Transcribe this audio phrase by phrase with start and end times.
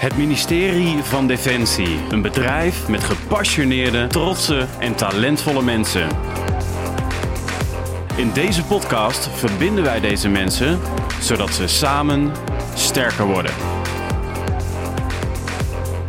[0.00, 1.98] Het ministerie van Defensie.
[2.10, 6.08] Een bedrijf met gepassioneerde, trotse en talentvolle mensen.
[8.16, 10.78] In deze podcast verbinden wij deze mensen
[11.20, 12.32] zodat ze samen
[12.74, 13.52] sterker worden.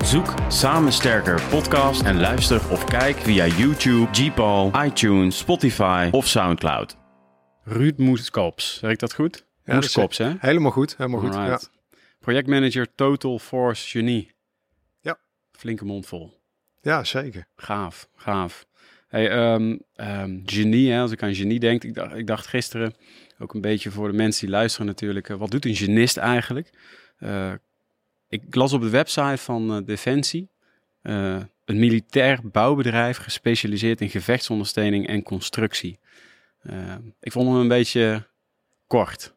[0.03, 6.97] Zoek Samen Sterker podcast en luister of kijk via YouTube, Gpal, iTunes, Spotify of Soundcloud.
[7.63, 9.45] Ruud Moeskops, zeg ik dat goed?
[9.65, 10.31] Ja, Moeskops, hè?
[10.39, 11.33] Helemaal goed, helemaal goed.
[11.33, 11.59] Ja.
[12.21, 14.31] Projectmanager Total Force Genie.
[14.99, 15.17] Ja.
[15.51, 16.39] Flinke mond vol.
[16.81, 17.47] ja, zeker.
[17.55, 18.65] Gaaf, gaaf.
[19.07, 22.93] Hey, ehm, ehm, genie, hè, als ik aan genie denk, ik dacht, ik dacht gisteren,
[23.39, 26.69] ook een beetje voor de mensen die luisteren natuurlijk, eh, wat doet een genist eigenlijk?
[27.17, 27.53] Eh,
[28.29, 30.49] ik las op de website van eh, Defensie,
[31.01, 35.99] een militair bouwbedrijf gespecialiseerd in gevechtsondersteuning en constructie.
[36.61, 38.27] Eh, ik vond hem een beetje
[38.87, 39.33] kort.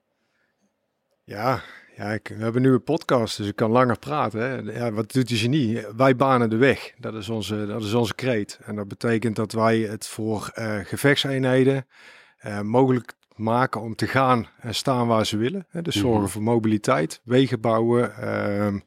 [1.25, 1.62] Ja,
[1.97, 4.41] ja ik, we hebben nu een podcast, dus ik kan langer praten.
[4.41, 4.73] Hè.
[4.79, 5.87] Ja, wat doet de genie?
[5.97, 6.93] Wij banen de weg.
[6.98, 8.59] Dat is onze, dat is onze kreet.
[8.64, 11.87] En dat betekent dat wij het voor eh, gevechtseenheden
[12.39, 15.67] eh, mogelijk maken om te gaan en staan waar ze willen.
[15.69, 15.83] Hè.
[15.83, 16.05] Dus Mhm.
[16.05, 18.78] zorgen voor mobiliteit, wegen bouwen, ehm,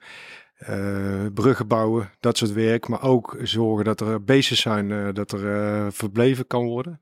[0.58, 2.88] eh, bruggen bouwen, dat soort werk.
[2.88, 7.02] Maar ook zorgen dat er bases zijn, dat er verbleven kan worden.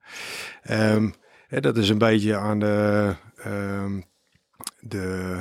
[0.62, 1.10] Ehm,
[1.48, 4.02] hè, dat is een beetje aan de, ehm,
[4.80, 5.38] de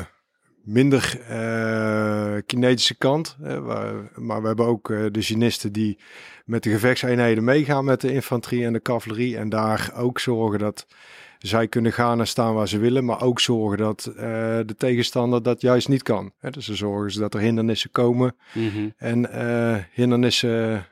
[0.65, 3.37] minder eh, kinetische kant.
[3.41, 5.99] Waar- maar we hebben ook eh, de genisten die
[6.45, 9.37] met de gevechtseenheden meegaan met de infanterie en de cavalerie.
[9.37, 10.87] En daar ook zorgen dat
[11.39, 13.05] zij kunnen gaan en staan waar ze willen.
[13.05, 14.23] Maar ook zorgen dat eh,
[14.67, 16.33] de tegenstander dat juist niet kan.
[16.51, 18.37] Dus ze zorgen ze dat er hindernissen komen
[18.97, 20.87] en eh, hindernissen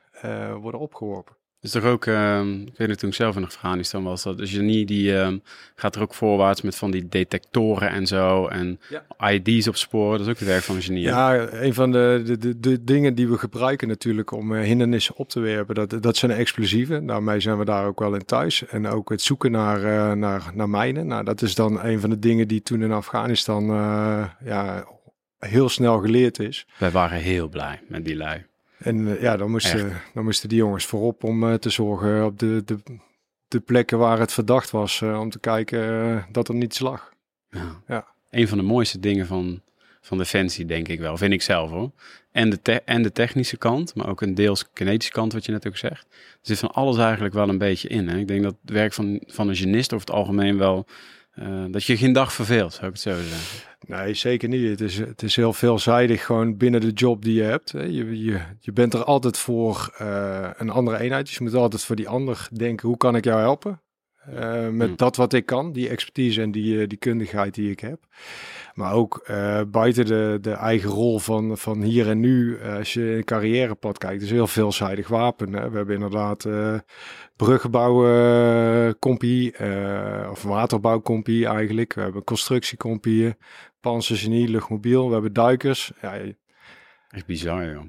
[0.61, 1.35] worden opgeworpen.
[1.63, 4.47] Is toch ook, ehm, ik weet het toen ik zelf in Afghanistan was, dat de
[4.47, 5.37] genie die ehm,
[5.75, 8.79] gaat er ook voorwaarts met van die detectoren en zo en
[9.19, 10.17] ID's opsporen.
[10.17, 11.03] Dat is ook het werk van een genie.
[11.03, 15.15] Ja, een van de, de, de, de dingen die we gebruiken natuurlijk om eh, hindernissen
[15.15, 17.05] op te werpen, dat, dat zijn explosieven.
[17.05, 18.65] Daarmee zijn we daar ook wel in thuis.
[18.65, 21.07] En ook het zoeken naar, eh, naar, naar mijnen.
[21.07, 24.85] Nou, dat is dan een van de dingen die toen in Afghanistan eh, ja,
[25.39, 26.67] heel snel geleerd is.
[26.77, 28.45] Wij waren heel blij met die lui.
[28.83, 32.39] En eh, ja, dan moesten, dan moesten die jongens voorop om eh, te zorgen op
[32.39, 32.77] de, de,
[33.47, 37.11] de plekken waar het verdacht was, eh, om te kijken dat er niets lag.
[37.49, 37.81] Ja.
[37.87, 38.07] Ja.
[38.29, 39.61] Een van de mooiste dingen van,
[40.01, 41.17] van Defensie, denk ik wel.
[41.17, 41.91] Vind ik zelf hoor.
[42.31, 45.51] En de, te- en de technische kant, maar ook een deels kinetische kant, wat je
[45.51, 46.05] net ook zegt.
[46.11, 48.07] Er zit van alles eigenlijk wel een beetje in.
[48.07, 48.17] Hè?
[48.17, 50.85] Ik denk dat het werk van, van een genist over het algemeen wel...
[51.69, 53.71] dat je geen dag verveelt, zou ik het zo zeggen.
[53.87, 54.69] Nee, zeker niet.
[54.69, 57.71] Het is, het is heel veelzijdig gewoon binnen de job die je hebt.
[57.71, 61.25] Je, je, je bent er altijd voor eh, een andere eenheid.
[61.25, 63.81] Dus je moet altijd voor die ander denken, hoe kan ik jou helpen?
[64.25, 64.95] Eh, met Hmm.
[64.95, 67.99] dat wat ik kan, die expertise en die, eh, die kundigheid die ik heb.
[68.73, 73.01] Maar ook eh, buiten de, de eigen rol van, van hier en nu, als je
[73.01, 75.53] een carrièrepad kijkt, is heel veelzijdig wapen.
[75.53, 75.69] Hè.
[75.69, 76.47] We hebben inderdaad
[77.35, 79.53] bruggenbouwcompie,
[80.29, 81.93] of waterbouwcompie eigenlijk.
[81.93, 83.35] We hebben constructiecompieën,
[83.81, 85.07] panzergenie, luchtmobiel.
[85.07, 85.91] We hebben duikers.
[86.01, 86.17] Ja,
[87.09, 87.83] Echt bizar, joh.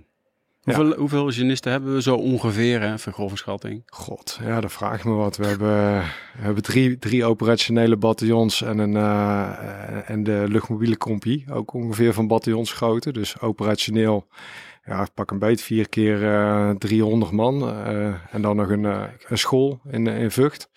[0.65, 3.83] Hoeveel, hoeveel genisten hebben we zo ongeveer, hè, van grove schatting?
[3.87, 5.37] god, ja, dat vraag ik me wat.
[5.37, 9.03] We hebben, we hebben drie, drie operationele bataljons en, een, eh,
[9.99, 11.45] eh, en de luchtmobiele compie.
[11.51, 13.13] Ook ongeveer van bataljonsgrootte.
[13.13, 14.27] Dus operationeel,
[14.85, 17.63] ja, pak een beet, vier keer eh 300 man.
[17.71, 20.71] eh, en dan nog een, eh, een school in, in Vught.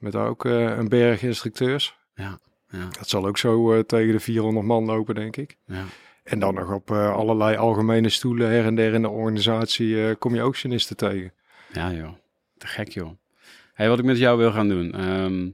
[0.00, 1.96] Met ook eh, een berg instructeurs.
[2.14, 2.38] Ja,
[2.70, 5.56] ja, Dat zal ook zo eh, tegen de 400 man lopen, denk ik.
[5.66, 5.84] ja.
[6.30, 10.14] En dan nog op eh, allerlei algemene stoelen her en der in de organisatie eh,
[10.18, 11.32] kom je ook genisten tegen.
[11.72, 12.12] Ja, joh.
[12.58, 13.10] Te gek, joh.
[13.76, 14.92] Wat ik met jou wil gaan doen.
[14.94, 15.48] ehm,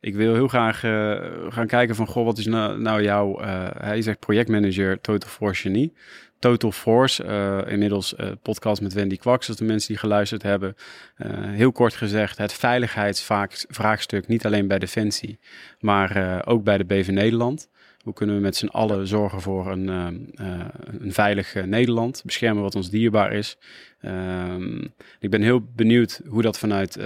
[0.00, 3.40] ik wil heel graag eh, gaan kijken van, goh, wat is nou, nou jouw...
[3.78, 5.92] hij zegt projectmanager Total Force Genie.
[6.38, 7.24] Total Force,
[7.68, 10.74] inmiddels podcast met Wendy Kwaks, als de mensen die geluisterd hebben.
[11.46, 15.38] Heel kort gezegd, het veiligheidsvraagstuk, niet alleen bij Defensie,
[15.80, 17.70] maar ook bij de BV Nederland.
[18.02, 20.06] Hoe kunnen we met z'n allen zorgen voor een, eh,
[20.60, 20.66] eh,
[21.00, 23.56] een veilig eh, Nederland, beschermen wat ons dierbaar is.
[24.00, 24.80] Ehm,
[25.20, 26.98] ik ben heel benieuwd hoe dat vanuit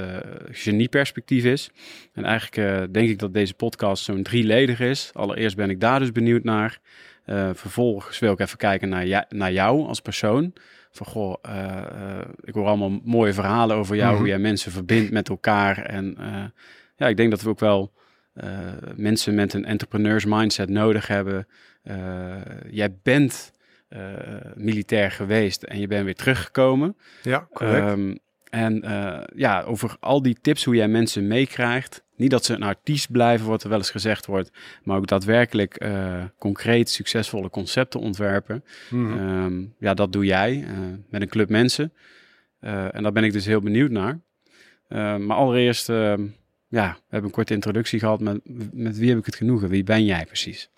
[0.51, 1.71] genieperspectief is.
[2.13, 5.11] En eigenlijk denk ik dat deze podcast zo'n drieledig is.
[5.15, 6.79] Allereerst ben ik daar dus benieuwd naar.
[7.53, 10.53] Vervolgens wil ik even kijken naar, ja- naar jou als persoon.
[10.91, 11.35] Van goh,
[12.45, 14.19] ik hoor allemaal mooie verhalen over jou, Mhm.
[14.19, 15.79] hoe jij mensen verbindt met elkaar.
[15.79, 16.17] En
[16.97, 17.93] ja, ik denk dat we ook wel
[18.97, 21.47] mensen met een entrepreneurs mindset nodig hebben.
[21.83, 22.35] Eh,
[22.71, 23.53] jij bent
[23.89, 24.01] eh,
[24.55, 26.97] militair geweest en je bent weer teruggekomen.
[27.23, 27.87] Ja, correct.
[27.87, 28.15] Ehm,
[28.51, 32.63] en eh, ja, over al die tips hoe jij mensen meekrijgt niet dat ze een
[32.63, 34.51] artiest blijven, wat er wel eens gezegd wordt,
[34.83, 38.65] maar ook daadwerkelijk uh, concreet succesvolle concepten ontwerpen.
[38.91, 39.19] Mhm.
[39.19, 40.69] Ehm, ja, dat doe jij uh,
[41.11, 41.93] met een club mensen.
[42.61, 44.21] Uh, en daar ben ik dus heel benieuwd naar.
[45.19, 46.27] Maar allereerst, ehm,
[46.69, 48.21] ja, we hebben een korte introductie gehad.
[48.21, 48.41] Met,
[48.73, 49.69] met wie heb ik het genoegen?
[49.69, 50.71] Wie ben jij precies?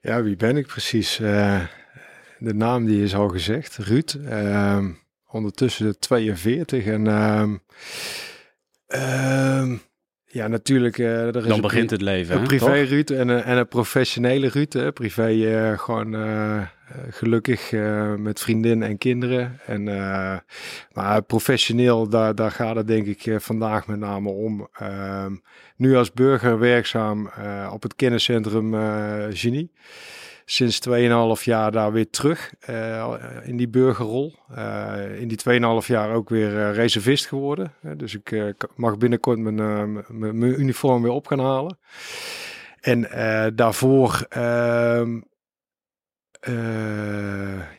[0.00, 1.16] Ja, wie ben ik precies?
[2.38, 4.18] de naam die is al gezegd, Ruud.
[5.26, 7.06] ondertussen de 42 en
[10.36, 10.98] ja, natuurlijk.
[10.98, 12.36] Uh, er is Dan begint het leven.
[12.36, 14.72] Een privé-Ruud en, een, en een professionele Ruud.
[14.72, 14.92] Hè.
[14.92, 16.62] Privé uh, gewoon uh,
[17.10, 17.72] gelukkig
[18.16, 19.60] met vriendin en kinderen.
[19.66, 19.84] En,
[20.92, 24.68] maar professioneel, daar, daar gaat het denk ik vandaag met name om.
[24.72, 25.32] Ehm,
[25.76, 27.30] nu als burger werkzaam
[27.72, 28.74] op het kenniscentrum
[29.32, 29.70] Genie
[30.48, 34.34] sinds 2,5 jaar daar weer terug uh, in die burgerrol.
[34.50, 35.38] Uh, in die
[35.82, 37.72] 2,5 jaar ook weer uh, reservist geworden.
[37.96, 41.78] dus ik mag binnenkort mijn, mijn uniform weer op gaan halen.
[42.80, 43.08] En
[43.54, 45.20] daarvoor ehm,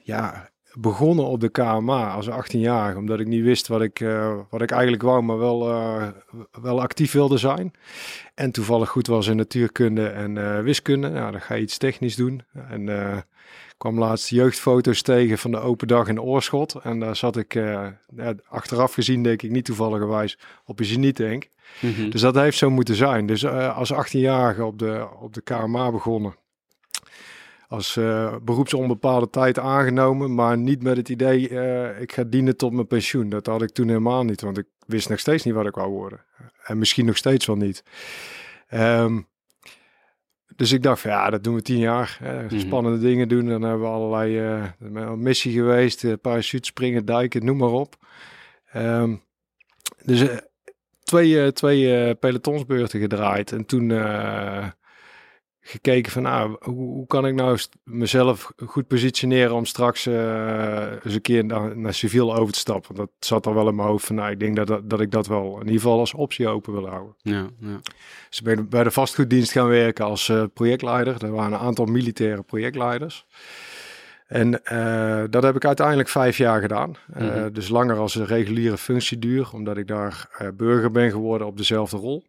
[0.03, 4.61] ja, begonnen op de KMA als 18-jarige, omdat ik niet wist wat ik, uh, wat
[4.61, 6.07] ik eigenlijk wou, maar wel, uh,
[6.61, 7.73] wel actief wilde zijn.
[8.35, 11.09] En toevallig goed was in natuurkunde en uh, wiskunde.
[11.09, 12.43] Nou, dan ga je iets technisch doen.
[12.69, 13.25] En
[13.77, 16.75] kwam laatst jeugdfoto's tegen van de open dag in Oorschot.
[16.75, 17.99] En daar zat ik ja,
[18.47, 21.47] achteraf gezien, denk ik, niet toevalligerwijs op een genietank.
[21.79, 22.09] Mm -hmm.
[22.09, 23.25] Dus dat heeft zo moeten zijn.
[23.25, 26.35] Dus als 18-jarige op de, op de KMA begonnen
[27.67, 32.73] als uh, beroepsonbepaalde tijd aangenomen, maar niet met het idee uh, ik ga dienen tot
[32.73, 33.29] mijn pensioen.
[33.29, 35.89] Dat had ik toen helemaal niet, want ik wist nog steeds niet wat ik wou
[35.89, 36.25] worden.
[36.63, 37.83] En misschien nog steeds wel niet.
[38.73, 39.27] Um,
[40.55, 42.17] dus ik dacht van ja, dat doen we tien jaar.
[42.21, 42.59] Hè, mhm.
[42.59, 43.47] spannende dingen doen.
[43.47, 44.41] Dan hebben we allerlei
[44.79, 47.95] uh, missie geweest, uh, parachute springen, duiken, noem maar op.
[48.75, 49.23] Um,
[50.03, 50.25] dus
[51.03, 53.51] twee, twee pelotonsbeurten gedraaid.
[53.51, 53.89] En toen
[55.69, 61.13] gekeken van nou, hoe, hoe, kan ik nou mezelf goed positioneren om straks uh, eens
[61.13, 62.95] een keer naar, naar, civiel over te stappen.
[62.95, 65.11] Dat zat al wel in mijn hoofd van nou, ik denk dat, dat, dat ik
[65.11, 67.15] dat wel in ieder geval als optie open wil houden.
[67.21, 67.79] Ja, ja.
[68.29, 71.23] Dus ik ben bij de vastgoeddienst gaan werken als uh, projectleider.
[71.23, 73.25] Er waren een aantal militaire projectleiders.
[74.27, 76.89] En uh, dat heb ik uiteindelijk vijf jaar gedaan.
[76.89, 77.53] Mm -hmm.
[77.53, 82.23] Dus langer als een reguliere functieduur, omdat ik daar burger ben geworden op dezelfde rol.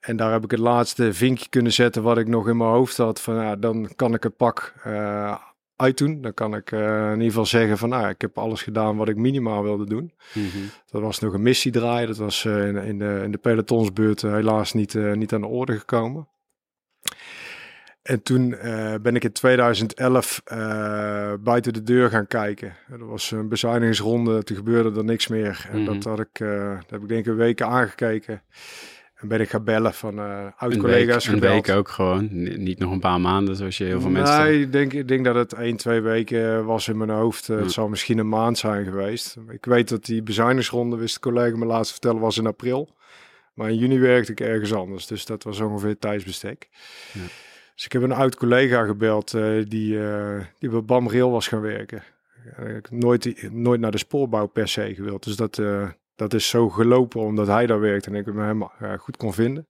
[0.00, 2.96] En daar heb ik het laatste vinkje kunnen zetten wat ik nog in mijn hoofd
[2.96, 3.20] had.
[3.20, 5.36] Van ja, dan kan ik het pak uh,
[5.76, 6.20] uitdoen.
[6.20, 9.08] Dan kan ik uh, in ieder geval zeggen van nou, ik heb alles gedaan wat
[9.08, 10.12] ik minimaal wilde doen.
[10.34, 10.70] Mm -hmm.
[10.90, 12.06] Dat was nog een missie draaien.
[12.06, 15.78] Dat was uh, in, in, de, in de pelotonsbeurt helaas niet, niet aan de orde
[15.78, 16.28] gekomen.
[18.02, 18.48] En toen
[19.02, 20.42] ben ik in 2011
[21.40, 22.76] buiten de deur gaan kijken.
[22.90, 25.66] Er was een bezuinigingsronde, toen gebeurde er niks meer.
[25.70, 25.94] En mm -hmm.
[25.94, 26.38] dat had ik,
[26.80, 28.42] dat heb ik denk ik een week aangekeken.
[29.18, 31.26] En ben ik gaan bellen van uh, oud-collega's.
[31.26, 32.28] Een, week, een week ook gewoon,
[32.62, 34.42] niet nog een paar maanden zoals je heel veel nee, mensen...
[34.42, 37.46] Nee, ik denk, ik denk dat het één, twee weken was in mijn hoofd.
[37.46, 37.56] Ja.
[37.56, 39.36] Het zal misschien een maand zijn geweest.
[39.48, 42.96] Ik weet dat die bezuinigingsronde, wist de collega me laatst vertellen, was in april.
[43.54, 45.06] Maar in juni werkte ik ergens anders.
[45.06, 46.68] Dus dat was ongeveer tijdsbestek.
[47.12, 47.20] Ja.
[47.74, 49.98] Dus ik heb een oud-collega gebeld uh, die,
[50.58, 52.02] die bij BAMRail was gaan werken.
[52.76, 55.24] Ik nooit, nooit naar de spoorbouw per se gewild.
[55.24, 55.62] Dus dat,
[56.18, 59.66] dat is zo gelopen omdat hij daar werkt en ik hem helemaal goed kon vinden.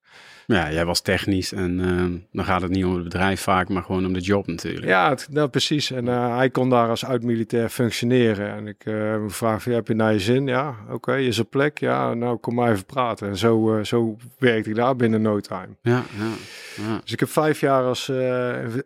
[0.47, 3.83] Ja, jij was technisch en uh, dan gaat het niet om het bedrijf vaak, maar
[3.83, 4.87] gewoon om de job natuurlijk.
[4.87, 5.91] Ja, het, nou, precies.
[5.91, 8.53] En uh, hij kon daar als oud-militair functioneren.
[8.53, 10.46] En ik uh, vraag, heb je naar je zin?
[10.46, 11.79] Ja, oké, okay, is er plek?
[11.79, 13.29] Ja, nou, kom maar even praten.
[13.29, 15.77] En zo, zo werkte ik daar binnen no time.
[15.82, 16.31] Ja, ja,
[16.77, 17.01] ja.
[17.03, 18.13] Dus ik heb vijf jaar als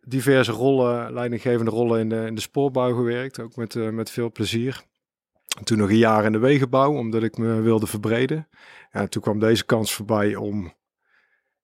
[0.04, 3.40] diverse rollen, leidinggevende rollen in de, in de spoorbouw gewerkt.
[3.40, 4.82] Ook met, met veel plezier.
[5.64, 8.48] Toen nog een jaar in de wegenbouw, omdat ik me wilde verbreden.
[8.92, 10.72] Ja, toen kwam deze kans voorbij om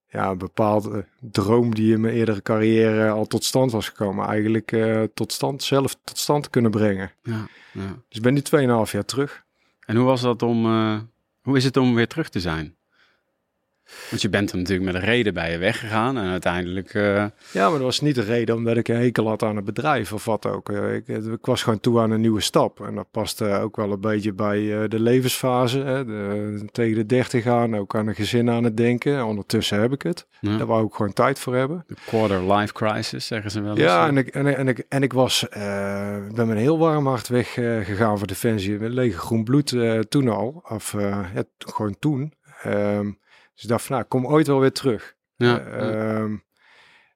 [0.08, 4.72] ja, een bepaalde droom die in mijn eerdere carrière al tot stand was gekomen, eigenlijk
[4.72, 7.12] uh, tot stand, zelf tot stand te kunnen brengen.
[7.22, 8.02] Ja, ja.
[8.08, 8.40] Dus ik ben nu
[8.86, 9.44] 2,5 jaar terug.
[9.80, 11.00] En hoe was dat om, uh,
[11.42, 12.76] hoe is het om weer terug te zijn?
[14.10, 16.94] Want je bent er natuurlijk met een reden bij je weggegaan en uiteindelijk...
[16.94, 17.04] Uh...
[17.50, 20.12] Ja, maar dat was niet de reden omdat ik een hekel had aan het bedrijf
[20.12, 20.68] of wat ook.
[20.68, 22.80] Ik, ik was gewoon toe aan een nieuwe stap.
[22.80, 25.78] En dat paste ook wel een beetje bij de levensfase.
[25.78, 26.04] Hè?
[26.04, 29.24] De, tegen de dertig gaan, ook aan een gezin aan het denken.
[29.24, 30.26] Ondertussen heb ik het.
[30.40, 30.56] Ja.
[30.56, 31.84] Daar wou ik gewoon tijd voor hebben.
[31.86, 33.80] De quarter life crisis, zeggen ze wel eens.
[33.80, 35.56] Ja, en ik, en, en, ik, en ik was, uh,
[36.34, 38.78] ben met een heel warm hart weggegaan uh, gegaan voor Defensie.
[38.78, 39.76] Met lege groen bloed
[40.08, 40.62] toen al.
[40.68, 42.32] Of ja, gewoon toen.
[42.66, 43.18] Um,
[43.58, 45.16] dus ik dacht van, nou, kom ooit wel weer terug.
[45.36, 46.44] Ja, uh, um,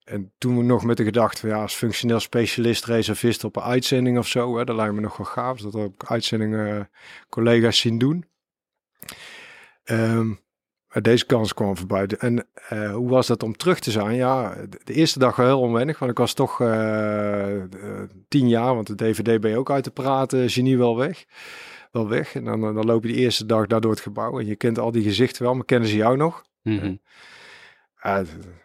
[0.04, 3.62] en toen we nog met de gedachte van, ja, als functioneel specialist, reservist op een
[3.62, 5.60] uitzending of zo, hè, dat lijkt me nog wel gaaf.
[5.60, 6.90] Dat ik uitzendingen
[7.28, 8.24] collega's zien doen.
[9.84, 10.40] Um,
[11.00, 12.06] deze kans kwam voorbij.
[12.06, 14.14] En uh, hoe was dat om terug te zijn?
[14.14, 17.62] Ja, de, eerste dag wel heel onwennig, want ik was toch uh,
[18.28, 21.24] tien jaar, want de DVD ben je ook uit te praten, genie wel weg.
[21.92, 22.34] Wel weg.
[22.34, 24.78] En dan, dan loop je de eerste dag daar door het gebouw en je kent
[24.78, 26.44] al die gezichten wel, maar kennen ze jou nog?
[26.62, 27.00] Mm -hmm.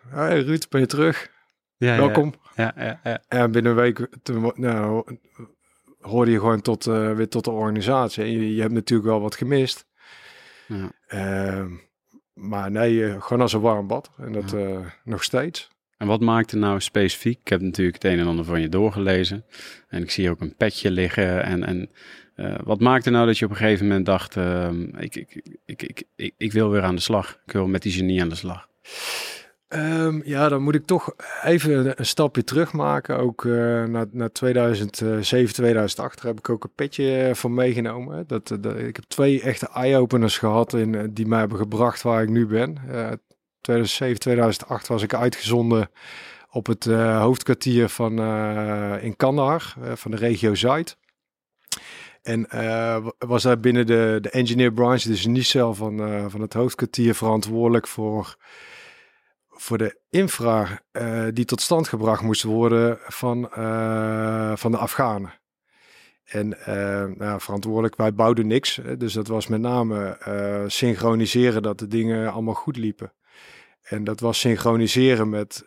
[0.09, 1.31] hey, Ruud, ben je terug?
[1.77, 2.33] Ja, Welkom.
[2.55, 5.03] Ja, ja, ja, En binnen een week toen, nou,
[5.99, 8.23] hoorde je gewoon tot, uh, weer tot de organisatie.
[8.23, 9.87] En je, je, hebt natuurlijk wel wat gemist.
[10.67, 10.91] Ja.
[11.09, 11.65] Uh,
[12.33, 14.11] maar nee, uh, gewoon als een warm bad.
[14.17, 14.93] En dat ja.
[15.03, 15.69] nog steeds.
[15.97, 17.39] En wat maakte nou specifiek?
[17.39, 19.45] Ik heb natuurlijk het een en ander van je doorgelezen.
[19.87, 21.43] En ik zie ook een petje liggen.
[21.43, 21.89] En, en
[22.63, 26.33] wat maakte nou dat je op een gegeven moment dacht: ehm, ik, ik, ik, ik,
[26.37, 27.39] ik, wil weer aan de slag.
[27.45, 28.67] Ik wil met die genie aan de slag.
[29.69, 31.13] Um, ja, dan moet ik toch
[31.43, 33.17] even een stapje terug maken.
[33.17, 38.27] Ook uh, naar, naar 2007, 2008 heb ik ook een petje van meegenomen.
[38.27, 42.29] Dat, dat, ik heb twee echte eye-openers gehad in, die mij hebben gebracht waar ik
[42.29, 42.77] nu ben.
[42.87, 43.11] Uh,
[43.61, 45.89] 2007, 2008 was ik uitgezonden
[46.49, 46.85] op het
[47.19, 48.11] hoofdkwartier van,
[49.01, 50.97] in Kandahar, van de regio Zuid.
[52.27, 52.47] En
[53.17, 57.87] was daar binnen de, de engineer branch, dus niet zelf van, van het hoofdkwartier, verantwoordelijk
[57.87, 58.37] voor
[59.59, 63.49] voor de infra uh, die tot stand gebracht moest worden van,
[64.57, 65.33] van de Afghanen.
[66.23, 66.57] En
[67.17, 68.79] nou, verantwoordelijk, wij bouwden niks.
[68.97, 70.17] Dus dat was met name
[70.67, 73.13] synchroniseren dat de dingen allemaal goed liepen.
[73.81, 75.65] En dat was synchroniseren met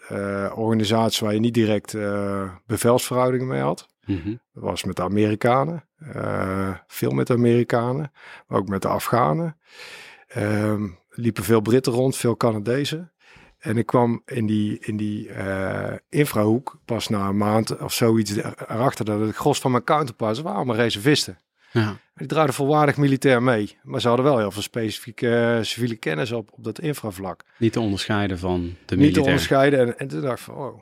[0.55, 1.97] organisaties waar je niet direct
[2.67, 3.88] bevelsverhoudingen mee had.
[4.07, 4.40] Mm -hmm.
[4.52, 5.85] Dat was met de Amerikanen,
[6.87, 8.12] veel met de Amerikanen,
[8.47, 9.57] maar ook met de Afghanen.
[10.28, 13.12] Ehm, liepen veel Britten rond, veel Canadezen.
[13.59, 18.37] En ik kwam in die, in die uh, infrahoek pas na een maand of zoiets
[18.37, 21.38] erachter dat het gros van mijn counterparts waren allemaal reservisten.
[21.73, 21.97] Ja.
[22.14, 23.78] Die draaiden volwaardig militair mee.
[23.83, 27.45] Maar ze hadden wel heel veel specifieke uh, civiele kennis op, op dat infravlak.
[27.57, 28.99] Niet te onderscheiden van de militair.
[28.99, 29.78] Niet te onderscheiden.
[29.78, 30.80] En, en toen dacht ik van, oh,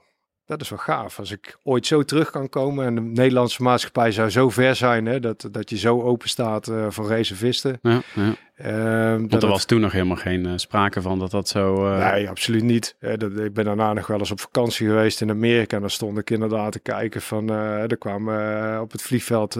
[0.48, 1.18] dat is wel gaaf.
[1.18, 5.06] Als ik ooit zo terug kan komen en de Nederlandse maatschappij zou zo ver zijn,
[5.06, 7.78] hè, dat, dat je zo open staat uh, voor reservisten.
[7.82, 8.34] Ja, ja.
[8.66, 11.86] Uh, Want er was toen nog helemaal geen uh, sprake van dat dat zo...
[11.86, 12.12] Uh...
[12.12, 12.96] Nee, absoluut niet.
[13.00, 15.74] dat, ik ben daarna nog wel eens op vakantie geweest in Amerika.
[15.74, 17.48] En dan stond ik inderdaad te kijken van...
[17.50, 19.56] er kwamen op het vliegveld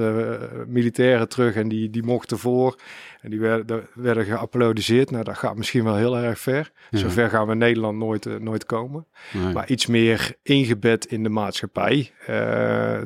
[0.67, 2.79] militairen terug en die, die mochten voor.
[3.21, 5.11] En die werden, werden geapplaudiseerd.
[5.11, 6.71] Nou, dat gaat misschien wel heel erg ver.
[6.91, 6.99] Ja.
[6.99, 9.07] Zover gaan we in Nederland nooit, nooit komen.
[9.33, 9.53] Nee.
[9.53, 12.11] Maar iets meer ingebed in de maatschappij.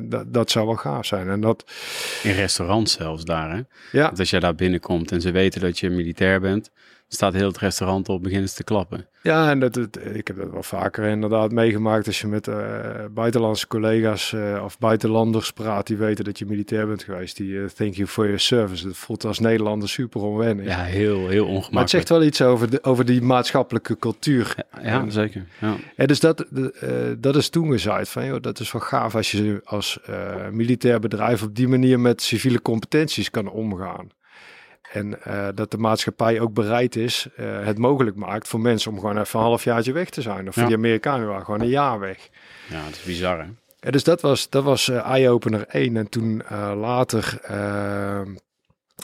[0.01, 1.29] dat, dat zou wel gaaf zijn.
[1.29, 1.71] En dat...
[2.23, 3.61] In restaurants zelfs daar, hè?
[3.91, 4.09] Ja.
[4.09, 6.71] Dat als jij daar binnenkomt en ze weten dat je je militair bent,
[7.07, 9.07] staat heel het restaurant op, beginnen ze te klappen.
[9.21, 9.77] Ja, en dat,
[10.13, 12.55] ik heb dat wel vaker inderdaad meegemaakt als je met uh,
[13.11, 17.37] buitenlandse collega's uh, of buitenlanders praat die weten dat je militair bent geweest.
[17.37, 18.85] Die uh, thank you for your service.
[18.85, 20.65] Dat voelt als Nederlander super onwennig.
[20.65, 21.71] Ja, heel, heel ongemakkelijk.
[21.71, 24.55] Maar het zegt wel iets over, de, over die maatschappelijke cultuur.
[24.75, 25.45] Ja, ja zeker.
[25.61, 25.75] Ja.
[25.95, 26.45] En dus dat,
[27.17, 29.99] dat is toen gezegd van, joh, dat is wel gaaf als je als
[30.51, 34.07] militair bedrijf op die manier met civiele competenties kan omgaan.
[34.93, 38.99] En uh, dat de maatschappij ook bereid is, uh, het mogelijk maakt voor mensen om
[38.99, 40.47] gewoon even een halfjaartje weg te zijn.
[40.47, 40.61] Of ja.
[40.61, 42.29] voor die Amerikanen waren gewoon een jaar weg.
[42.69, 43.45] Ja, dat is bizar hè?
[43.79, 45.97] Ja, dus dat was, dat was uh, eye-opener 1.
[45.97, 46.43] En toen
[46.75, 47.39] later,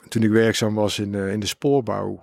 [0.08, 2.20] toen ik werkzaam was in, in de spoorbouw,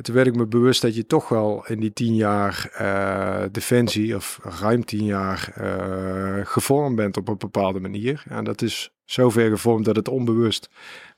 [0.00, 3.44] en toen werd ik me bewust dat je toch wel in die tien jaar uh,
[3.52, 8.22] defensie, of ruim tien jaar, uh, gevormd bent op een bepaalde manier.
[8.28, 10.68] En dat is zover gevormd dat het onbewust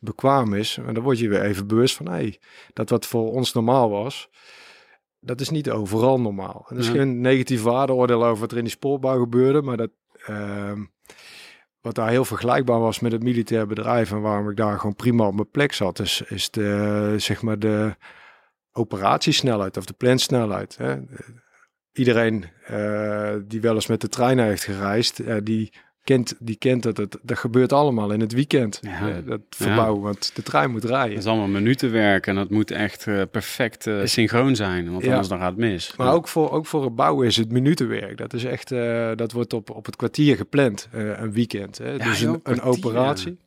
[0.00, 0.78] bekwaam is.
[0.86, 2.38] En dan word je weer even bewust van, hé, hey,
[2.72, 4.28] dat wat voor ons normaal was,
[5.20, 6.66] dat is niet overal normaal.
[6.68, 6.92] En er is ja.
[6.92, 9.90] geen negatief waardeoordeel over wat er in die spoorbouw gebeurde, maar dat...
[10.28, 10.72] Uh,
[11.80, 15.26] wat daar heel vergelijkbaar was met het militair bedrijf en waarom ik daar gewoon prima
[15.26, 17.96] op mijn plek zat, is, is de, zeg maar de,
[18.72, 20.76] operatiesnelheid of de plansnelheid.
[20.76, 20.96] Hè.
[21.92, 26.82] Iedereen uh, die wel eens met de trein heeft gereisd, uh, die kent, die kent
[26.82, 27.18] dat het.
[27.22, 28.78] Dat gebeurt allemaal in het weekend.
[28.82, 29.08] Ja.
[29.08, 30.04] Uh, dat verbouwen, ja.
[30.04, 31.14] want de trein moet rijden.
[31.14, 35.50] Dat is allemaal minutenwerk en dat moet echt perfect synchroon zijn, want anders dan gaat
[35.50, 35.96] het mis.
[35.96, 38.18] Maar ook, voor, ook voor het bouwen is het minutenwerk.
[38.18, 38.68] Dat is echt,
[39.16, 41.78] dat wordt op, op het kwartier gepland, een weekend.
[41.78, 41.98] Hè.
[41.98, 43.38] dus een, een operatie.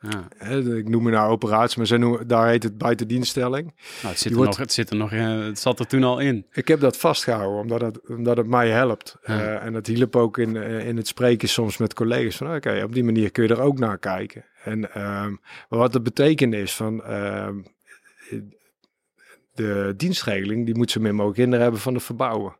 [0.00, 0.28] Ja.
[0.74, 3.64] ik noem me nou operatie, maar ze noemen, daar heet het buitendienststelling.
[4.02, 6.18] Nou, het, zit er wordt, nog, het zit er nog, het zat er toen al
[6.18, 6.46] in.
[6.52, 9.16] Ik heb dat vastgehouden, omdat het, omdat het mij helpt.
[9.24, 9.40] Ja.
[9.40, 12.36] Uh, en dat hielp ook in, uh, in het spreken soms met collega's.
[12.36, 14.44] Van oké, okay, op die manier kun je er ook naar kijken.
[14.64, 17.12] En um, wat het betekent is van...
[17.12, 17.64] Um,
[19.56, 22.56] de dienstregeling, die moet zo min mogelijk kinderen hebben van het verbouwen.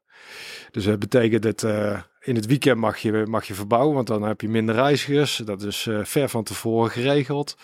[0.70, 4.22] Dus dat betekent dat uh, in het weekend mag je, mag je verbouwen, want dan
[4.22, 5.36] heb je minder reizigers.
[5.36, 7.56] Dat is uh, ver van tevoren geregeld.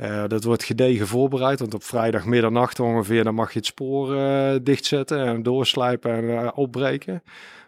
[0.00, 4.14] Uh, dat wordt gedegen voorbereid, want op vrijdag middernacht ongeveer, dan mag je het spoor
[4.16, 7.22] uh, dichtzetten en doorslijpen en opbreken.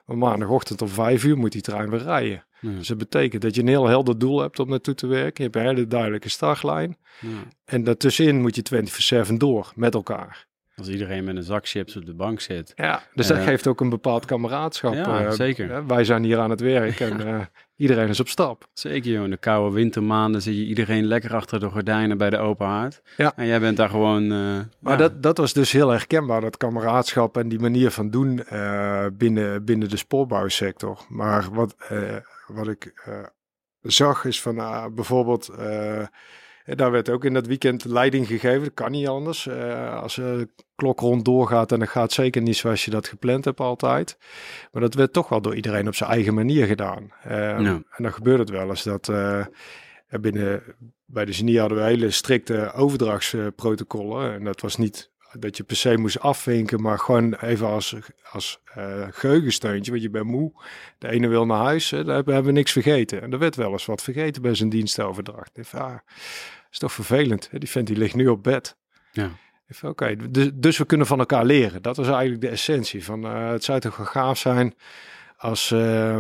[0.04, 2.44] Maar maandagochtend om vijf uur moet die trein weer rijden.
[2.60, 2.70] Ja.
[2.70, 5.44] Dus dat betekent dat je een heel helder doel hebt om naartoe te werken.
[5.44, 6.96] Je hebt een hele duidelijke startlijn.
[7.20, 7.28] Ja.
[7.64, 10.46] En daartussenin moet je 24-7 door met elkaar.
[10.76, 12.72] Als iedereen met een zak chips op de bank zit.
[12.74, 14.94] Ja, dus dat geeft ook een bepaald kameraadschap.
[14.94, 15.86] Ja, zeker.
[15.86, 18.66] wij zijn hier aan het werk en iedereen is op stap.
[18.72, 19.24] Zeker, joh.
[19.24, 23.02] In de koude wintermaanden zie je iedereen lekker achter de gordijnen bij de open haard.
[23.16, 23.32] Ja.
[23.36, 24.32] En jij bent daar gewoon...
[24.32, 28.42] Uh, maar dat, dat was dus heel herkenbaar, dat kameraadschap en die manier van doen
[28.52, 31.00] uh, binnen, binnen de spoorbouwsector.
[31.08, 32.16] Maar wat, uh,
[32.46, 32.92] wat ik
[33.82, 34.56] zag is van
[34.94, 35.50] bijvoorbeeld...
[36.64, 38.62] Daar werd ook in dat weekend leiding gegeven.
[38.62, 39.46] Dat kan niet anders.
[39.46, 43.44] Uh, als de klok rond doorgaat en dan gaat zeker niet zoals je dat gepland
[43.44, 44.18] hebt altijd.
[44.72, 47.12] Maar dat werd toch wel door iedereen op zijn eigen manier gedaan.
[47.26, 47.58] Uh,
[47.90, 49.46] En dan gebeurt het wel eens dat uh,
[50.08, 50.62] binnen
[51.06, 54.34] bij de genie hadden we hele strikte overdrachtsprotocollen.
[54.34, 57.96] En dat was niet dat je per se moest afvinken, maar gewoon even als,
[58.30, 60.52] als uh, geheugensteuntje, want je bent moe.
[60.98, 63.22] De ene wil naar huis, hè, daar hebben we niks vergeten.
[63.22, 65.58] En er werd wel eens wat vergeten bij zijn dienstoverdracht.
[65.58, 65.98] Even, ah,
[66.70, 67.48] is toch vervelend.
[67.50, 67.58] Hè?
[67.58, 68.76] Die vent die ligt nu op bed.
[69.12, 69.30] Ja.
[69.82, 71.82] Oké, dus, dus, we kunnen van elkaar leren.
[71.82, 74.74] Dat was eigenlijk de essentie van uh, het zou toch gaaf zijn
[75.36, 76.18] als, uh,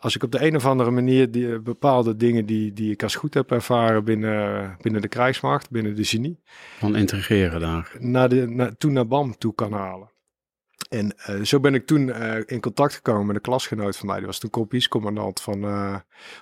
[0.00, 3.02] als ik op de een of andere manier die, eh, bepaalde dingen die, die ik
[3.02, 6.40] als goed heb ervaren binnen, binnen de krijgsmacht, binnen de genie.
[6.78, 7.96] Van integreren daar.
[7.98, 10.10] Naar de, naar, toen naar BAM toe kan halen.
[10.88, 14.16] En uh, zo ben ik toen uh, in contact gekomen met een klasgenoot van mij.
[14.16, 15.96] Die was toen kompiescommandant van uh,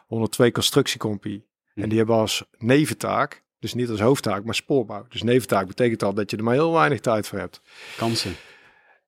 [0.07, 1.47] 102 constructiecompie.
[1.75, 1.83] Hm.
[1.83, 5.07] En die hebben als neventaak, dus niet als hoofdtaak, maar spoorbouw.
[5.09, 7.61] Dus neventaak betekent al dat je er maar heel weinig tijd voor hebt.
[7.97, 8.35] Kansen.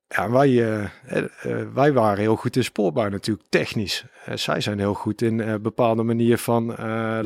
[0.08, 4.04] Ja, wij, uh, uh, wij waren heel goed in spoorbouw natuurlijk, technisch.
[4.28, 6.74] Uh, zij zijn heel goed in bepaalde manier van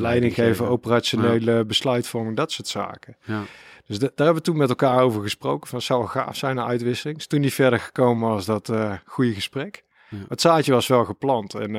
[0.00, 1.64] leiding geven, operationele ja.
[1.64, 3.16] besluitvorming, dat soort zaken.
[3.24, 3.42] Ja.
[3.86, 7.18] Dus daar hebben we toen met elkaar over gesproken, van zou gaaf zijn een uitwisseling.
[7.18, 8.72] Is toen niet verder gekomen als dat
[9.04, 9.84] goede gesprek.
[10.08, 10.18] Ja.
[10.28, 11.74] Het zaadje was wel geplant en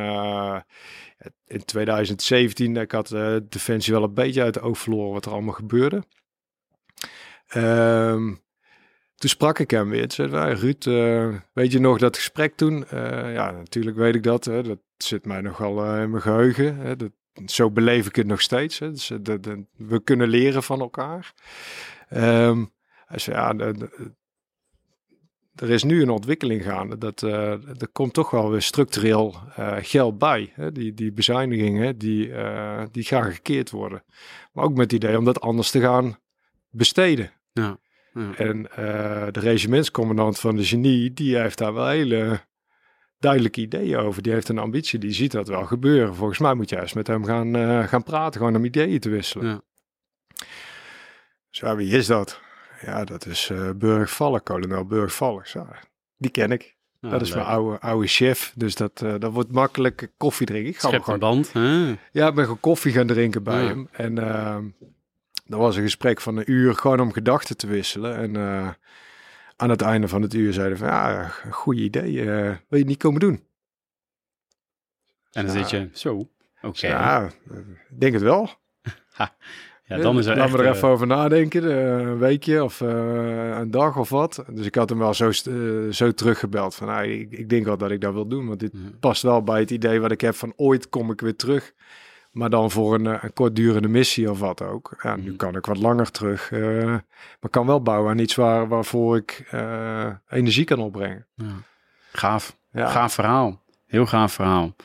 [1.47, 3.15] in 2017, ik had
[3.49, 6.03] Defensie wel een beetje uit de oog verloren wat er allemaal gebeurde.
[7.55, 8.43] Um,
[9.23, 10.07] toen sprak ik hem weer.
[10.07, 12.85] Toen zei Ruud, uh, weet je nog dat gesprek toen?
[12.93, 14.45] Uh, ja, natuurlijk weet ik dat.
[14.45, 14.63] Hè.
[14.63, 16.77] Dat zit mij nogal uh, in mijn geheugen.
[16.77, 16.95] Hè.
[16.95, 17.11] Dat,
[17.45, 18.79] zo beleef ik het nog steeds.
[18.79, 18.91] Hè.
[18.91, 21.33] Dus, dat, we kunnen leren van elkaar.
[22.13, 22.71] Um,
[23.05, 23.73] hij zei, ja,
[25.55, 26.97] er is nu een ontwikkeling gaande.
[26.97, 29.35] Dat, er komt toch wel weer structureel
[29.81, 30.51] geld bij.
[30.53, 30.71] Hè.
[30.71, 32.31] Die, die bezuinigingen, die,
[32.91, 34.03] die gaan gekeerd worden.
[34.53, 36.17] Maar ook met het idee om dat anders te gaan
[36.69, 37.31] besteden.
[37.51, 37.77] Ja.
[38.13, 42.39] En uh, de regimentscommandant van de genie, die heeft daar wel hele
[43.19, 44.21] duidelijke ideeën over.
[44.21, 46.15] Die heeft een ambitie, die ziet dat wel gebeuren.
[46.15, 49.09] Volgens mij moet je juist met hem gaan, uh, gaan praten, gewoon om ideeën te
[49.09, 49.47] wisselen.
[49.47, 49.61] Ja.
[51.49, 52.41] Zo, wie is dat?
[52.81, 55.45] Ja, dat is uh, Burg Valk, kolonel Burg Valk.
[56.17, 56.75] die ken ik.
[56.99, 57.37] Ja, dat is leuk.
[57.37, 58.53] mijn oude, oude chef.
[58.55, 60.69] Dus dat, uh, dat wordt makkelijk koffie drinken.
[60.69, 61.53] Ik ga gewoon band.
[61.53, 61.95] Hè?
[62.11, 63.67] Ja, ik ben gewoon koffie gaan drinken bij ja.
[63.67, 63.87] hem.
[63.91, 64.65] En ehm,
[65.45, 68.15] dat was een gesprek van een uur gewoon om gedachten te wisselen.
[68.15, 68.69] En uh,
[69.55, 72.11] aan het einde van het uur zeiden van ja, goede idee.
[72.11, 73.43] Uh, wil je niet komen doen?
[75.31, 76.15] En dan zit je zo.
[76.15, 76.29] Oké.
[76.61, 76.89] Okay.
[76.89, 77.29] Ja,
[77.89, 78.49] ik denk het wel.
[79.85, 81.77] ja, dan is er Laten we er uh, even over nadenken.
[81.77, 84.43] een weekje of een dag of wat.
[84.49, 85.31] Dus ik had hem wel zo,
[85.91, 86.75] zo teruggebeld.
[86.75, 88.47] Van, nou, ik, ik, denk wel dat ik dat wil doen.
[88.47, 91.35] Want dit past wel bij het idee wat ik heb van ooit kom ik weer
[91.35, 91.73] terug.
[92.33, 94.95] Maar dan voor een, een kortdurende missie of wat ook.
[95.01, 95.35] Ja, nu Mhm.
[95.35, 96.51] kan ik wat langer terug.
[96.51, 96.83] eh,
[97.39, 101.25] maar kan wel bouwen aan iets waar, waarvoor ik eh, energie kan opbrengen.
[101.35, 101.45] Ja.
[102.11, 102.57] Gaaf.
[102.71, 102.87] Ja.
[102.87, 103.61] Gaaf verhaal.
[103.87, 104.75] Heel gaaf verhaal.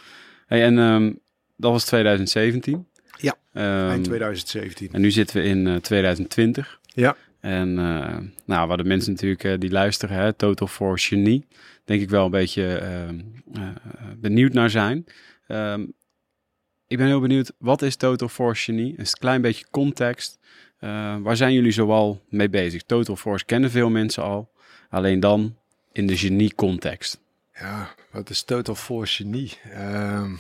[0.46, 1.12] Hey, en ehm,
[1.56, 2.87] dat was 2017.
[3.16, 4.88] Ja, Ehm, Eind 2017.
[4.92, 6.80] En nu zitten we in eh, 2020.
[6.82, 7.16] Ja.
[7.40, 11.46] En eh, nou, waar de mensen natuurlijk eh, die luisteren, hè, Total for Genie,
[11.84, 13.18] denk ik wel een beetje ehm,
[13.54, 13.68] eh,
[14.16, 15.04] benieuwd naar zijn.
[15.46, 15.84] Ehm,
[16.88, 18.94] ik ben heel benieuwd, wat is Total Force Genie?
[18.96, 20.38] Een klein beetje context.
[20.79, 22.83] Eh, waar zijn jullie zoal mee bezig?
[22.83, 24.51] Total Force kennen veel mensen al.
[24.90, 25.57] Alleen dan
[25.92, 27.20] in de genie-context.
[27.55, 29.53] Ja, wat is Total Force Genie?
[29.72, 30.33] Ehm,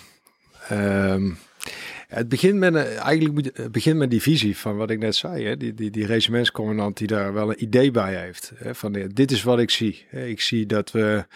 [0.68, 1.30] ehm,
[2.08, 5.44] het begint met, eigenlijk begint met die visie van wat ik net zei.
[5.44, 5.56] Hè?
[5.56, 8.52] Die, die, die regimentscommandant die daar wel een idee bij heeft.
[8.56, 8.74] Hè?
[8.74, 10.06] Van dit is wat ik zie.
[10.10, 11.26] Ik zie dat we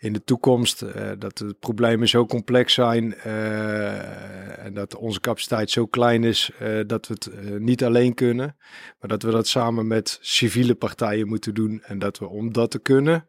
[0.00, 5.70] in de toekomst, eh, dat de problemen zo complex zijn eh, en dat onze capaciteit
[5.70, 8.56] zo klein is eh, dat we het niet alleen kunnen.
[9.00, 11.82] Maar dat we dat samen met civiele partijen moeten doen.
[11.82, 13.28] En dat we om dat te kunnen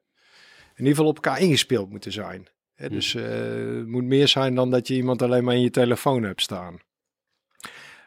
[0.82, 2.48] in ieder geval op elkaar ingespeeld moeten zijn.
[2.74, 3.24] Hè, dus eh,
[3.78, 6.80] het moet meer zijn dan dat je iemand alleen maar in je telefoon hebt staan.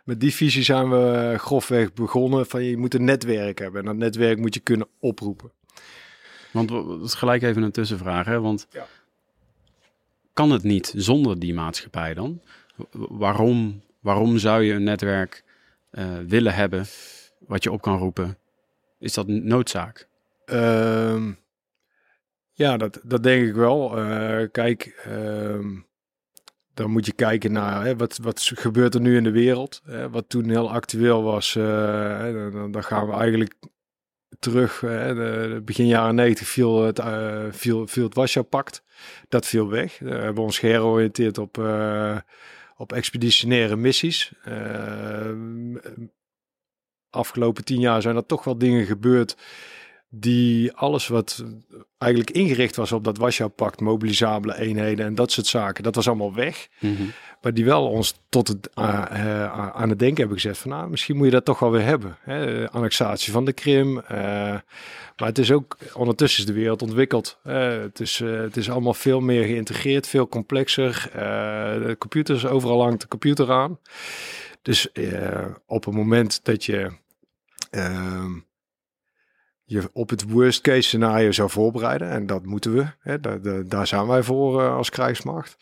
[0.05, 3.81] met die visie zijn we grofweg begonnen van je moet een netwerk hebben.
[3.81, 5.53] En dat netwerk moet je kunnen oproepen.
[6.55, 8.41] Want dat is gelijk even een tussenvraag, hè?
[8.41, 8.87] Want ja.
[10.33, 12.41] kan het niet zonder die maatschappij dan?
[12.93, 15.45] Waarom, waarom zou je een netwerk
[15.93, 16.87] uh, willen hebben
[17.39, 18.39] wat je op kan roepen?
[18.99, 20.09] Is dat noodzaak?
[20.47, 21.39] Um,
[22.53, 23.99] ja, dat, dat denk ik wel.
[23.99, 25.87] Uh, kijk, um,
[26.75, 29.83] dan moet je kijken naar hè, wat, wat gebeurt er nu in de wereld.
[29.85, 33.55] Hè, wat toen heel actueel was, uh, dan, dan, gaan we eigenlijk
[34.39, 34.81] terug.
[34.81, 38.83] Hè, de, begin jaren 90 viel het, uh, viel, viel het Warschau-pact.
[39.29, 39.99] Dat viel weg.
[39.99, 42.17] we hebben ons georiënteerd op, uh,
[42.77, 44.33] op expeditionaire missies.
[47.11, 49.37] afgelopen tien jaar zijn er toch wel dingen gebeurd
[50.21, 51.45] die alles wat
[51.99, 56.35] eigenlijk ingericht was op dat Warschau-pact, mobilisabele eenheden en dat soort zaken, dat was allemaal
[56.35, 56.69] weg.
[56.81, 57.03] Mhm.
[57.43, 59.05] Maar die wel ons tot het, uh,
[59.71, 62.17] aan het denken hebben gezet van, nou, misschien moet je dat toch wel weer hebben.
[62.21, 62.71] Hè?
[62.71, 63.97] Annexatie van de Krim.
[63.97, 64.03] Uh,
[65.17, 67.39] maar het is ook, ondertussen is de wereld ontwikkeld.
[67.43, 71.09] het, is, het is allemaal veel meer geïntegreerd, veel complexer.
[71.13, 73.79] de computers, overal hangt de computer aan.
[74.63, 74.89] Dus
[75.67, 76.91] op het moment dat je
[77.71, 78.33] ehm,
[79.65, 82.11] je op het worst case scenario zou voorbereiden.
[82.11, 82.87] En dat moeten we.
[82.99, 85.57] Hè, daar, daar zijn wij voor uh, als krijgsmacht.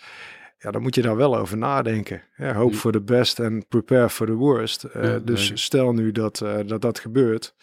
[0.58, 2.22] Ja, dan moet je daar wel over nadenken.
[2.32, 4.86] Hè, hope for the best en prepare for the worst.
[4.96, 7.54] Uh, dus stel nu dat, uh, dat dat gebeurt.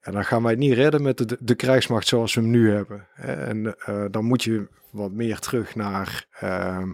[0.00, 2.70] En dan gaan wij het niet redden met de, de krijgsmacht zoals we hem nu
[2.70, 3.06] hebben.
[3.16, 3.76] En
[4.10, 6.92] dan moet je wat meer terug naar ehm,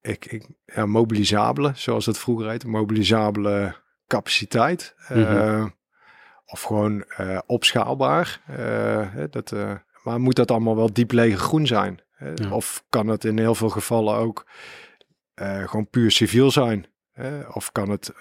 [0.00, 2.68] ik, ik, ja, mobilisabele, zoals het vroeger heette.
[2.68, 4.94] Mobilisabele capaciteit.
[5.08, 5.76] Mm -hmm
[6.50, 8.40] of gewoon uh, opschaalbaar.
[8.58, 12.00] Uh, dat, uh, maar moet dat allemaal wel diep lege groen zijn?
[12.34, 12.50] Ja.
[12.50, 14.46] Of kan het in heel veel gevallen ook
[15.64, 16.86] gewoon puur civiel zijn?
[17.52, 18.12] Of kan het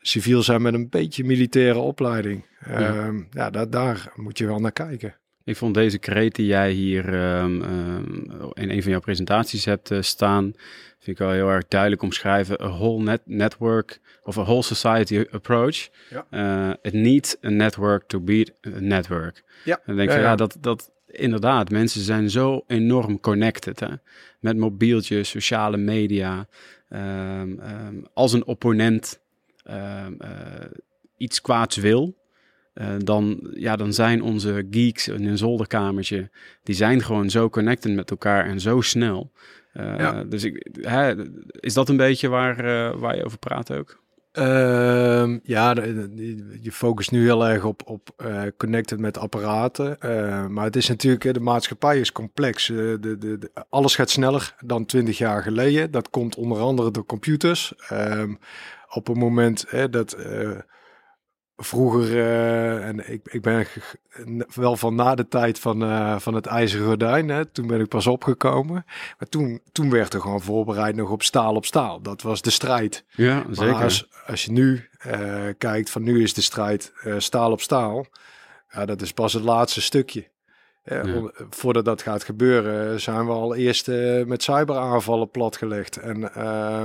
[0.00, 2.44] civiel zijn met een beetje militaire opleiding?
[2.66, 5.16] Ja, ehm, ja daar, daar moet je wel naar kijken.
[5.46, 9.90] Ik vond deze kreet die jij hier um, um, in een van jouw presentaties hebt
[9.90, 10.52] uh, staan,
[11.06, 12.62] vind ik wel heel erg duidelijk omschrijven.
[12.62, 15.88] A whole net network of a whole society approach.
[16.10, 16.26] Ja.
[16.30, 19.42] Uh, it needs a network to be a network.
[19.64, 19.80] Ja.
[19.84, 23.88] En denk ja, ja, ja, dat, dat inderdaad, mensen zijn zo enorm connected hè?
[24.40, 26.46] met mobieltjes, sociale media.
[26.90, 27.60] Um,
[28.14, 29.20] als een opponent
[29.70, 30.06] uh,
[31.16, 32.16] iets kwaads wil,
[32.74, 36.30] uh, dan, ja, dan zijn onze geeks in een zolderkamertje,
[36.62, 39.32] die zijn gewoon zo connected met elkaar en zo snel.
[39.80, 40.24] Uh, ja.
[40.24, 41.14] Dus ik, hè,
[41.60, 44.04] is dat een beetje waar, uh, waar je over praat ook?
[44.38, 45.74] Uh, ja,
[46.60, 49.96] je focust nu heel erg op, op uh, connected met apparaten.
[50.00, 52.66] Uh, maar het is natuurlijk, de maatschappij is complex.
[52.66, 55.90] de, de, alles gaat sneller dan twintig jaar geleden.
[55.90, 57.74] Dat komt onder andere door computers.
[57.88, 58.34] Ehm,
[58.88, 60.16] op het moment dat
[61.56, 63.66] vroeger, uh, en ik, ik ben
[64.54, 67.88] wel van na de tijd van, uh, van het ijzeren gordijn, hè, toen ben ik
[67.88, 68.84] pas opgekomen.
[69.18, 72.00] Maar toen, toen werd er gewoon voorbereid nog op staal op staal.
[72.00, 73.04] Dat was de strijd.
[73.10, 73.72] Ja, zeker.
[73.72, 78.06] Maar als, als je nu uh, kijkt van nu is de strijd staal op staal,
[78.68, 80.28] ja, dat is pas het laatste stukje.
[80.86, 81.30] Ja.
[81.50, 85.96] Voordat dat gaat gebeuren, zijn we al eerst uh, met cyberaanvallen platgelegd.
[85.96, 86.82] En uh,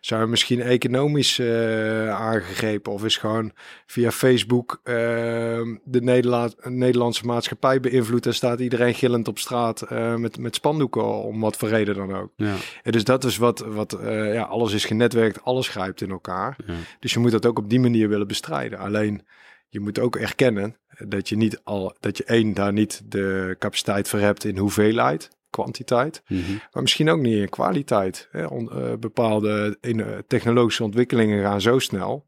[0.00, 2.92] zijn we misschien economisch uh, aangegrepen.
[2.92, 3.52] Of is gewoon
[3.86, 8.26] via Facebook ehm, de Nederla Nederlandse maatschappij beïnvloed.
[8.26, 12.32] En staat iedereen gillend op straat met, met spandoeken, om wat voor reden dan ook.
[12.36, 12.54] Ja.
[12.82, 16.56] En dus dat is wat, wat ja, alles is genetwerkt, alles grijpt in elkaar.
[16.66, 16.74] Ja.
[17.00, 18.78] Dus je moet dat ook op die manier willen bestrijden.
[18.78, 19.22] Alleen
[19.68, 20.76] je moet ook erkennen
[21.08, 25.30] dat je niet al dat je één daar niet de capaciteit voor hebt in hoeveelheid,
[25.50, 26.60] kwantiteit, mm -hmm.
[26.72, 28.28] maar misschien ook niet in kwaliteit.
[28.30, 28.46] Hè.
[28.46, 32.26] On, uh, bepaalde in, uh, technologische ontwikkelingen gaan zo snel.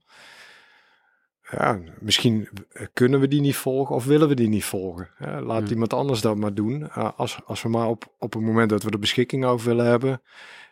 [1.50, 2.48] Ja, misschien
[2.92, 5.10] kunnen we die niet volgen of willen we die niet volgen.
[5.18, 5.74] Laat ja.
[5.74, 6.80] iemand anders dat maar doen.
[6.80, 9.87] Uh, als, als we maar op, op het moment dat we de beschikking over willen
[9.87, 10.22] hebben,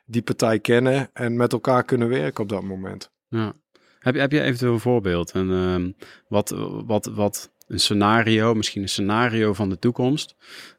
[0.04, 3.10] die partij kennen en met elkaar kunnen werken op dat moment.
[3.28, 3.52] Ja.
[3.98, 5.30] Heb, heb je eventueel een voorbeeld?
[5.30, 5.92] En, uh,
[6.28, 6.54] wat,
[6.86, 10.35] wat, wat een scenario, misschien een scenario van de toekomst.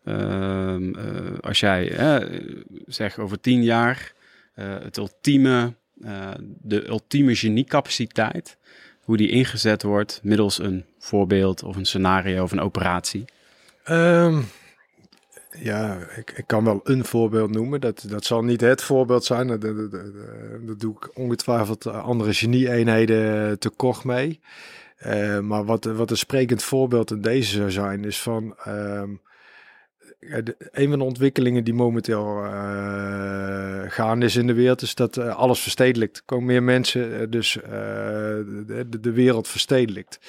[0.05, 0.95] Uh, uh,
[1.41, 1.95] als jij
[2.87, 4.13] zegt over tien jaar
[4.53, 8.57] eh, het ultieme, eh, de ultieme geniecapaciteit,
[8.99, 13.25] hoe die ingezet wordt middels een voorbeeld of een scenario of een operatie.
[13.89, 14.45] Um,
[15.59, 17.81] ja, ik, ik kan wel een voorbeeld noemen.
[17.81, 19.47] Dat, dat zal niet het voorbeeld zijn.
[20.65, 24.39] Dat doe ik ongetwijfeld andere genie-eenheden tekort mee.
[25.05, 28.55] Uh, maar wat, wat een sprekend voorbeeld in deze zou zijn, is van.
[28.67, 29.21] Um,
[30.71, 35.59] een van de ontwikkelingen die momenteel uh, gaande is in de wereld, is dat alles
[35.59, 36.17] verstedelijkt.
[36.17, 40.19] Er komen meer mensen, dus de, de, wereld verstedelijkt.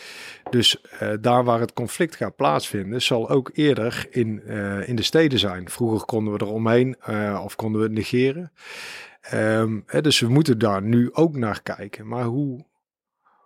[0.50, 0.82] Dus
[1.20, 4.46] daar waar het conflict gaat plaatsvinden, zal ook eerder in,
[4.86, 5.68] in de steden zijn.
[5.68, 6.96] Vroeger konden we er omheen
[7.44, 8.52] of konden we het negeren.
[9.32, 12.06] Um, hè, dus we moeten daar nu ook naar kijken.
[12.06, 12.64] Maar hoe,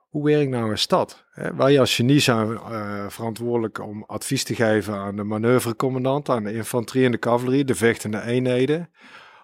[0.09, 1.25] hoe werkt nou een stad?
[1.57, 6.55] Wij als genie zijn uh, verantwoordelijk om advies te geven aan de manoeuvrecommandant, aan de
[6.55, 8.90] infanterie en de cavalerie, de vechtende eenheden,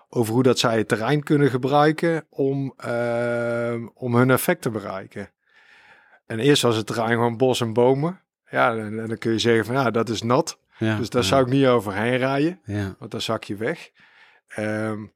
[0.08, 5.30] over hoe dat zij het terrein kunnen gebruiken om, uh, om hun effect te bereiken.
[6.26, 8.20] En eerst was het terrein gewoon bos en bomen.
[8.50, 10.58] Ja, en, dan kun je zeggen van ja, dat is nat.
[10.78, 12.94] Ja, dus daar zou ik niet overheen rijden, ja.
[12.98, 13.90] want dan zak je weg.
[14.58, 15.12] Um,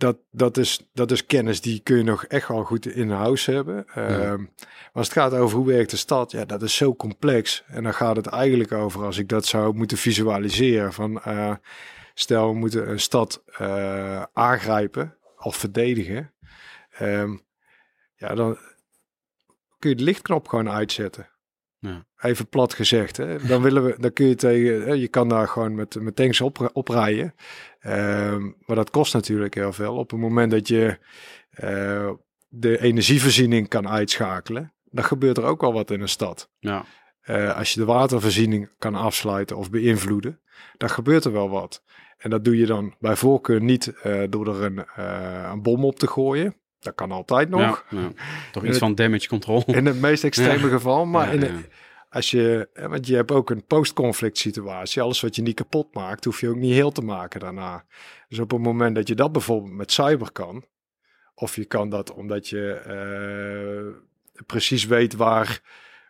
[0.00, 3.46] dat, dat, is, dat is kennis die kun je nog echt wel goed in huis
[3.46, 3.84] hebben.
[3.94, 4.08] Ja.
[4.08, 7.64] Ehm, maar als het gaat over hoe werkt de stad, ja, dat is zo complex.
[7.66, 11.54] En dan gaat het eigenlijk over, als ik dat zou moeten visualiseren, van uh,
[12.14, 16.32] stel we moeten een stad uh, aangrijpen of verdedigen.
[17.00, 17.40] Um,
[18.14, 18.58] ja, dan
[19.78, 21.28] kun je de lichtknop gewoon uitzetten.
[21.78, 22.06] Ja.
[22.16, 23.16] Even plat gezegd.
[23.16, 23.46] Hè?
[23.46, 24.98] Dan, willen we, dan kun je tegen.
[25.00, 27.34] Je kan daar gewoon met, met tanks op, oprijden.
[27.80, 29.96] Ehm, maar dat kost natuurlijk heel veel.
[29.96, 30.98] Op het moment dat je
[31.64, 32.10] uh,
[32.48, 36.50] de energievoorziening kan uitschakelen, dan gebeurt er ook wel wat in een stad.
[36.58, 36.84] Ja.
[37.26, 40.40] Uh, als je de watervoorziening kan afsluiten of beïnvloeden,
[40.76, 41.82] dan gebeurt er wel wat.
[42.18, 44.84] En dat doe je dan bij voorkeur niet uh, door er een,
[45.50, 46.56] een bom op te gooien.
[46.78, 47.84] Dat kan altijd nog.
[47.90, 48.08] Ja,
[48.52, 49.62] Toch iets van damage control.
[49.66, 51.06] In het meest extreme geval.
[51.06, 51.64] Maar in
[52.10, 55.02] als je, want je hebt ook een post-conflict situatie.
[55.02, 57.84] Alles wat je niet kapot maakt, hoef je ook niet heel te maken daarna.
[58.28, 60.64] Dus op het moment dat je dat bijvoorbeeld met cyber kan,
[61.34, 65.60] of je kan dat omdat je uh, precies weet waar,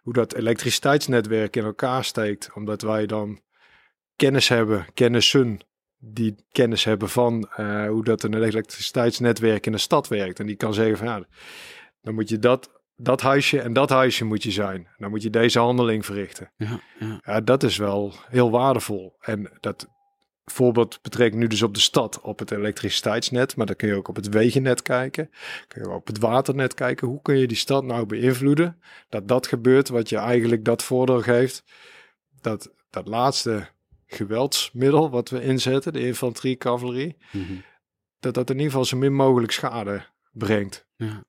[0.02, 3.40] hoe dat elektriciteitsnetwerk in elkaar steekt, omdat wij dan
[4.16, 5.60] kennis hebben, kennissen
[5.98, 10.40] die kennis hebben van uh, hoe dat een elektriciteitsnetwerk in de stad werkt.
[10.40, 11.24] En die kan zeggen van ja,
[12.02, 14.88] dan moet je dat, dat huisje en dat huisje moet je zijn.
[14.98, 16.50] Dan moet je deze handeling verrichten.
[16.56, 17.20] Ja, ja.
[17.24, 19.16] ja dat is wel heel waardevol.
[19.20, 19.88] En dat
[20.44, 23.56] voorbeeld betrekt nu dus op de stad, op het elektriciteitsnet.
[23.56, 25.30] Maar dan kun je ook op het wegennet kijken.
[25.68, 27.08] Kun je ook op het waternet kijken.
[27.08, 28.80] Hoe kun je die stad nou beïnvloeden?
[29.08, 31.64] Dat dat gebeurt wat je eigenlijk dat voordeel geeft.
[32.40, 33.68] Dat dat laatste
[34.06, 37.52] geweldsmiddel wat we inzetten, de infanterie, cavalerie, mhm.
[38.20, 40.86] dat dat in ieder geval zo min mogelijk schade brengt.
[40.96, 41.24] Ja.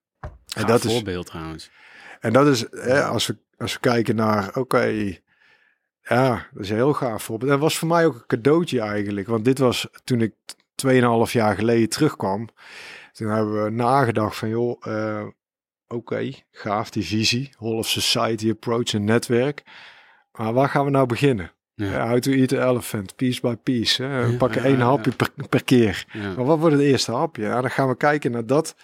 [0.55, 1.69] En dat is voorbeeld trouwens.
[2.19, 5.17] En dat is, hè, als, we, als we kijken naar, oké,
[6.01, 7.51] ja, dat is een heel gaaf voorbeeld.
[7.51, 10.33] Dat was voor mij ook een cadeautje eigenlijk, want dit was toen ik
[10.85, 12.49] 2,5 jaar geleden terugkwam.
[13.11, 15.23] Toen hebben we nagedacht van, joh, uh,
[15.87, 19.63] oké, gaaf die visie, whole of society approach en netwerk.
[20.31, 21.51] Maar waar gaan we nou beginnen?
[21.75, 22.07] Ja.
[22.07, 24.03] how to eat the elephant, piece by piece.
[24.03, 24.27] Hè.
[24.27, 26.05] We pakken één hapje per, per keer.
[26.13, 27.47] Maar wat wordt het eerste hapje?
[27.47, 28.75] Nou, dan gaan we kijken naar dat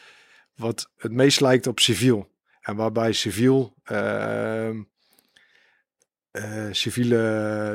[0.57, 2.35] wat het meest lijkt op civiel.
[2.61, 4.69] En waarbij civiel, uh,
[6.31, 7.17] uh, civiele,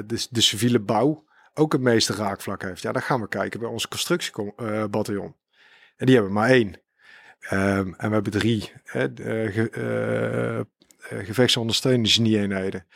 [0.07, 2.83] de, de civiele bouw ook het meeste raakvlak heeft.
[2.83, 5.37] Ja, dan gaan we kijken bij ons constructiebataljon.
[5.97, 6.81] en die hebben maar één.
[7.51, 10.67] Um, en we hebben drie hè, uh, ge,
[11.11, 12.87] uh, gevechtsondersteuningseenheden.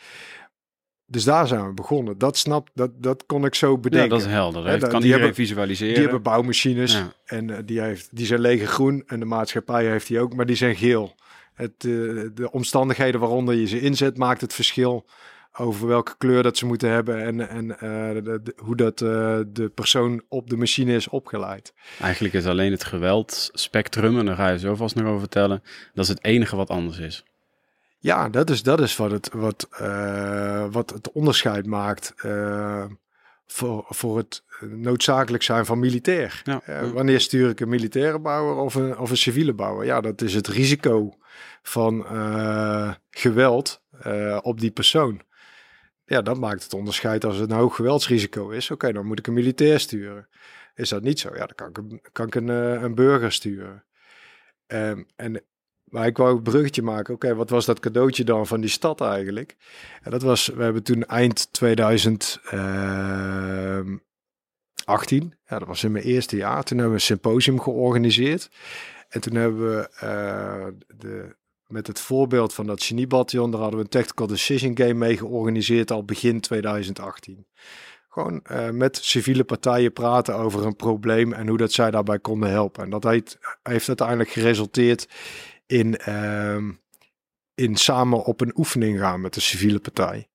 [1.09, 2.17] Dus daar zijn we begonnen.
[2.17, 4.09] Dat snap, dat, dat kon ik zo bedenken.
[4.09, 4.79] Ja, dat is helder.
[4.79, 5.93] Dat kan die visualiseren.
[5.93, 10.07] Die hebben bouwmachines en uh, die, heeft, die zijn lege groen en de maatschappij heeft
[10.07, 11.15] die ook, maar die zijn geel.
[11.53, 15.05] Het, uh, de omstandigheden waaronder je ze inzet maakt het verschil
[15.53, 19.71] over welke kleur dat ze moeten hebben en, en uh, de, de, hoe dat de
[19.75, 21.73] persoon op de machine is opgeleid.
[22.01, 25.63] Eigenlijk is alleen het geweld spectrum, en daar ga je zo vast nog over vertellen,
[25.93, 27.23] dat is het enige wat anders is.
[28.07, 32.85] Ja, dat is, dat is wat, het, wat, uh, wat het onderscheid maakt uh,
[33.45, 36.41] voor, voor het noodzakelijk zijn van militair.
[36.43, 36.61] Ja.
[36.69, 39.85] Uh, wanneer stuur ik een militaire bouwer of een, of een civiele bouwer?
[39.85, 41.17] Ja, dat is het risico
[41.61, 42.05] van
[43.09, 43.81] geweld
[44.41, 45.21] op die persoon.
[46.05, 48.71] Ja, dat maakt het onderscheid als het een hoog geweldsrisico is.
[48.71, 50.27] Oké, dan moet ik een militair sturen.
[50.75, 51.29] Is dat niet zo?
[51.35, 52.47] Ja, dan kan ik, kan ik een,
[52.83, 53.83] een burger sturen.
[54.67, 55.43] Um, en
[55.89, 57.13] maar ik wou een bruggetje maken.
[57.13, 59.55] Oké, wat was dat cadeautje dan van die stad eigenlijk?
[60.01, 62.39] En dat was, we hebben toen eind 2018,
[64.85, 66.63] ehm, ja, dat was in mijn eerste jaar.
[66.63, 68.49] Toen hebben we een symposium georganiseerd.
[69.09, 71.35] En toen hebben we uh, de,
[71.67, 75.91] met het voorbeeld van dat geniebataljon, daar hadden we een tactical decision game mee georganiseerd
[75.91, 77.45] al begin 2018.
[78.09, 82.49] Gewoon uh, met civiele partijen praten over een probleem en hoe dat zij daarbij konden
[82.49, 82.83] helpen.
[82.83, 83.03] En dat
[83.63, 85.07] heeft uiteindelijk geresulteerd
[85.67, 86.57] in, uh,
[87.55, 90.29] in samen op een oefening gaan met de civiele partij.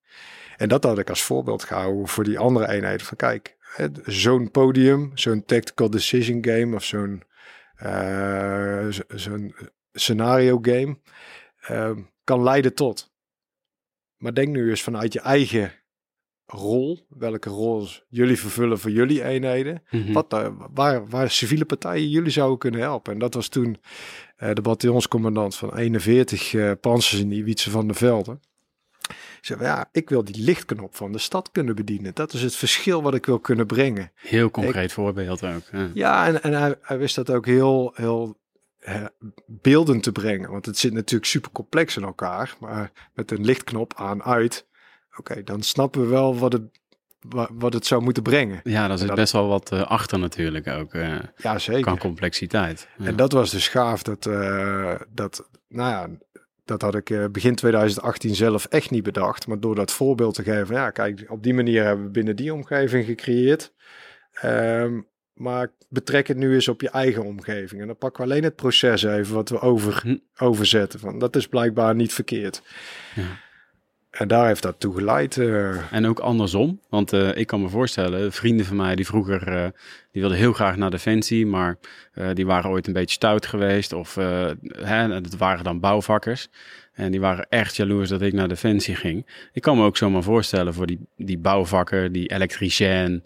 [0.56, 3.06] En dat had ik als voorbeeld gehouden voor die andere eenheden.
[3.06, 3.56] Van kijk,
[4.04, 7.22] zo'n podium, zo'n tactical decision game of zo'n
[7.76, 9.54] eh, zo- zo'n
[9.92, 10.98] scenario game
[11.60, 13.12] ehm, kan leiden tot.
[14.16, 15.72] Maar denk nu eens vanuit je eigen
[16.46, 20.12] rol, welke rol jullie vervullen voor jullie eenheden, Mhm.
[20.12, 23.12] wat daar, waar, waar civiele partijen jullie zouden kunnen helpen.
[23.12, 23.80] En dat was toen eh,
[24.52, 28.38] de bataljonscommandant van 41 eh panzers in die Wietse van der Velde.
[29.08, 32.14] Ik zei, ja, ik wil die lichtknop van de stad kunnen bedienen.
[32.14, 34.12] Dat is het verschil wat ik wil kunnen brengen.
[34.14, 35.62] Heel concreet voorbeeld ook.
[35.72, 35.90] Ja.
[35.94, 38.36] Ja, en, en hij, hij wist dat ook heel, heel
[38.78, 39.04] eh,
[39.46, 40.50] beeldend te brengen.
[40.50, 42.56] Want het zit natuurlijk super complex in elkaar.
[42.60, 44.66] Maar met een lichtknop aan-uit,
[45.16, 46.62] oké, dan snappen we wel wat het,
[47.52, 48.60] wat het zou moeten brengen.
[48.64, 50.94] Ja, daar zit dat- best wel wat eh, achter natuurlijk ook.
[50.94, 51.82] eh Ja, zeker.
[51.82, 52.88] kan complexiteit.
[52.98, 53.06] Ja.
[53.06, 54.02] En dat was dus gaaf.
[54.02, 56.08] Dat, eh, dat, nou ja,
[56.64, 59.46] dat had ik begin 2018 zelf echt niet bedacht.
[59.46, 62.54] Maar door dat voorbeeld te geven, ja, kijk, op die manier hebben we binnen die
[62.54, 63.72] omgeving gecreëerd.
[64.32, 65.00] Ehm,
[65.34, 67.80] maar betrek het nu eens op je eigen omgeving.
[67.80, 70.44] En dan pakken we alleen het proces even wat we over, Hm.
[70.44, 71.00] overzetten.
[71.00, 72.62] Van, dat is blijkbaar niet verkeerd.
[73.14, 73.22] Ja.
[74.12, 75.38] En daar heeft dat toe geleid.
[75.38, 75.92] eh.
[75.92, 79.66] En ook andersom, want eh, ik kan me voorstellen, vrienden van mij die vroeger, eh,
[80.10, 81.78] die wilden heel graag naar Defensie, maar
[82.34, 84.14] die waren ooit een beetje stout geweest of
[84.72, 86.48] hè, waren dan bouwvakkers.
[86.92, 89.26] En die waren echt jaloers dat ik naar Defensie ging.
[89.52, 93.22] Ik kan me ook zomaar voorstellen voor die, die bouwvakker, die elektricien,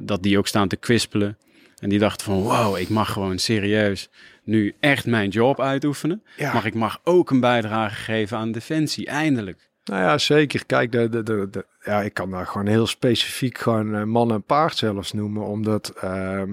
[0.00, 1.38] dat die ook staan te kwispelen.
[1.78, 4.08] En die dachten van, wow, ik mag gewoon serieus
[4.48, 6.22] nu echt mijn job uitoefenen.
[6.36, 6.52] ja.
[6.52, 9.70] Maar ik mag ook een bijdrage geven aan Defensie, eindelijk.
[9.84, 10.66] Nou ja, zeker.
[10.66, 14.32] Kijk, de, de, de, de- ja, ik kan daar gewoon heel specifiek gewoon eh, man
[14.32, 15.42] en paard zelfs noemen.
[15.46, 16.52] Omdat ehm,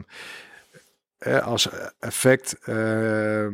[1.18, 3.54] eh, als effect ehm,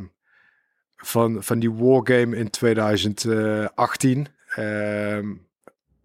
[0.95, 4.27] van, van die wargame in 2018...
[4.55, 5.27] ehm,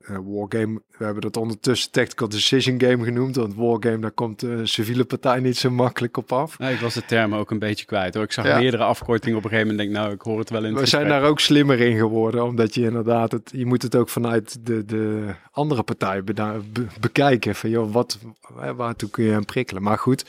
[0.06, 3.36] eh, wargame, we hebben dat ondertussen tactical decision game genoemd.
[3.36, 6.58] Want wargame, daar komt de civiele partij niet zo makkelijk op af.
[6.58, 8.22] Nou, ik was de term ook een beetje kwijt hoor.
[8.22, 8.58] Ik zag Ja.
[8.58, 9.88] meerdere afkortingen op een gegeven moment.
[9.92, 12.44] Denk, nou, ik hoor het wel in het We zijn daar ook slimmer in geworden,
[12.44, 16.60] omdat je inderdaad het, je moet het ook vanuit de, de andere partij be-
[17.00, 17.54] bekijken.
[17.54, 19.82] Van joh, wat, waar- waartoe kun je hem prikkelen?
[19.82, 20.24] Maar goed,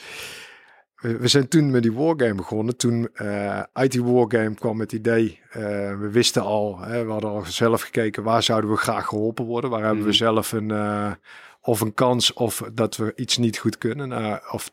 [1.00, 2.76] we, zijn toen met die wargame begonnen.
[2.76, 5.60] Toen eh, uit die wargame kwam het idee, eh,
[5.98, 9.70] we wisten al, hè, we hadden al zelf gekeken waar zouden we graag geholpen worden.
[9.70, 10.16] Waar hebben we Mhm.
[10.16, 11.12] zelf een, eh,
[11.60, 14.40] of een kans of dat we iets niet goed kunnen.
[14.52, 14.70] of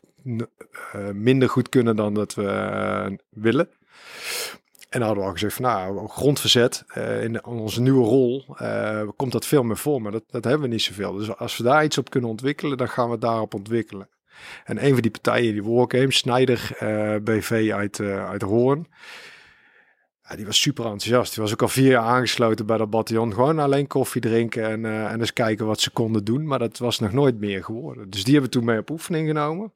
[1.12, 3.68] minder goed kunnen dan dat we willen.
[4.88, 8.56] En dan hadden we al gezegd van nou, grondverzet eh, in onze nieuwe rol
[9.16, 11.12] komt dat veel meer voor, maar dat, dat hebben we niet zoveel.
[11.12, 14.08] Dus als we daar iets op kunnen ontwikkelen, dan gaan we het daarop ontwikkelen.
[14.64, 18.86] En een van die partijen, die Snijder eh, BV uit, eh uit Hoorn,
[20.28, 21.34] ja, die was super enthousiast.
[21.34, 23.34] Die was ook al vier jaar aangesloten bij dat bataljon.
[23.34, 26.46] Gewoon alleen koffie drinken en, eh, en eens kijken wat ze konden doen.
[26.46, 28.10] Maar dat was nog nooit meer geworden.
[28.10, 29.72] Dus die hebben we toen mee op oefening genomen.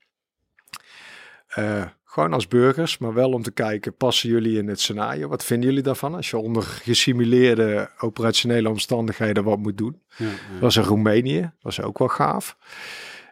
[1.46, 5.28] Eh, gewoon als burgers, maar wel om te kijken, passen jullie in het scenario?
[5.28, 10.02] Wat vinden jullie daarvan als je onder gesimuleerde operationele omstandigheden wat moet doen?
[10.16, 12.56] Ja, was in Roemenië, was ook wel gaaf.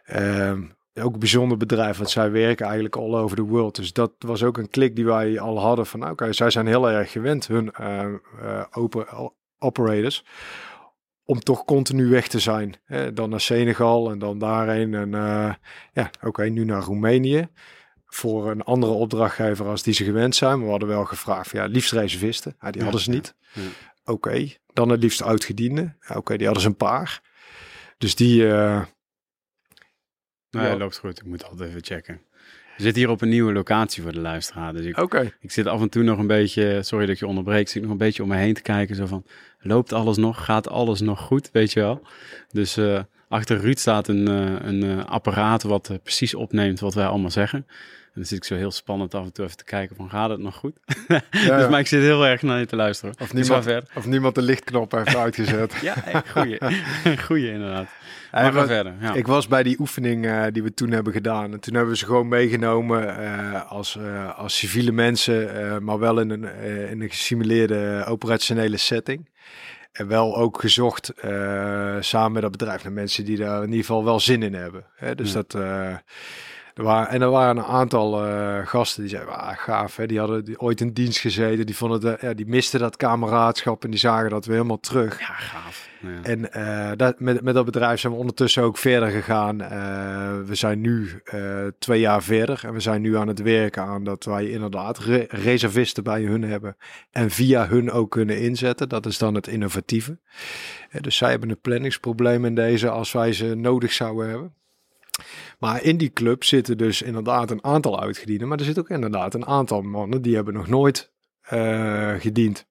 [0.05, 0.61] Ehm,
[1.01, 3.75] ook een bijzonder bedrijf, want zij werken eigenlijk all over the world.
[3.75, 6.67] Dus dat was ook een klik die wij al hadden van, nou, oké, zij zijn
[6.67, 8.03] heel erg gewend, hun eh,
[8.41, 9.05] eh, open,
[9.59, 10.23] operators,
[11.25, 12.75] om toch continu weg te zijn.
[12.85, 13.13] Hè?
[13.13, 14.93] Dan naar Senegal en dan daarheen.
[14.93, 15.53] En eh,
[15.93, 17.47] ja, oké, nu naar Roemenië.
[18.05, 20.55] Voor een andere opdrachtgever als die ze gewend zijn.
[20.55, 22.55] Maar we hadden wel gevraagd, van, ja, liefst reservisten.
[22.61, 23.35] Ja, die Ja, hadden ze niet.
[23.53, 23.61] ja.
[24.03, 25.95] Oké, dan het liefst uitgediende.
[26.07, 27.21] Ja, oké, die hadden ze een paar.
[27.97, 28.47] Dus die,
[30.51, 30.77] Nee, Ja.
[30.77, 31.19] loopt goed.
[31.19, 32.21] Ik moet altijd even checken.
[32.77, 34.73] We zitten hier op een nieuwe locatie voor de luisteraar.
[34.73, 35.33] Dus ik, oké.
[35.39, 37.81] ik zit af en toe nog een beetje, sorry dat ik je onderbreek, ik zit
[37.81, 38.95] nog een beetje om me heen te kijken.
[38.95, 39.25] Zo van,
[39.59, 40.45] loopt alles nog?
[40.45, 41.49] Gaat alles nog goed?
[41.51, 42.01] Weet je wel?
[42.51, 47.05] Dus eh, achter Ruud staat een, eh, een eh, apparaat wat precies opneemt wat wij
[47.05, 47.67] allemaal zeggen.
[48.09, 50.29] En dan zit ik zo heel spannend af en toe even te kijken van, gaat
[50.29, 50.73] het nog goed?
[51.31, 53.15] Ja, dus, maar ik zit heel erg naar je te luisteren.
[53.21, 55.73] Of niemand, of niemand de lichtknop heeft uitgezet.
[55.81, 55.95] Ja,
[56.31, 56.57] goeie.
[57.27, 57.87] goeie inderdaad.
[58.31, 58.93] Maar verder.
[59.01, 59.13] Ja.
[59.13, 61.51] Ik was bij die oefening eh, die we toen hebben gedaan.
[61.53, 66.19] En toen hebben we ze gewoon meegenomen eh, als, eh, als civiele mensen, maar wel
[66.19, 66.43] in een,
[66.89, 69.29] in een gesimuleerde operationele setting.
[69.91, 71.11] En wel ook gezocht
[71.99, 74.85] samen met dat bedrijf naar mensen die daar in ieder geval wel zin in hebben.
[74.95, 75.15] Hè?
[75.15, 75.43] Dus Ja.
[75.47, 75.57] dat.
[76.73, 80.05] Er waren, en er waren een aantal eh, gasten die zeiden, ah, gaaf, hè?
[80.05, 83.89] die hadden die, ooit in dienst gezeten, die, vonden ja, die misten dat kameraadschap en
[83.89, 85.19] die zagen dat weer helemaal terug.
[85.19, 85.87] Ja, gaaf.
[86.01, 86.23] Ja.
[86.23, 89.61] En eh, dat, met, met dat bedrijf zijn we ondertussen ook verder gegaan.
[89.61, 89.69] Eh,
[90.45, 91.21] we zijn nu
[91.79, 95.25] twee jaar verder en we zijn nu aan het werken aan dat wij inderdaad re-
[95.29, 96.77] reservisten bij hun hebben
[97.11, 98.89] en via hun ook kunnen inzetten.
[98.89, 100.19] Dat is dan het innovatieve.
[101.01, 104.53] Dus zij hebben een planningsprobleem in deze als wij ze nodig zouden hebben.
[105.59, 108.47] Maar in die club zitten dus inderdaad een aantal uitgedienden.
[108.47, 111.11] Maar er zit ook inderdaad een aantal mannen die hebben nog nooit
[111.53, 112.67] uh, gediend.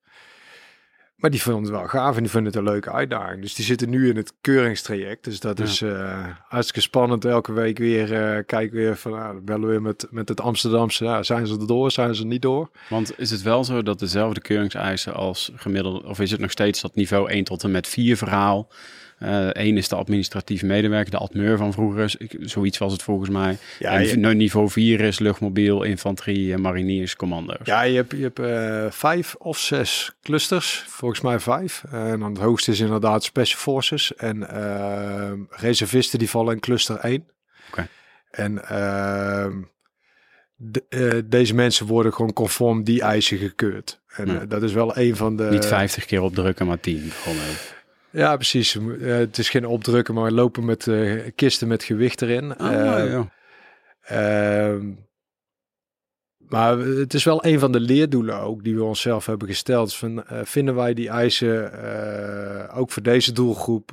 [1.18, 3.42] Maar die vonden het wel gaaf en die vinden het een leuke uitdaging.
[3.42, 5.24] Dus die zitten nu in het keuringstraject.
[5.24, 7.24] Dus dat is uh, hartstikke spannend.
[7.24, 11.04] Elke week weer uh, kijken weer van, nou, bellen we weer met, met het Amsterdamse.
[11.04, 12.70] Nou, zijn ze er door, zijn ze er niet door?
[12.88, 16.04] Want is het wel zo dat dezelfde keuringseisen als gemiddeld...
[16.04, 18.68] of is het nog steeds dat niveau 1 tot en met 4 verhaal...
[19.18, 22.14] Eén uh, is de administratieve medewerker, de admeur van vroeger.
[22.40, 23.58] Zoiets was het volgens mij.
[23.78, 24.34] Ja, en je...
[24.34, 27.58] niveau 4 is luchtmobiel, infanterie, mariniers, commando's.
[27.64, 30.84] Ja, je hebt, je hebt uh, vijf of zes clusters.
[30.86, 31.84] Volgens mij vijf.
[31.90, 34.14] En dan het hoogste is inderdaad Special Forces.
[34.14, 37.26] En uh, reservisten die vallen in cluster 1.
[37.70, 37.88] Okay.
[38.30, 39.62] En ehm,
[40.56, 44.02] de, deze mensen worden gewoon conform die eisen gekeurd.
[44.08, 44.46] En ja.
[44.46, 45.48] dat is wel een van de...
[45.50, 47.10] Niet 50 keer opdrukken, maar 10.
[47.10, 47.36] Gewoon
[48.10, 48.74] ja, precies.
[48.74, 52.60] Uh, het is geen opdrukken, maar lopen met uh, kisten met gewicht erin.
[52.60, 53.28] Oh, uh,
[54.08, 54.72] ja.
[54.72, 54.84] uh,
[56.36, 59.94] maar het is wel een van de leerdoelen ook die we onszelf hebben gesteld.
[59.94, 61.72] Van, vinden wij die eisen
[62.72, 63.92] ook voor deze doelgroep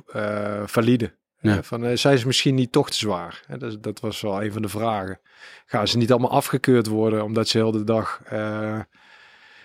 [0.66, 1.14] valide?
[1.40, 1.62] Ja.
[1.62, 3.42] van, zijn ze misschien niet toch te zwaar?
[3.58, 5.20] Dat, dat, was wel een van de vragen.
[5.66, 8.20] Gaan ze niet allemaal afgekeurd worden omdat ze heel de dag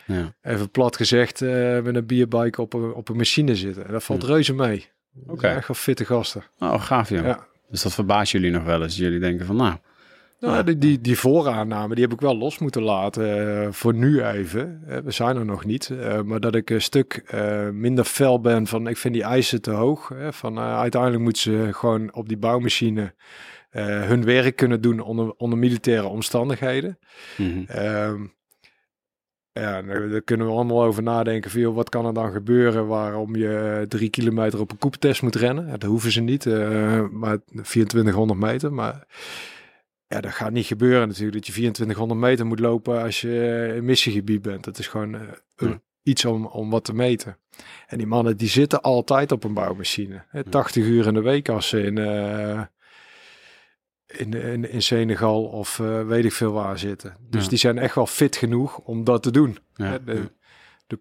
[0.06, 0.34] ja.
[0.42, 3.86] Even plat gezegd, uh, met een bierbike op een, op een machine zitten.
[3.86, 4.90] En dat valt reuze mee.
[5.24, 5.32] Oké.
[5.32, 5.56] Okay.
[5.56, 6.44] Echt wel fitte gasten.
[6.60, 7.26] Oh, gaaf joh.
[7.26, 7.48] Ja.
[7.70, 8.98] Dus dat verbaast jullie nog wel eens.
[8.98, 9.76] Jullie denken van nou...
[10.42, 14.24] Nou, die, die, die vooraanname, die heb ik wel los moeten laten uh, voor nu
[14.24, 14.84] even.
[14.88, 15.90] Uh, we zijn er nog niet.
[15.90, 17.34] Uh, maar dat ik een stuk
[17.74, 20.12] minder fel ben van, ik vind die eisen te hoog.
[20.30, 23.14] van, uiteindelijk moeten ze gewoon op die bouwmachine
[23.72, 26.98] hun werk kunnen doen onder, onder militaire omstandigheden.
[27.38, 28.32] Mm -hmm.
[29.54, 31.52] Ja, daar kunnen we allemaal over nadenken.
[31.52, 35.70] Veel, wat kan er dan gebeuren waarom je drie kilometer op een koeptest moet rennen?
[35.70, 38.74] Dat hoeven ze niet, uh, maar 2400 meter.
[38.74, 39.08] Maar
[40.08, 41.36] ja, dat gaat niet gebeuren natuurlijk.
[41.36, 44.64] Dat je 2400 meter moet lopen als je in missiegebied bent.
[44.64, 45.22] Dat is gewoon uh,
[45.58, 45.82] ja.
[46.04, 47.38] iets om, om wat te meten.
[47.88, 50.24] En die mannen die zitten altijd op een bouwmachine.
[50.28, 51.98] Hè, 80 uur in de week als ze in...
[51.98, 52.62] Uh,
[54.12, 57.16] in, in, in Senegal of uh, weet ik veel waar zitten.
[57.30, 57.50] Dus Ja.
[57.50, 59.58] die zijn echt wel fit genoeg om dat te doen.
[59.76, 60.30] Ja, de,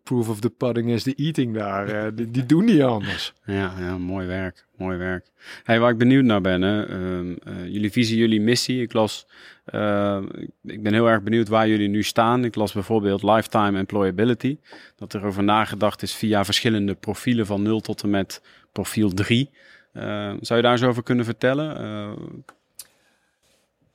[0.02, 1.88] proof of the pudding is the eating daar.
[1.88, 3.32] eh, die, die doen niet anders.
[3.44, 4.66] Ja, ja, mooi werk.
[4.76, 5.30] Mooi werk.
[5.64, 8.82] Hey, waar ik benieuwd naar ben, hè, ehm, eh, jullie visie, jullie missie.
[8.82, 9.26] Ik las,
[9.64, 10.22] eh,
[10.62, 12.44] ik ben heel erg benieuwd waar jullie nu staan.
[12.44, 14.58] Ik las bijvoorbeeld lifetime employability.
[14.96, 18.42] Dat er over nagedacht is via verschillende profielen van 0 tot en met
[18.72, 19.50] profiel 3.
[19.92, 20.02] Eh,
[20.40, 21.78] zou je daar eens over kunnen vertellen?
[21.78, 22.10] Eh,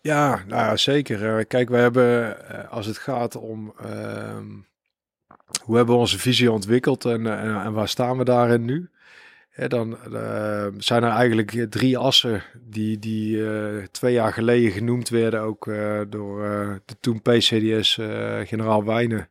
[0.06, 1.38] Ja, nou ja, zeker.
[1.38, 4.48] Eh, kijk, we hebben eh, als het gaat om ehm,
[5.64, 8.90] hoe hebben we onze visie ontwikkeld en, eh, en, en waar staan we daarin nu?
[9.50, 9.98] Hè, dan
[10.78, 13.44] zijn er eigenlijk drie assen die, die
[13.92, 15.66] twee jaar geleden genoemd werden, ook
[16.10, 16.40] door
[16.86, 19.30] de toen PCDS eh, generaal Wijnen.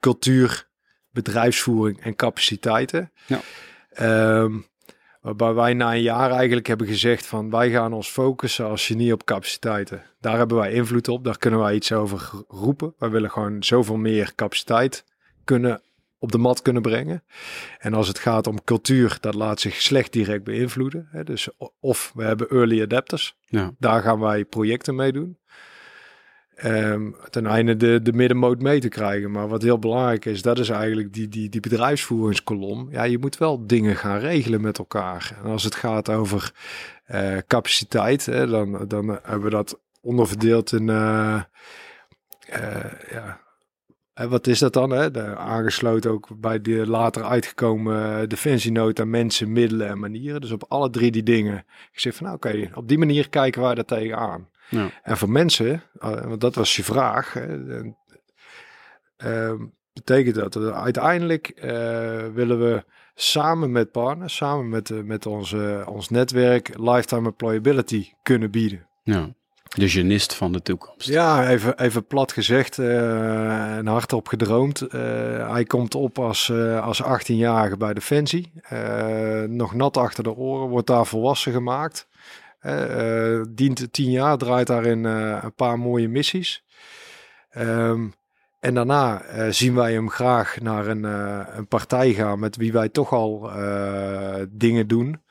[0.00, 0.68] Cultuur,
[1.10, 3.12] bedrijfsvoering en capaciteiten.
[3.26, 3.40] Ja.
[3.90, 4.58] Ehm,
[5.26, 9.12] Waarbij wij na een jaar eigenlijk hebben gezegd van wij gaan ons focussen als genie
[9.12, 10.02] op capaciteiten.
[10.20, 12.94] Daar hebben wij invloed op, daar kunnen wij iets over roepen.
[12.98, 15.04] Wij willen gewoon zoveel meer capaciteit
[15.44, 15.82] kunnen
[16.18, 17.24] op de mat kunnen brengen.
[17.78, 21.08] En als het gaat om cultuur, dat laat zich slecht direct beïnvloeden.
[21.10, 21.24] Hè.
[21.24, 21.48] Dus
[21.80, 25.38] of we hebben early adapters, ja, daar gaan wij projecten mee doen.
[26.56, 29.30] Ehm, ten einde de, de middenmoot mee te krijgen.
[29.30, 32.88] Maar wat heel belangrijk is, dat is eigenlijk die, die, die bedrijfsvoeringskolom.
[32.90, 35.36] Ja, je moet wel dingen gaan regelen met elkaar.
[35.42, 36.52] En als het gaat over
[37.04, 40.88] eh, capaciteit, hè, dan, dan hebben we dat onderverdeeld in...
[40.88, 41.40] eh,
[42.46, 43.40] eh, ja,
[44.28, 44.90] wat is dat dan?
[44.90, 45.10] Hè?
[45.10, 50.40] De, aangesloten ook bij de later uitgekomen defensienota mensen, middelen en manieren.
[50.40, 51.64] Dus op alle drie die dingen.
[51.92, 54.48] Ik zeg van nou oké, op die manier kijken wij er tegenaan.
[54.68, 57.36] Ja, En voor mensen, uh, want dat was je vraag,
[59.16, 59.56] ehm,
[59.92, 61.70] betekent dat dat uiteindelijk eh,
[62.34, 68.50] willen we samen met partners, samen met, eh, met onze, ons netwerk, lifetime employability kunnen
[68.50, 68.86] bieden.
[69.02, 69.34] ja.
[69.74, 71.08] De genist van de toekomst.
[71.08, 74.80] Ja, even, even plat gezegd eh, en hardop gedroomd.
[74.82, 75.00] Eh,
[75.52, 78.52] hij komt op als, eh, als 18-jarige bij Defensie.
[78.62, 82.08] Eh, nog nat achter de oren, wordt daar volwassen gemaakt.
[82.66, 86.64] Eh, dient 10 jaar, draait daarin eh, een paar mooie missies.
[87.50, 88.08] Ehm,
[88.60, 91.04] en daarna eh, zien wij hem graag naar een,
[91.58, 93.50] een partij gaan met wie wij toch al
[94.48, 95.22] dingen doen.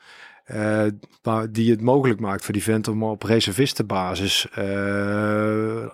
[1.22, 4.46] maar die het mogelijk maakt voor die vent om op reservistenbasis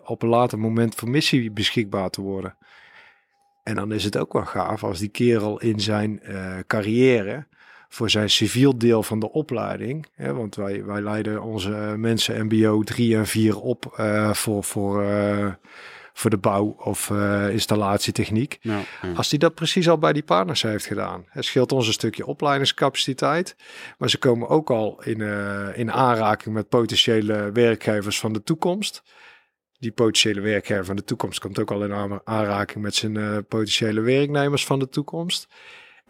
[0.04, 2.56] op een later moment voor missie beschikbaar te worden.
[3.62, 6.20] En dan is het ook wel gaaf als die kerel in zijn
[6.66, 7.46] carrière
[7.92, 10.06] voor zijn civiel deel van de opleiding.
[10.14, 15.02] Hè, want wij, wij leiden onze mensen MBO 3 en 4 op uh, voor, voor,
[15.02, 15.52] uh,
[16.12, 18.58] voor de bouw of uh, installatietechniek.
[18.60, 19.12] Ja, ja.
[19.12, 21.24] Als hij dat precies al bij die partners heeft gedaan.
[21.28, 23.56] Het scheelt ons een stukje opleidingscapaciteit.
[23.98, 25.20] Maar ze komen ook al in,
[25.74, 29.02] in aanraking met potentiële werkgevers van de toekomst
[29.82, 34.00] die potentiële werkgever van de toekomst komt ook al in aanraking met zijn uh, potentiële
[34.00, 35.48] werknemers van de toekomst.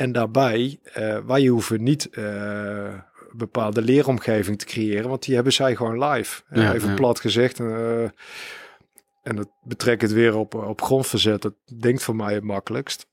[0.03, 2.95] En daarbij, uh, wij hoeven niet uh,
[3.33, 6.43] bepaalde leeromgeving te creëren, want die hebben zij gewoon live.
[6.51, 6.95] Ja, even ja.
[6.95, 7.61] plat gezegd.
[7.61, 11.43] en dat betrekt het weer op, op grondverzet.
[11.43, 13.07] Dat denkt voor mij het makkelijkst.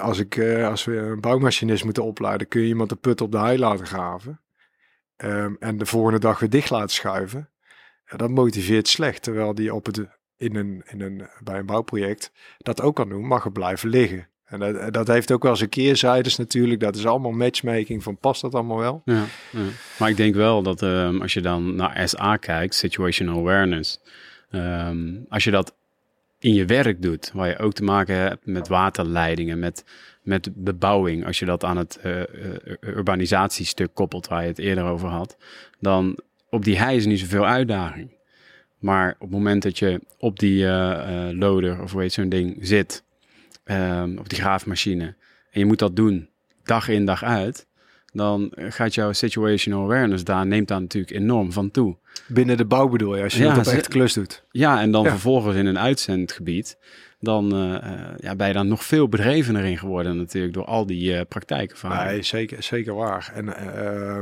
[0.00, 3.38] als, ik, als we een bouwmachinist moeten opleiden, kun je iemand de put op de
[3.38, 4.40] hei laten graven.
[5.16, 7.50] Um, en de volgende dag weer dicht laten schuiven.
[8.04, 9.22] Ja, dat motiveert slecht.
[9.22, 9.98] Terwijl die op het,
[10.36, 14.28] in een, in een, bij een bouwproject dat ook kan doen, mag er blijven liggen.
[14.46, 16.80] En dat, dat heeft ook wel zijn keerzijdes natuurlijk.
[16.80, 19.02] Dat is allemaal matchmaking van past dat allemaal wel.
[19.04, 19.60] Ja, ja.
[19.98, 24.00] Maar ik denk wel dat um, als je dan naar SA kijkt, situational awareness.
[24.50, 25.74] Um, als je dat
[26.38, 29.84] in je werk doet, waar je ook te maken hebt met waterleidingen, met,
[30.22, 31.26] met bebouwing.
[31.26, 32.22] Als je dat aan het uh,
[32.80, 35.36] urbanisatiestuk koppelt, waar je het eerder over had,
[35.80, 36.18] dan
[36.50, 38.14] op die hei is niet zoveel uitdaging.
[38.78, 43.04] Maar op het moment dat je op die uh, loader of heet zo'n ding zit,
[43.70, 45.04] um, op die graafmachine,
[45.50, 46.28] en je moet dat doen
[46.64, 47.66] dag in dag uit,
[48.12, 51.96] dan gaat jouw situational awareness daar, neemt daar natuurlijk enorm van toe.
[52.28, 54.44] Binnen de bouw bedoel je, als je ja, dat op echt klus doet.
[54.50, 55.10] Ja, en dan ja.
[55.10, 56.78] vervolgens in een uitzendgebied,
[57.20, 57.78] dan uh,
[58.16, 61.76] ja, ben je dan nog veel bedrevener in geworden natuurlijk door al die uh, praktijken
[61.76, 62.04] van.
[62.04, 63.32] Nee, zeker, zeker waar.
[63.34, 64.20] En uh,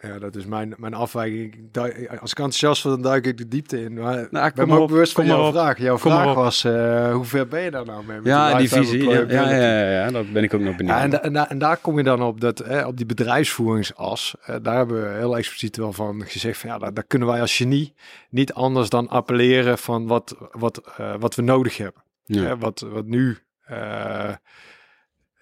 [0.00, 1.76] ja, dat is mijn, mijn afwijking.
[2.20, 3.94] Als ik enthousiast word, dan duik ik de diepte in.
[3.94, 5.78] Maar nou, ik ben me ook bewust van jouw vraag.
[5.78, 8.16] Jouw vraag was, uh, hoe ver ben je daar nou mee?
[8.16, 9.08] Met ja, die visie.
[9.08, 10.96] Ja, ja, ja, ja, dat ben ik ook nog benieuwd.
[10.96, 13.06] Ja, en, da, en, da, en, daar kom je dan op, dat, eh, op die
[13.06, 14.34] bedrijfsvoeringsas.
[14.42, 17.40] Eh, daar hebben we heel expliciet wel van gezegd van, ja, daar, daar, kunnen wij
[17.40, 17.94] als genie
[18.30, 22.02] niet anders dan appelleren van wat, wat, uh, wat we nodig hebben.
[22.24, 22.56] Ja.
[22.56, 23.38] wat, wat nu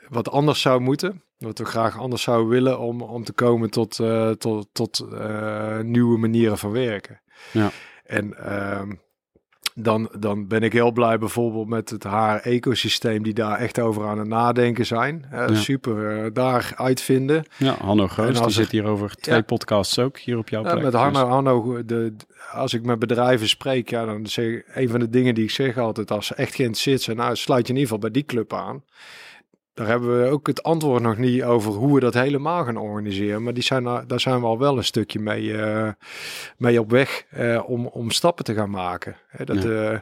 [0.09, 1.23] wat anders zou moeten.
[1.39, 5.81] Wat we graag anders zouden willen om, om te komen tot, uh, tot, tot uh,
[5.81, 7.21] nieuwe manieren van werken.
[7.53, 7.71] Ja.
[8.05, 8.83] En uh,
[9.75, 14.19] dan, dan ben ik heel blij bijvoorbeeld met het haar-ecosysteem die daar echt over aan
[14.19, 15.27] het nadenken zijn.
[15.31, 15.55] Ja.
[15.55, 17.45] Super daar uitvinden.
[17.57, 19.43] Ja, Hanno En die zit hier over twee Ja.
[19.43, 20.83] podcasts ook, hier op jouw Ja, plek.
[20.85, 22.17] met Hanno, Dus- Hanno de,
[22.53, 25.51] als ik met bedrijven spreek, ja, dan zeg ik, een van de dingen die ik
[25.51, 28.25] zeg altijd, als ze echt geïnteresseerd zijn, nou, sluit je in ieder geval bij die
[28.25, 28.83] club aan.
[29.77, 33.43] Daar hebben we ook het antwoord nog niet over hoe we dat helemaal gaan organiseren.
[33.43, 35.89] Maar die zijn, daar zijn we al wel een stukje mee, eh,
[36.57, 39.17] mee op weg eh, om, om stappen te gaan maken.
[39.29, 39.99] Hè, dat, eh,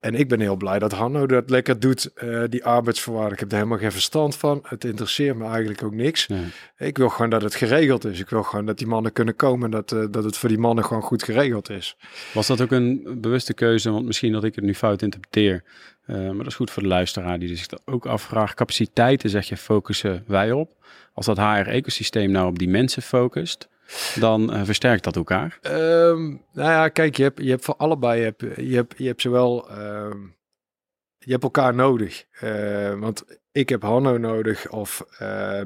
[0.00, 2.10] en ik ben heel blij dat Hanno dat lekker doet,
[2.48, 3.32] die arbeidsvoorwaarden.
[3.32, 4.60] Ik heb er helemaal geen verstand van.
[4.62, 6.28] Het interesseert me eigenlijk ook niks.
[6.28, 6.44] Nee.
[6.78, 8.20] Ik wil gewoon dat het geregeld is.
[8.20, 10.84] Ik wil gewoon dat die mannen kunnen komen en dat, dat het voor die mannen
[10.84, 11.96] gewoon goed geregeld is.
[12.34, 13.90] Was dat ook een bewuste keuze?
[13.90, 15.62] Want misschien dat ik het nu fout interpreteer.
[16.06, 18.54] Eh, maar dat is goed voor de luisteraar die zich dat ook afvraagt.
[18.54, 20.74] Capaciteiten, zeg je, focussen wij op.
[21.14, 23.68] Als dat HR-ecosysteem nou op die mensen focust,
[24.14, 25.58] dan eh, versterkt dat elkaar.
[25.62, 29.06] Ehm, nou ja, kijk, je hebt, je hebt voor allebei, je hebt, je hebt, je
[29.06, 30.18] hebt zowel, ehm,
[31.18, 32.24] je hebt elkaar nodig.
[32.30, 35.04] Eh, want ik heb Hanno nodig of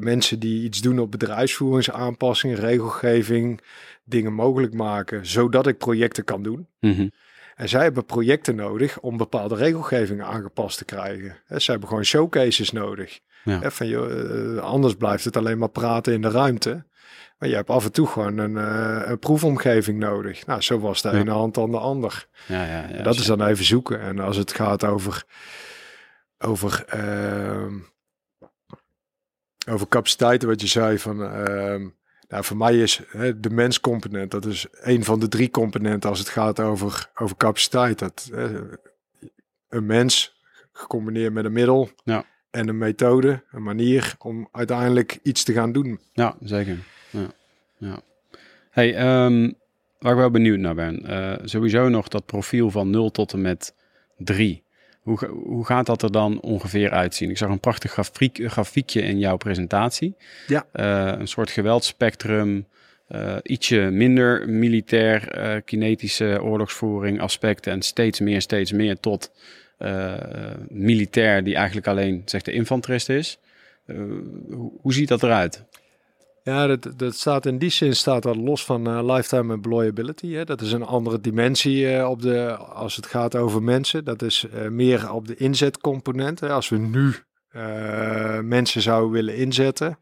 [0.01, 3.61] mensen die iets doen op bedrijfsvoeringsaanpassing, regelgeving,
[4.05, 6.67] dingen mogelijk maken, zodat ik projecten kan doen.
[6.81, 7.09] Mhm.
[7.57, 11.37] En zij hebben projecten nodig om bepaalde regelgeving aangepast te krijgen.
[11.57, 13.21] Ze hebben gewoon showcases nodig.
[13.45, 13.71] Ja.
[13.71, 16.85] Van, joh, eh, anders blijft het alleen maar praten in de ruimte.
[17.39, 20.47] Maar je hebt af en toe gewoon een, eh, een proefomgeving nodig.
[20.47, 21.15] Nou, zo was de Ja.
[21.19, 22.27] ene hand dan de ander.
[22.47, 24.01] Ja, ja, ja, dat is dan even zoeken.
[24.01, 25.25] En als het gaat over,
[26.39, 27.75] over, ehm,
[29.69, 31.23] over capaciteiten, wat je zei van...
[31.23, 31.89] ehm,
[32.29, 36.19] nou, voor mij is hè, de menscomponent, dat is een van de drie componenten als
[36.19, 37.99] het gaat over, over capaciteit.
[37.99, 38.51] Dat, eh,
[39.69, 40.41] een mens
[40.73, 42.25] gecombineerd met een middel Ja.
[42.51, 46.01] en een methode, een manier om uiteindelijk iets te gaan doen.
[46.13, 46.79] Ja, zeker.
[47.11, 47.27] Ja.
[47.79, 48.01] Ja.
[48.71, 49.53] Hey, ehm,
[49.99, 51.05] waar ik wel benieuwd naar ben.
[51.07, 53.75] eh, sowieso nog dat profiel van 0 tot en met
[54.17, 54.63] 3.
[55.07, 57.31] Hoe, hoe gaat dat er dan ongeveer uitzien?
[57.31, 60.15] Ik zag een prachtig grafiek, grafiekje in jouw presentatie.
[60.47, 60.67] Ja.
[60.73, 62.67] Eh, een soort geweldspectrum.
[63.07, 67.73] eh, ietsje minder militair, eh, kinetische oorlogsvoering aspecten.
[67.73, 69.33] En steeds meer, steeds meer tot
[70.69, 73.39] militair, die eigenlijk alleen zeg, de infanterist is.
[73.87, 75.65] Hoe, hoe ziet dat eruit?
[76.47, 80.33] Ja, dat, dat staat in die zin staat dat los van eh, lifetime employability.
[80.33, 80.45] Hè.
[80.45, 84.05] Dat is een andere dimensie eh, op de, als het gaat over mensen.
[84.05, 86.41] Dat is eh, meer op de inzetcomponent.
[86.41, 86.49] Hè.
[86.49, 87.15] Als we nu
[88.43, 89.99] mensen zouden willen inzetten,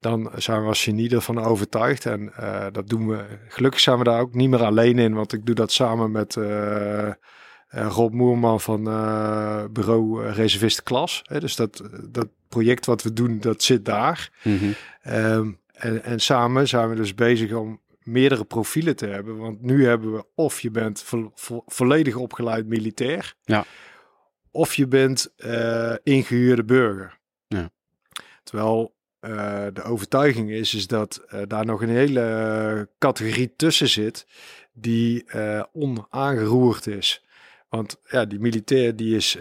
[0.00, 2.06] dan zijn we als genie ervan overtuigd.
[2.06, 2.32] En
[2.72, 3.24] dat doen we.
[3.48, 6.36] Gelukkig zijn we daar ook niet meer alleen in, want ik doe dat samen met
[6.36, 7.10] uh,
[7.68, 8.84] Rob Moerman van
[9.72, 11.22] bureau Reservist Klas.
[11.24, 14.30] Hè, dus dat, dat project wat we doen, dat zit daar.
[15.02, 19.36] Ehm, en, en samen zijn we dus bezig om meerdere profielen te hebben.
[19.36, 23.34] Want nu hebben we of je bent vo vo volledig opgeleid militair.
[23.42, 23.64] Ja.
[24.50, 27.18] Of je bent uh, ingehuurde burger.
[27.46, 27.70] Ja.
[28.42, 34.26] Terwijl uh, de overtuiging is, is dat uh, daar nog een hele categorie tussen zit
[34.72, 35.24] die
[35.72, 37.24] onaangeroerd is.
[37.68, 39.38] Want ja, die militair die is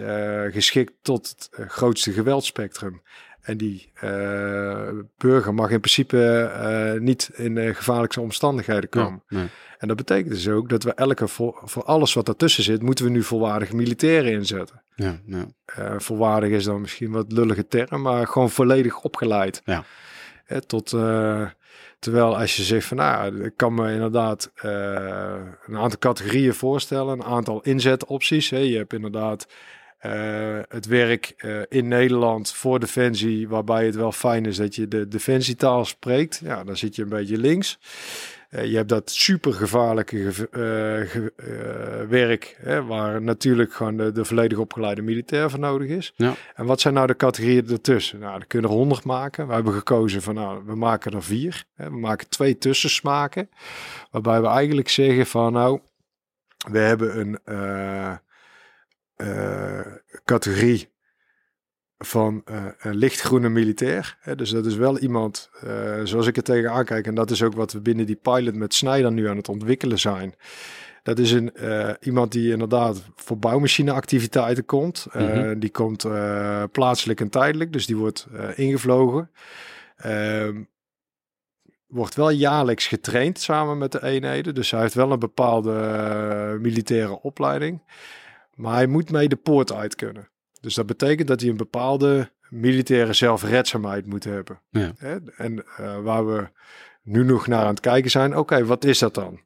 [0.51, 3.01] geschikt tot het grootste geweldspectrum.
[3.47, 6.51] En die uh, burger mag in principe
[6.95, 9.23] uh, niet in uh, gevaarlijke omstandigheden komen.
[9.27, 9.47] Nee.
[9.77, 13.05] En dat betekent dus ook dat we elke, voor, voor alles wat daartussen zit, moeten
[13.05, 14.81] we nu volwaardige militairen inzetten.
[14.95, 15.45] Ja, ja.
[15.99, 19.61] volwaardig is dan misschien wat lullige term, maar gewoon volledig opgeleid.
[19.65, 19.83] Ja.
[20.65, 20.89] tot,
[21.99, 24.51] terwijl als je zegt van, nou, ik kan me inderdaad
[25.65, 28.49] een aantal categorieën voorstellen, een aantal inzetopties.
[28.49, 28.57] Hè.
[28.57, 29.47] Je hebt inderdaad
[30.05, 34.87] uh, het werk uh, in Nederland voor Defensie, waarbij het wel fijn is dat je
[34.87, 36.39] de Defensietaal spreekt.
[36.43, 37.79] Ja, dan zit je een beetje links.
[38.49, 41.33] Uh, je hebt dat super gevaarlijke ge
[42.09, 46.13] werk, hè, waar natuurlijk gewoon de, de volledig opgeleide militair voor nodig is.
[46.15, 46.33] Ja.
[46.55, 48.19] En wat zijn nou de categorieën ertussen?
[48.19, 49.47] Nou, dan kunnen er honderd maken.
[49.47, 51.63] We hebben gekozen van, nou, we maken er vier.
[51.75, 51.89] Hè.
[51.89, 53.49] We maken twee tussensmaken,
[54.11, 55.79] waarbij we eigenlijk zeggen van, nou,
[56.71, 57.39] we hebben een
[60.25, 60.95] categorie
[61.97, 64.17] van uh, een lichtgroene militair.
[64.19, 67.43] Hè, dus dat is wel iemand, uh, zoals ik er tegenaan kijk, en dat is
[67.43, 70.35] ook wat we binnen die pilot met Snijder nu aan het ontwikkelen zijn.
[71.03, 71.51] Dat is een,
[72.01, 75.07] iemand die inderdaad voor bouwmachineactiviteiten komt.
[75.13, 75.59] Mm -hmm.
[75.59, 76.05] Die komt
[76.71, 79.31] plaatselijk en tijdelijk, dus die wordt ingevlogen.
[79.97, 80.63] Ehm,
[81.87, 84.55] wordt wel jaarlijks getraind samen met de eenheden.
[84.55, 87.81] Dus hij heeft wel een bepaalde militaire opleiding.
[88.57, 90.29] Maar hij moet mee de poort uit kunnen.
[90.61, 94.61] Dus dat betekent dat hij een bepaalde militaire zelfredzaamheid moet hebben.
[94.69, 94.91] Ja.
[95.37, 96.49] En uh, waar we
[97.03, 99.39] nu nog naar aan het kijken zijn, oké, okay, wat is dat dan?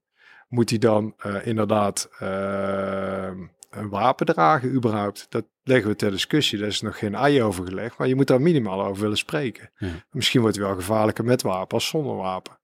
[0.48, 3.30] Moet hij dan uh, inderdaad uh,
[3.70, 5.26] een wapen dragen überhaupt?
[5.30, 6.60] Dat leggen we ter discussie.
[6.60, 9.72] Daar is nog geen ei over gelegd, maar je moet daar minimaal over willen spreken.
[9.78, 9.88] Ja.
[10.12, 12.60] Misschien wordt hij wel gevaarlijker met wapen als zonder wapen.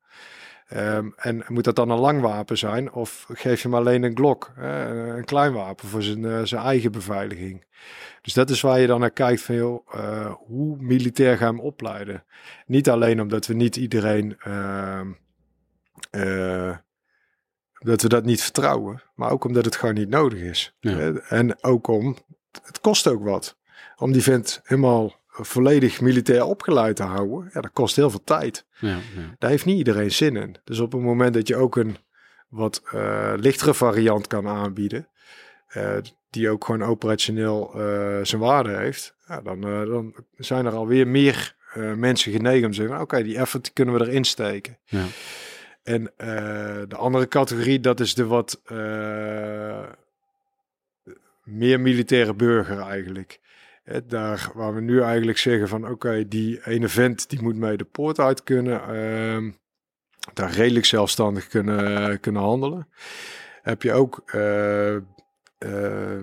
[0.76, 2.92] Um, en moet dat dan een lang wapen zijn?
[2.92, 6.92] Of geef je hem alleen een glok, een klein wapen voor zijn, uh, zijn eigen
[6.92, 7.66] beveiliging?
[8.22, 11.58] Dus dat is waar je dan naar kijkt van, joh, uh, hoe militair gaan we
[11.58, 12.24] hem opleiden?
[12.66, 15.12] Niet alleen omdat we niet iedereen, ehm,
[17.80, 20.76] dat we dat niet vertrouwen, maar ook omdat het gewoon niet nodig is.
[20.80, 21.12] Ja.
[21.14, 22.18] En ook om,
[22.64, 23.58] het kost ook wat.
[23.96, 28.66] Om die vent helemaal volledig militair opgeleid te houden, ja, dat kost heel veel tijd.
[28.80, 29.36] Ja, ja.
[29.38, 30.56] Daar heeft niet iedereen zin in.
[30.64, 31.98] Dus op het moment dat je ook een
[32.48, 35.08] wat uh, lichtere variant kan aanbieden,
[35.78, 35.98] uh,
[36.30, 41.56] die ook gewoon operationeel uh, zijn waarde heeft, ja, dan, dan zijn er alweer meer
[41.96, 44.78] mensen genegen om te zeggen, oké, okay, die effort kunnen we erin steken.
[44.86, 45.04] Ja.
[45.84, 46.14] En
[46.88, 48.62] de andere categorie, dat is de wat
[51.44, 53.40] meer militaire burger eigenlijk.
[54.08, 57.84] Daar waar we nu eigenlijk zeggen van oké, die ene vent die moet mee de
[57.84, 58.82] poort uit kunnen.
[58.96, 59.52] Uh,
[60.34, 62.88] daar redelijk zelfstandig kunnen, kunnen handelen.
[63.62, 65.02] Heb je ook uh, uh,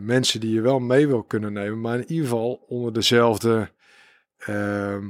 [0.00, 3.70] mensen die je wel mee wil kunnen nemen, maar in ieder geval onder dezelfde
[4.38, 5.08] ehm,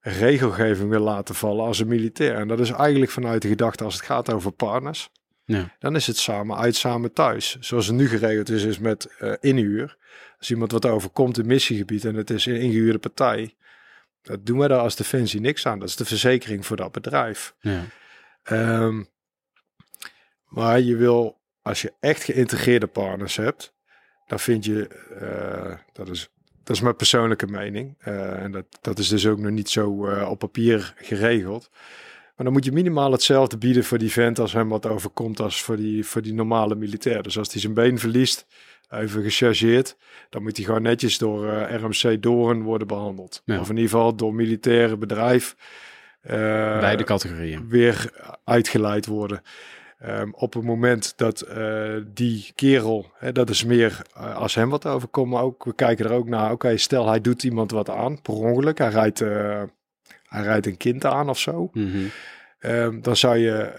[0.00, 2.34] regelgeving wil laten vallen als een militair.
[2.34, 5.10] En dat is eigenlijk vanuit de gedachte als het gaat over partners.
[5.48, 5.76] Ja.
[5.78, 7.56] Dan is het samen uit, samen thuis.
[7.60, 9.96] Zoals het nu geregeld is, is met uh, inhuur.
[10.38, 13.54] Als iemand wat overkomt in missiegebied en het is een ingehuurde partij,
[14.22, 15.78] dat doen wij daar als Defensie niks aan.
[15.78, 17.54] Dat is de verzekering voor dat bedrijf.
[17.60, 17.84] Ja.
[18.50, 19.08] Um,
[20.44, 23.74] maar je wil, als je echt geïntegreerde partners hebt,
[24.26, 24.88] dan vind je,
[25.22, 26.30] uh, dat, is,
[26.64, 29.90] dat is mijn persoonlijke mening, uh, en dat, dat is dus ook nog niet zo
[30.24, 31.70] op papier geregeld.
[32.38, 35.62] Maar dan moet je minimaal hetzelfde bieden voor die vent als hem wat overkomt als
[35.62, 37.22] voor die, voor die normale militair.
[37.22, 38.46] Dus als hij zijn been verliest,
[38.90, 39.96] even gechargeerd,
[40.30, 43.42] dan moet hij gewoon netjes door uh, RMC Doorn worden behandeld.
[43.44, 43.60] Ja.
[43.60, 45.56] Of in ieder geval door militaire bedrijf.
[46.22, 46.32] Uh,
[46.80, 47.68] Beide categorieën.
[47.68, 48.10] Weer
[48.44, 49.42] uitgeleid worden.
[50.06, 54.70] Um, op het moment dat uh, die kerel, hè, dat is meer uh, als hem
[54.70, 56.44] wat overkomt, maar ook we kijken er ook naar.
[56.44, 59.62] Oké, okay, stel hij doet iemand wat aan, per ongeluk, hij rijdt, uh,
[60.28, 61.70] hij rijdt een kind aan of zo.
[61.72, 62.10] Mm -hmm.
[62.70, 63.72] um, dan zou je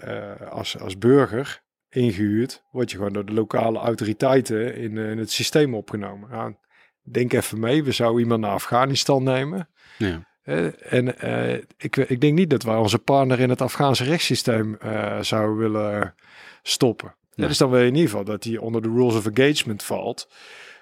[0.50, 5.74] als, als burger ingehuurd, word je gewoon door de lokale autoriteiten in, in het systeem
[5.74, 6.58] opgenomen.
[7.02, 9.68] Denk even mee, we zouden iemand naar Afghanistan nemen.
[9.98, 10.28] Ja.
[10.42, 14.74] Eh, en eh, ik, ik denk niet dat wij onze partner in het Afghaanse rechtssysteem
[14.74, 16.14] eh, zouden willen
[16.62, 17.14] stoppen.
[17.34, 17.48] Nee.
[17.48, 20.28] Dus dan wil je in ieder geval dat hij onder de rules of engagement valt,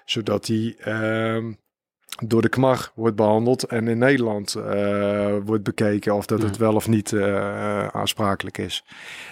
[0.05, 1.53] zodat hij ehm,
[2.25, 6.75] door de KMAR wordt behandeld en in Nederland eh, wordt bekeken of dat het wel
[6.75, 8.83] of niet eh, aansprakelijk is.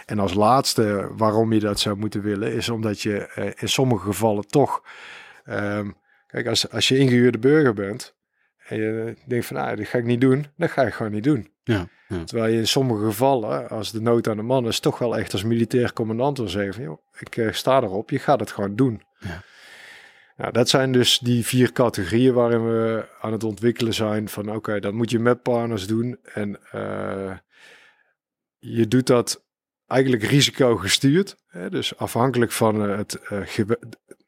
[0.06, 4.06] En als laatste waarom je dat zou moeten willen, is omdat je eh, in sommige
[4.06, 4.84] gevallen toch,
[5.44, 5.92] ehm,
[6.28, 8.16] kijk, als, als je ingehuurde burger bent
[8.58, 11.24] en je denkt van, nou, dat ga ik niet doen, dan ga je gewoon niet
[11.24, 11.52] doen.
[11.64, 11.88] Ja.
[12.08, 12.24] Ja.
[12.24, 15.34] Terwijl je in sommige gevallen, als de nood aan de man is, toch wel echt
[15.34, 19.02] als militair commandant wil zeggen van, joh, ik sta erop, je gaat het gewoon doen.
[19.20, 19.44] Ja.
[20.38, 24.80] Nou, dat zijn dus die vier categorieën waarin we aan het ontwikkelen zijn van, oké,
[24.80, 26.18] dat moet je met partners doen.
[26.34, 27.38] En eh,
[28.58, 29.44] je doet dat
[29.88, 31.36] eigenlijk risicogestuurd.
[31.48, 31.70] Hè?
[31.70, 33.80] Dus afhankelijk van eh, het, gewe-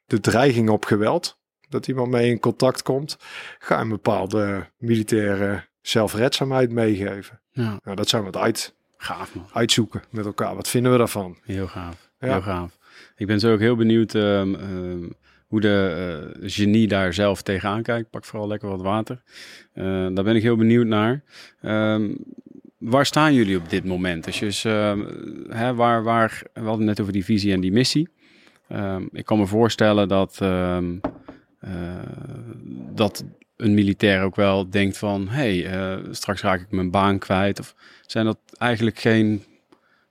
[0.05, 1.39] de dreiging op geweld,
[1.69, 3.17] dat iemand mee in contact komt,
[3.59, 7.41] ga je een bepaalde militaire zelfredzaamheid meegeven.
[7.51, 7.79] ja.
[7.83, 9.49] Nou, dat zijn we het uit, Gaaf man.
[9.53, 10.55] uitzoeken met elkaar.
[10.55, 11.37] Wat vinden we daarvan?
[11.43, 12.09] Heel gaaf.
[12.19, 12.27] Ja.
[12.27, 12.77] Heel gaaf.
[13.15, 15.03] Ik ben zo ook heel benieuwd ehm, ehm,
[15.49, 18.09] hoe de eh, genie daar zelf tegenaan kijkt.
[18.09, 19.21] Pak vooral lekker wat water.
[19.73, 21.23] Eh, daar ben ik heel benieuwd naar.
[21.61, 22.11] Ehm,
[22.77, 24.23] waar staan jullie op dit moment?
[24.23, 24.63] Dus,
[25.49, 28.09] hè, waar, waar, we hadden net over die visie en die missie.
[28.67, 30.77] Ehm, ik kan me voorstellen dat, eh,
[32.93, 33.25] dat
[33.55, 35.27] een militair ook wel denkt van...
[35.27, 35.67] hey,
[36.11, 37.59] straks raak ik mijn baan kwijt.
[37.59, 37.75] Of
[38.05, 39.43] zijn dat eigenlijk geen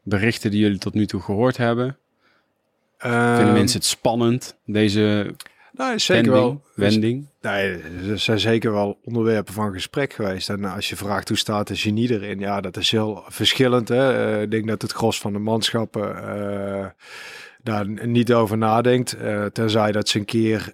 [0.02, 1.98] berichten die jullie tot nu toe gehoord hebben?
[2.98, 5.34] Vinden Ehm, mensen het spannend, deze
[5.72, 6.44] nou, zeker wending?
[6.44, 6.62] wel.
[6.74, 7.26] wending?
[7.40, 7.80] Nee,
[8.10, 10.48] er zijn zeker wel onderwerpen van gesprek geweest.
[10.48, 13.88] En als je vraagt hoe staat de genie erin, ja, dat is heel verschillend.
[13.88, 14.32] Hè?
[14.34, 16.86] Eh, ik denk dat het gros van de manschappen eh,
[17.62, 19.12] daar niet over nadenkt.
[19.12, 20.72] eh, tenzij dat ze een keer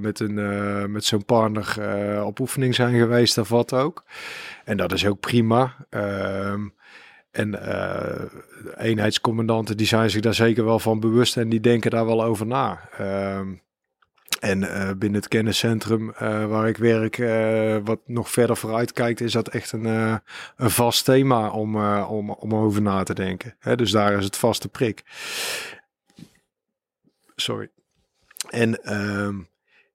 [0.00, 1.76] met, een, met zo'n partner
[2.24, 4.04] op oefening zijn geweest of wat ook.
[4.64, 5.74] En dat is ook prima.
[5.90, 6.60] Ehm,
[7.34, 8.24] en eh,
[8.76, 12.46] eenheidscommandanten die zijn zich daar zeker wel van bewust en die denken daar wel over
[12.46, 12.88] na.
[12.98, 13.54] Ehm,
[14.40, 17.16] en eh, binnen het kenniscentrum eh, waar ik werk,
[17.84, 19.84] wat nog verder vooruit kijkt, is dat echt een,
[20.56, 23.56] een vast thema om, om, om over na te denken.
[23.58, 25.02] Hè, dus daar is het vaste prik.
[27.36, 27.70] Sorry.
[28.50, 29.40] En ehm,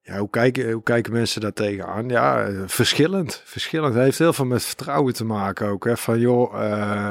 [0.10, 2.10] ja, hoe, kijken, hoe kijken mensen daar tegenaan?
[2.10, 3.42] Ja, eh, verschillend.
[3.46, 3.94] Verschillend.
[3.94, 5.86] Het heeft heel veel met vertrouwen te maken ook.
[5.86, 5.98] Hè?
[5.98, 7.10] Van joh, eh,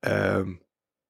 [0.00, 0.48] ehm,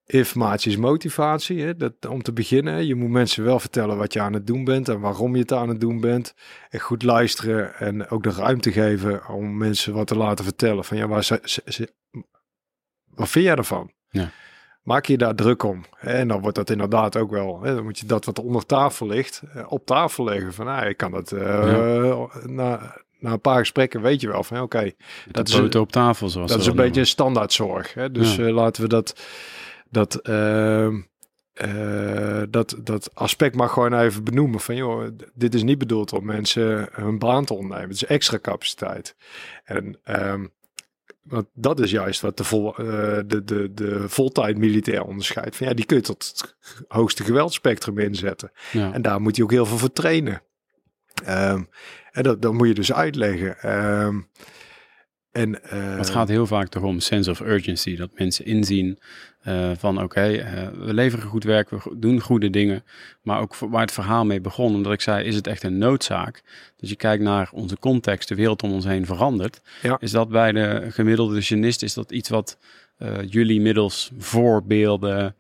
[0.04, 1.62] informatie is motivatie.
[1.62, 1.76] Hè?
[1.76, 4.88] Dat, om te beginnen, je moet mensen wel vertellen wat je aan het doen bent
[4.88, 6.34] en waarom je het aan het doen bent.
[6.70, 10.84] En goed luisteren en ook de ruimte geven om mensen wat te laten vertellen.
[10.84, 11.92] Van ja, waar ze-
[13.14, 13.92] wat vind jij ervan?
[14.08, 14.30] Ja.
[14.82, 15.84] Maak je daar druk om.
[16.00, 17.60] En dan wordt dat inderdaad ook wel.
[17.62, 17.74] Hè?
[17.74, 20.54] Dan moet je dat wat onder tafel ligt, eh, op tafel leggen.
[20.54, 24.60] Van nou, ik kan dat eh, na, na een paar gesprekken weet je wel van
[24.60, 27.94] oké, Dat Dat is boter op tafel, zoals dat is een beetje een standaardzorg.
[27.94, 28.10] Hè?
[28.10, 28.46] Dus Ja.
[28.46, 29.20] eh, laten we dat,
[29.90, 31.00] dat, ehm,
[31.52, 34.60] eh, dat, dat aspect maar gewoon even benoemen.
[34.60, 37.82] Van joh, dit is niet bedoeld om mensen hun baan te ontnemen.
[37.88, 39.16] Het is extra capaciteit.
[39.64, 40.46] En ehm,
[41.22, 42.84] want dat is juist wat de, vol, eh,
[43.26, 45.56] de, de, de voltijd militair onderscheidt.
[45.56, 46.56] Van ja, die kun je tot het
[46.88, 48.52] hoogste geweldspectrum inzetten.
[48.72, 48.92] Ja.
[48.92, 50.42] En daar moet je ook heel veel voor trainen.
[51.24, 51.62] Ehm,
[52.10, 53.58] en dat, dat moet je dus uitleggen.
[53.58, 54.20] Ehm,
[55.32, 57.96] en, eh, Het gaat heel vaak toch om sense of urgency.
[57.96, 58.98] Dat mensen inzien
[59.42, 62.84] eh, van oké, eh, we leveren goed werk, we doen goede dingen.
[63.22, 66.42] Maar ook waar het verhaal mee begon, omdat ik zei, is het echt een noodzaak?
[66.76, 69.60] Dus je kijkt naar onze context, de wereld om ons heen verandert.
[69.82, 69.96] Ja.
[70.00, 72.58] Is dat bij de gemiddelde genist, is dat iets wat
[73.26, 75.36] jullie middels voorbeelden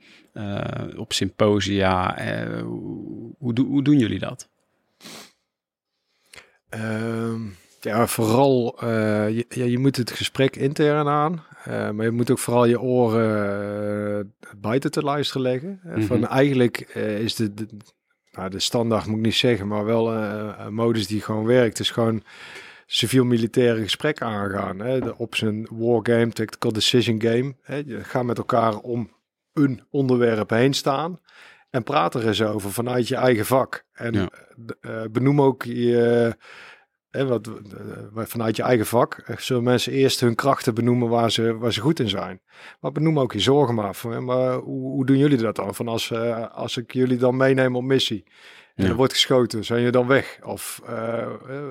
[0.96, 2.16] op symposia,
[2.62, 4.48] hoe, hoe, doe- hoe doen jullie dat?
[6.68, 7.40] Ehm,
[7.84, 12.30] ja, vooral, eh, je, ja, je moet het gesprek intern aan, eh, maar je moet
[12.30, 15.80] ook vooral je oren uh, buiten te luisteren leggen.
[15.84, 16.02] Eh, Mhm.
[16.02, 17.66] Van eigenlijk eh, is de, de,
[18.32, 21.78] nou, de standaard moet ik niet zeggen, maar wel eh, een modus die gewoon werkt.
[21.78, 22.22] is gewoon
[22.86, 24.78] civiel-militaire gesprek aangaan.
[24.78, 25.00] Hè?
[25.00, 27.54] De, op zijn wargame, tactical decision game.
[27.62, 27.76] Hè?
[27.86, 29.10] Je gaat met elkaar om
[29.52, 31.20] een onderwerp heen staan.
[31.70, 33.84] En praat er eens over vanuit je eigen vak.
[33.92, 34.28] En Ja.
[34.80, 36.36] eh, benoem ook je,
[37.12, 39.14] hè, wat, eh, vanuit je eigen vak.
[39.26, 42.40] eh, Zullen mensen eerst hun krachten benoemen waar ze, waar ze goed in zijn.
[42.80, 43.94] Maar benoem ook je zorgen maar.
[43.94, 45.74] Van, maar hoe, hoe doen jullie dat dan?
[45.74, 48.24] Van als, eh, als ik jullie dan meeneem op missie.
[48.74, 48.90] En Ja.
[48.90, 50.38] er wordt geschoten, zijn je dan weg?
[50.42, 50.80] Of...
[50.86, 51.68] eh, eh,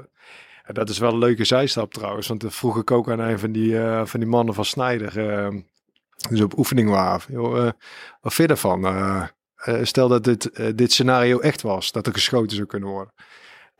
[0.73, 2.27] dat is wel een leuke zijstap trouwens.
[2.27, 5.29] Want dat vroeg ik ook aan een van die, eh, van die mannen van Snijder.
[5.29, 5.49] eh,
[6.29, 7.21] dus op oefening waren.
[7.27, 7.71] Joh, eh,
[8.21, 8.85] wat vind je ervan?
[8.85, 9.23] Eh,
[9.55, 11.91] eh, stel dat dit, eh, dit scenario echt was.
[11.91, 13.13] Dat er geschoten zou kunnen worden.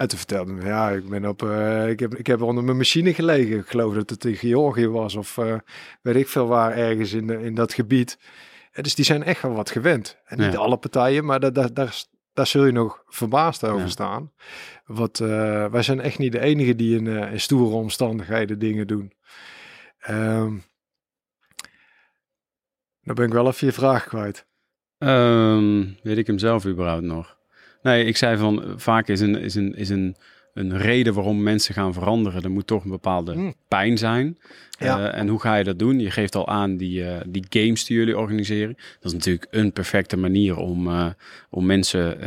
[0.02, 2.78] En toen vertelde hij, ja, ik ben op, uh, ik, heb, ik heb onder mijn
[2.78, 3.58] machine gelegen.
[3.58, 5.56] Ik geloof dat het in Georgië was of uh,
[6.02, 8.20] weet ik veel waar, ergens in, in dat gebied.
[8.72, 10.18] En dus die zijn echt wel wat gewend.
[10.26, 14.32] En niet alle partijen, maar daar, daar, daar, daar zul je nog verbaasd over staan.
[14.86, 19.14] Wat, uh, wij zijn echt niet de enigen die in, in stoere omstandigheden dingen doen.
[20.10, 20.64] Um,
[23.02, 24.48] nou ben ik wel even je vraag kwijt.
[24.98, 27.40] Um, weet ik hem zelf überhaupt nog?
[27.82, 30.16] Nee, ik zei van vaak is een, is een, is een,
[30.54, 32.44] een reden waarom mensen gaan veranderen.
[32.44, 33.54] Er moet toch een bepaalde hmm.
[33.68, 34.38] pijn zijn.
[34.80, 35.00] Ja.
[35.00, 36.00] Uh, en hoe ga je dat doen?
[36.00, 38.76] Je geeft al aan die, uh, die games die jullie organiseren.
[38.76, 41.10] Dat is natuurlijk een perfecte manier om, uh,
[41.50, 42.18] om mensen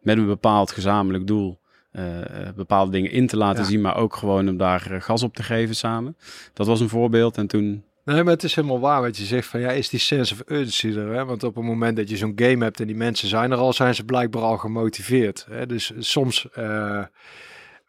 [0.00, 1.60] met een bepaald gezamenlijk doel
[2.56, 3.68] bepaalde dingen in te laten ja.
[3.68, 6.16] zien, maar ook gewoon om daar gas op te geven samen.
[6.52, 7.36] Dat was een voorbeeld.
[7.36, 10.00] En toen Nee, maar het is helemaal waar wat je zegt van ja, is die
[10.00, 11.14] sense of urgency er?
[11.14, 11.24] Hè?
[11.24, 13.72] Want op het moment dat je zo'n game hebt en die mensen zijn er al,
[13.72, 15.46] zijn ze blijkbaar al gemotiveerd.
[15.50, 15.66] Hè?
[15.66, 17.04] Dus soms, uh,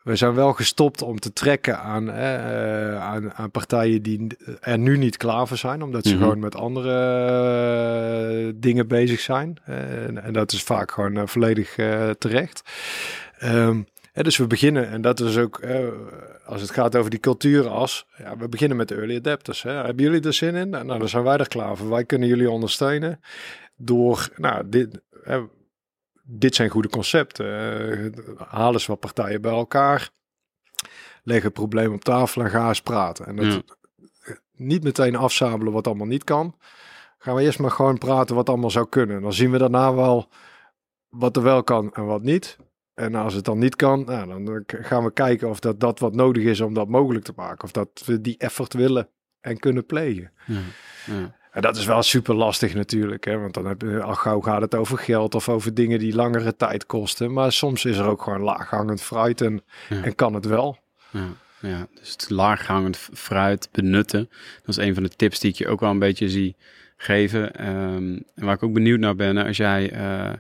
[0.04, 4.28] we zijn wel gestopt om te trekken aan, uh, aan, aan, partijen die
[4.60, 6.24] er nu niet klaar voor zijn, omdat ze mhm.
[6.24, 9.58] gewoon met andere uh, dingen bezig zijn.
[9.64, 11.76] En, en, dat is vaak gewoon volledig
[12.18, 12.62] terecht.
[13.44, 13.88] Um,
[14.22, 15.62] dus we beginnen, en dat is ook,
[16.46, 19.64] als het gaat over die cultuuras, ja, we beginnen met de early adapters.
[19.64, 19.72] Hè.
[19.72, 20.70] Hebben jullie er zin in?
[20.70, 21.90] Nou, dan zijn wij er klaar voor.
[21.90, 23.20] Wij kunnen jullie ondersteunen
[23.76, 25.02] door, nou, dit,
[26.24, 27.46] dit zijn goede concepten.
[27.46, 28.12] Uh,
[28.48, 30.10] halen ze wat partijen bij elkaar,
[31.24, 33.26] leggen het probleem op tafel en gaan eens praten.
[33.26, 33.64] En dat,
[34.56, 36.56] niet meteen afzabelen wat allemaal niet kan.
[37.18, 39.22] Gaan we eerst maar gewoon praten wat allemaal zou kunnen.
[39.22, 40.30] Dan zien we daarna wel
[41.10, 42.58] wat er wel kan en wat niet.
[42.94, 46.16] En als het dan niet kan, nou, dan gaan we kijken of dat, dat wat
[46.16, 47.64] nodig is om dat mogelijk te maken.
[47.64, 49.08] Of dat we die effort willen
[49.42, 50.32] en kunnen plegen.
[50.46, 50.60] Ja,
[51.06, 51.36] ja.
[51.52, 53.26] En dat is wel super lastig natuurlijk.
[53.26, 53.38] Hè?
[53.38, 56.56] Want dan heb je, al gauw gaat het over geld of over dingen die langere
[56.56, 57.34] tijd kosten.
[57.34, 60.78] Maar soms is er ook gewoon laaghangend fruit en, en kan het wel.
[61.10, 61.28] Ja.
[61.60, 64.30] Ja, dus het laaghangend fruit benutten.
[64.66, 66.56] Dat is een van de tips die ik je ook wel een beetje zie
[66.98, 67.68] geven.
[67.68, 70.34] Um, en waar ik ook benieuwd naar ben, als jij uh,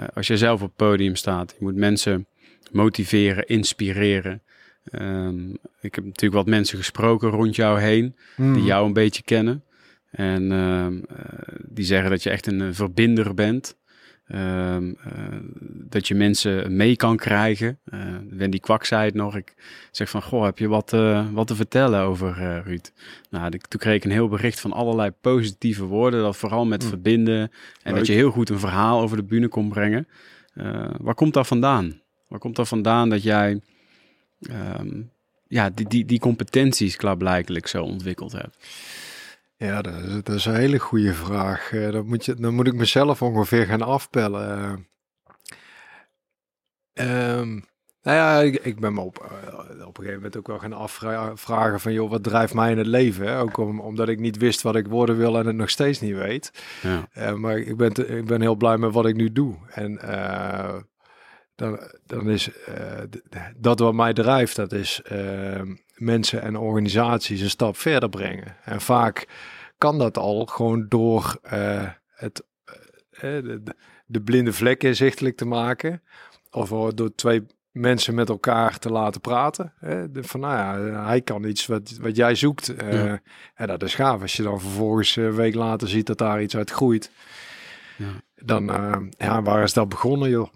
[0.00, 2.26] uh, als je zelf op het podium staat, je moet mensen
[2.70, 4.42] motiveren, inspireren.
[4.92, 8.64] Um, ik heb natuurlijk wat mensen gesproken rond jou heen, die hmm.
[8.64, 9.64] jou een beetje kennen.
[10.10, 10.86] En uh,
[11.68, 13.76] die zeggen dat je echt een verbinder bent.
[14.26, 15.38] Ehm, eh,
[15.88, 17.78] dat je mensen mee kan krijgen.
[17.94, 18.00] Uh,
[18.30, 19.36] Wendy Kwak zei het nog.
[19.36, 19.54] Ik
[19.90, 22.92] zeg van, goh, heb je wat, uh, wat te vertellen over Ruud?
[23.30, 26.22] Nou, toen kreeg ik een heel bericht van allerlei positieve woorden.
[26.22, 26.88] Dat vooral met mm.
[26.88, 27.50] verbinden.
[27.82, 30.08] En dat je heel goed een verhaal over de bühne kon brengen.
[31.00, 32.00] waar komt dat vandaan?
[32.28, 33.60] Waar komt dat vandaan dat jij
[34.80, 35.10] um,
[35.48, 38.56] ja, die, die, die competenties klaarblijkelijk zo ontwikkeld hebt?
[39.58, 41.72] Ja, dat is, dat is, een hele goede vraag.
[41.72, 44.86] Uh, dan, moet je, dan moet ik mezelf ongeveer gaan afpellen.
[46.92, 47.64] Um,
[48.02, 50.72] nou ja, ik, ik ben me op, uh, op een gegeven moment ook wel gaan
[50.72, 51.92] afvragen van...
[51.92, 53.26] joh, wat drijft mij in het leven?
[53.26, 53.40] Hè?
[53.40, 56.16] Ook om, omdat ik niet wist wat ik worden wil en het nog steeds niet
[56.16, 56.50] weet.
[56.82, 57.08] Ja.
[57.18, 59.56] Uh, maar ik ben, te, ik ben heel blij met wat ik nu doe.
[59.68, 59.98] En
[61.54, 62.50] dan, dan is
[63.56, 68.56] dat wat mij drijft, dat is ehm, mensen en organisaties een stap verder brengen.
[68.64, 69.28] En vaak
[69.78, 72.42] kan dat al gewoon door uh, het,
[73.12, 73.62] uh, de,
[74.06, 76.02] de, blinde vlek inzichtelijk te maken.
[76.50, 79.72] Of door twee mensen met elkaar te laten praten.
[79.78, 80.10] Hè?
[80.10, 82.82] De, van nou ja, hij kan iets wat, wat jij zoekt.
[82.82, 83.20] Uh, ja.
[83.54, 84.20] En dat is gaaf.
[84.20, 87.10] Als je dan vervolgens een week later ziet dat daar iets uit groeit.
[87.96, 88.12] Ja.
[88.34, 88.64] Dan,
[89.18, 90.48] ja, waar is dat begonnen joh?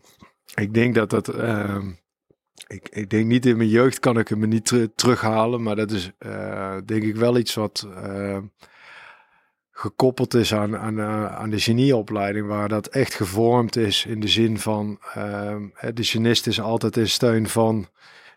[0.55, 1.91] Ik denk dat dat ehm,
[2.71, 6.11] ik, ik denk niet in mijn jeugd kan ik hem niet terughalen, maar dat is
[6.19, 8.39] uh, denk ik wel iets wat uh,
[9.71, 14.29] gekoppeld is aan, aan, uh, aan de genieopleiding, waar dat echt gevormd is in de
[14.29, 15.63] zin van ehm,
[15.95, 17.89] de genist is altijd in steun van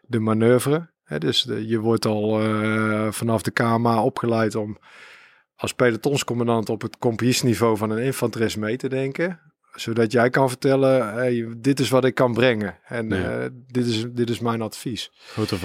[0.02, 0.92] de manoeuvre.
[1.18, 2.42] Dus je wordt al
[3.12, 4.78] vanaf de KMA opgeleid om
[5.56, 11.14] als pelotonscommandant op het compagniesniveau van een infanterist mee te denken zodat jij kan vertellen,
[11.14, 12.78] hey, dit is wat ik kan brengen.
[12.86, 15.12] En uh, dit, is, dit is mijn advies.
[15.16, 15.58] Grote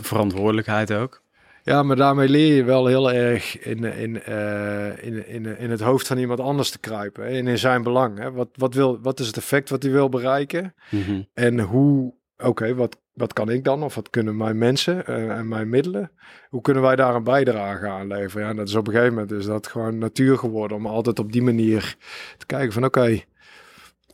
[0.00, 1.24] verantwoordelijkheid ook.
[1.62, 5.80] Ja, maar daarmee leer je wel heel erg in, in, uh, in, in, in het
[5.80, 7.26] hoofd van iemand anders te kruipen.
[7.26, 8.18] En in zijn belang.
[8.18, 8.32] Hè?
[8.32, 10.74] Wat, wat, wil, wat is het effect wat hij wil bereiken?
[10.90, 11.26] Mm -hmm.
[11.34, 13.82] En hoe, oké, wat, wat kan ik dan?
[13.82, 16.10] Of wat kunnen mijn mensen uh, en mijn middelen?
[16.48, 18.46] Hoe kunnen wij daar een bijdrage aan leveren?
[18.46, 20.76] Ja, dat is op een gegeven moment is dat gewoon natuur geworden.
[20.76, 21.96] Om altijd op die manier
[22.38, 23.20] te kijken van oké,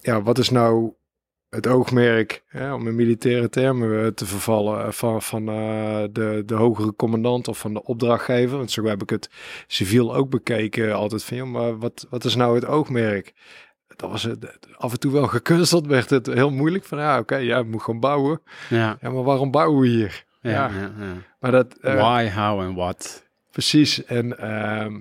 [0.03, 0.92] ja, wat is nou
[1.48, 6.42] het oogmerk, hè, om in militaire termen eh, te vervallen, eh, van, van uh, de,
[6.46, 8.57] de hogere commandant of van de opdrachtgever.
[8.57, 9.30] Want zo heb ik het
[9.66, 13.34] civiel ook bekeken altijd van, joh, maar wat, wat is nou het oogmerk?
[13.96, 16.84] dat was het, af en toe wel gekunsteld, werd het heel moeilijk.
[16.84, 18.40] Van ja, oké, ja, we moet gewoon bouwen.
[18.68, 18.98] Ja.
[19.00, 20.24] Ja, maar waarom bouwen we hier?
[20.40, 20.68] Ja, Ja.
[20.68, 21.12] ja, ja.
[21.40, 23.26] Maar dat, eh, Why, how en what.
[23.50, 24.05] Precies.
[24.05, 25.00] En, ehm,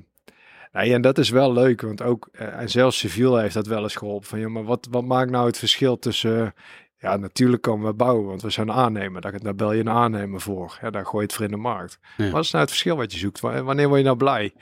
[0.72, 3.68] nou ja, en dat is wel leuk, want ook, eh, en zelfs civiel heeft dat
[3.68, 4.28] wel eens geholpen.
[4.28, 6.54] Van, ja, maar wat, wat maakt nou het verschil tussen,
[6.98, 9.22] ja, natuurlijk komen we bouwen, want we zijn aannemer.
[9.22, 10.78] Daar, daar bel je een aannemer voor.
[10.82, 12.00] Ja, daar gooi je het voor in de markt.
[12.18, 12.30] Ja.
[12.30, 13.40] Wat is nou het verschil wat je zoekt?
[13.40, 14.54] Wa- Wanneer word je nou blij?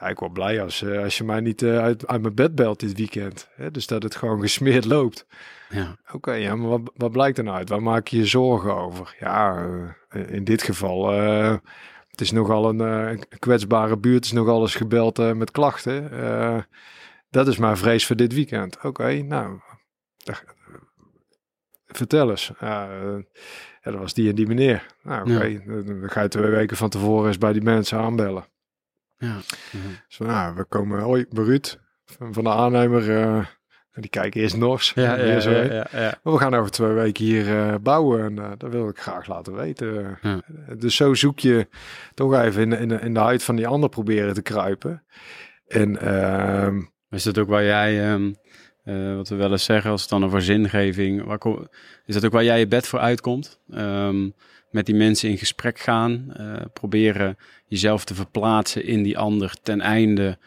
[0.00, 2.54] Ja, ik word blij als, eh, als je mij niet eh, uit, uit mijn bed
[2.54, 3.48] belt dit weekend.
[3.54, 3.70] Hè?
[3.70, 5.26] Dus dat het gewoon gesmeerd loopt.
[5.70, 5.96] Ja.
[6.12, 7.68] Oké, ja, maar wat, wat blijkt er nou uit?
[7.68, 9.14] Waar maak je je zorgen over?
[9.20, 9.66] Ja,
[10.26, 11.12] in dit geval,
[12.18, 16.10] het is nogal een, eh, een kwetsbare buurt, is nogal eens gebeld eh, met klachten.
[16.10, 16.58] Eh,
[17.30, 18.78] dat is mijn vrees voor dit weekend.
[18.82, 19.60] Oké, nou,
[21.86, 22.52] vertel eens.
[22.60, 22.88] Ja,
[23.82, 24.86] dat was die en die meneer.
[25.02, 28.46] Nou, oké, dan dan ga je twee weken van tevoren eens bij die mensen aanbellen.
[29.18, 29.36] Ja.
[30.08, 33.57] Zo, nou, we komen, hoi, Beruut, van, van de aannemer.
[33.98, 34.92] En die kijken eerst nors.
[34.94, 36.18] Ja, ja, ja, ja.
[36.22, 39.26] Maar we gaan over twee weken hier eh, bouwen en eh, dat wil ik graag
[39.26, 40.18] laten weten.
[40.22, 40.40] Ja.
[40.78, 41.66] Dus zo zoek je
[42.14, 45.02] toch even in, de- in, de- in de huid van die ander proberen te kruipen.
[45.66, 46.80] En ehm,
[47.10, 48.32] Is dat ook waar jij, ehm,
[48.84, 51.38] eh, wat we wel eens zeggen als het dan over zingeving, waar
[52.06, 53.60] is dat ook waar jij je bed voor uitkomt?
[53.70, 54.28] Ehm,
[54.70, 56.32] met die mensen in gesprek gaan,
[56.72, 57.36] proberen
[57.66, 60.38] jezelf te verplaatsen in die ander ten einde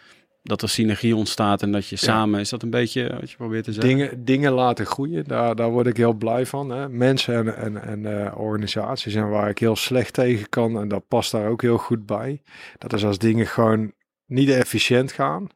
[0.44, 3.64] dat er synergie ontstaat en dat je samen, is dat een beetje wat je probeert
[3.64, 3.98] te zeggen?
[3.98, 6.70] dingen, dingen laten groeien, daar, daar word ik heel blij van.
[6.70, 6.90] Hè.
[6.90, 11.08] Mensen en, en, en eh, organisaties zijn waar ik heel slecht tegen kan en dat
[11.08, 12.42] past daar ook heel goed bij.
[12.78, 13.94] Dat is als dingen gewoon
[14.26, 15.48] niet efficiënt gaan.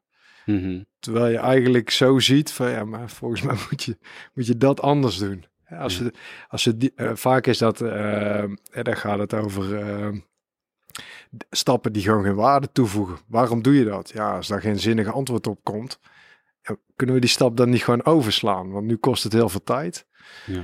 [0.46, 0.82] Mhm.
[1.00, 3.98] Terwijl je eigenlijk zo ziet van ja, maar volgens mij moet je,
[4.34, 5.46] moet je dat anders doen.
[5.70, 6.14] Als je,
[6.48, 9.64] als die, eh, vaak is dat, hè, dan gaat het over
[11.50, 13.18] stappen die gewoon geen waarde toevoegen.
[13.28, 14.12] Waarom doe je dat?
[14.14, 16.00] Ja, als daar geen zinnig antwoord op komt,
[16.96, 18.72] kunnen we die stap dan niet gewoon overslaan?
[18.72, 20.06] Want nu kost het heel veel tijd.
[20.46, 20.64] Ja.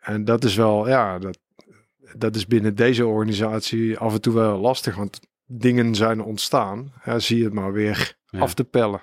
[0.00, 1.38] En dat is wel, ja, dat,
[2.16, 6.92] dat is binnen deze organisatie af en toe wel lastig, want dingen zijn ontstaan.
[7.04, 8.38] Ja, zie je het maar weer Ja.
[8.40, 9.02] af te pellen.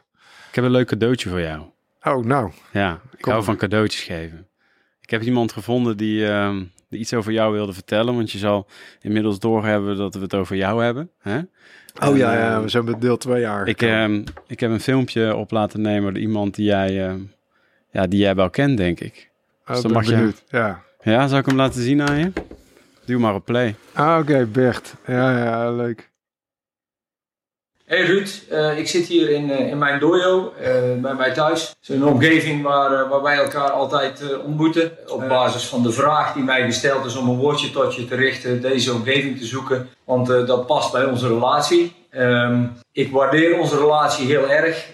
[0.50, 1.66] Ik heb een leuk cadeautje voor jou.
[2.04, 2.52] Oh, nou.
[2.72, 4.48] Ja, ik Kom hou van cadeautjes geven.
[5.02, 8.68] Ik heb iemand gevonden die, ehm, die iets over jou wilde vertellen, want je zal
[9.02, 11.10] inmiddels doorhebben dat we het over jou hebben.
[11.20, 11.38] Hè?
[11.38, 13.68] Oh ja, En, ja, ehm, we zijn met deel 2 jaar.
[13.68, 17.20] Ik, ehm, ik heb een filmpje op laten nemen door iemand die jij, ehm,
[17.92, 19.30] ja, die jij wel kent, denk ik.
[19.66, 20.82] dus dan mag je- Ja.
[21.02, 22.32] Ja, zal ik hem laten zien aan je?
[23.06, 23.76] Duw maar op play.
[23.94, 24.94] Ah, oké, Bert.
[25.08, 26.10] Ja, ja, leuk.
[27.90, 30.72] Hey Ruud, eh, ik zit hier in, eh, in mijn dojo, eh,
[31.02, 31.68] bij mij thuis.
[31.68, 34.92] Het is een omgeving waar, waar wij elkaar altijd ontmoeten.
[35.08, 38.16] Op basis van de vraag die mij gesteld is om een woordje tot je te
[38.16, 39.90] richten, deze omgeving te zoeken.
[40.06, 41.96] Want dat past bij onze relatie.
[42.10, 44.88] Ehm, ik waardeer onze relatie heel erg.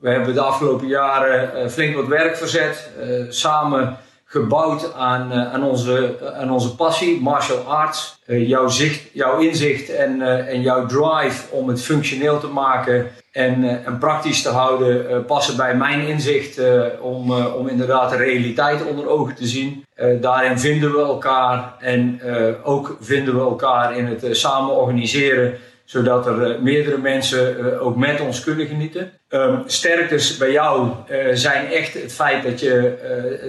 [0.00, 2.90] We hebben de afgelopen jaren flink wat werk verzet.
[3.28, 3.98] samen
[4.28, 8.18] gebouwd aan, eh, aan, onze, aan onze passie, martial arts.
[8.26, 13.10] Eh, jouw, zicht, jouw inzicht en, eh, en jouw drive om het functioneel te maken
[13.32, 17.68] en, eh, en praktisch te houden eh, passen bij mijn inzicht eh, om, eh, om
[17.68, 19.84] inderdaad de realiteit onder ogen te zien.
[19.94, 24.74] Eh, daarin vinden we elkaar en eh, ook vinden we elkaar in het eh, samen
[24.76, 25.54] organiseren
[25.86, 29.12] zodat er eh, meerdere mensen eh, ook met ons kunnen genieten.
[29.28, 32.94] Ehm, sterktes bij jou eh, zijn echt het feit dat je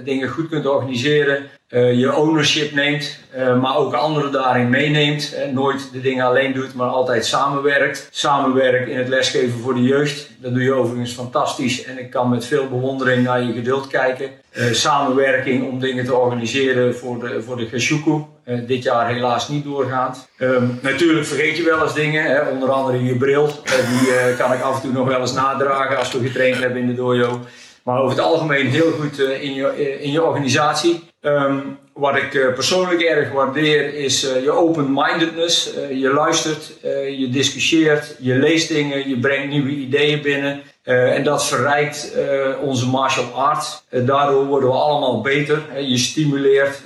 [0.03, 3.19] dingen goed kunt organiseren, je ownership neemt,
[3.61, 5.35] maar ook anderen daarin meeneemt.
[5.53, 8.07] Nooit de dingen alleen doet, maar altijd samenwerkt.
[8.11, 10.29] Samenwerkt in het lesgeven voor de jeugd.
[10.41, 14.29] Dat doe je overigens fantastisch en ik kan met veel bewondering naar je geduld kijken.
[14.71, 18.25] Samenwerking om dingen te organiseren voor de, voor de Geshuku.
[18.47, 20.29] Eh, dit jaar helaas niet doorgaand.
[20.37, 23.45] Ehm, natuurlijk vergeet je wel eens dingen, hè, onder andere je bril.
[23.45, 26.57] Eh, die eh, kan ik af en toe nog wel eens nadragen als we getraind
[26.59, 27.39] hebben in de dojo.
[27.83, 31.03] Maar over het algemeen heel goed in, je, in je organisatie.
[31.21, 31.57] Ehm,
[31.93, 35.73] wat ik persoonlijk erg waardeer is je open-mindedness.
[35.89, 36.73] Je luistert,
[37.17, 40.61] je discussieert, je leest dingen, je brengt nieuwe ideeën binnen.
[40.87, 43.83] Eh, en dat verrijkt eh, onze martial arts.
[43.89, 45.61] Eh, daardoor worden we allemaal beter.
[45.79, 46.81] Je stimuleert,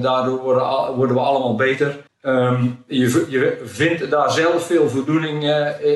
[0.00, 0.38] daardoor
[0.96, 1.96] worden, we allemaal beter.
[2.20, 5.44] Ehm, je, je vindt daar zelf veel voldoening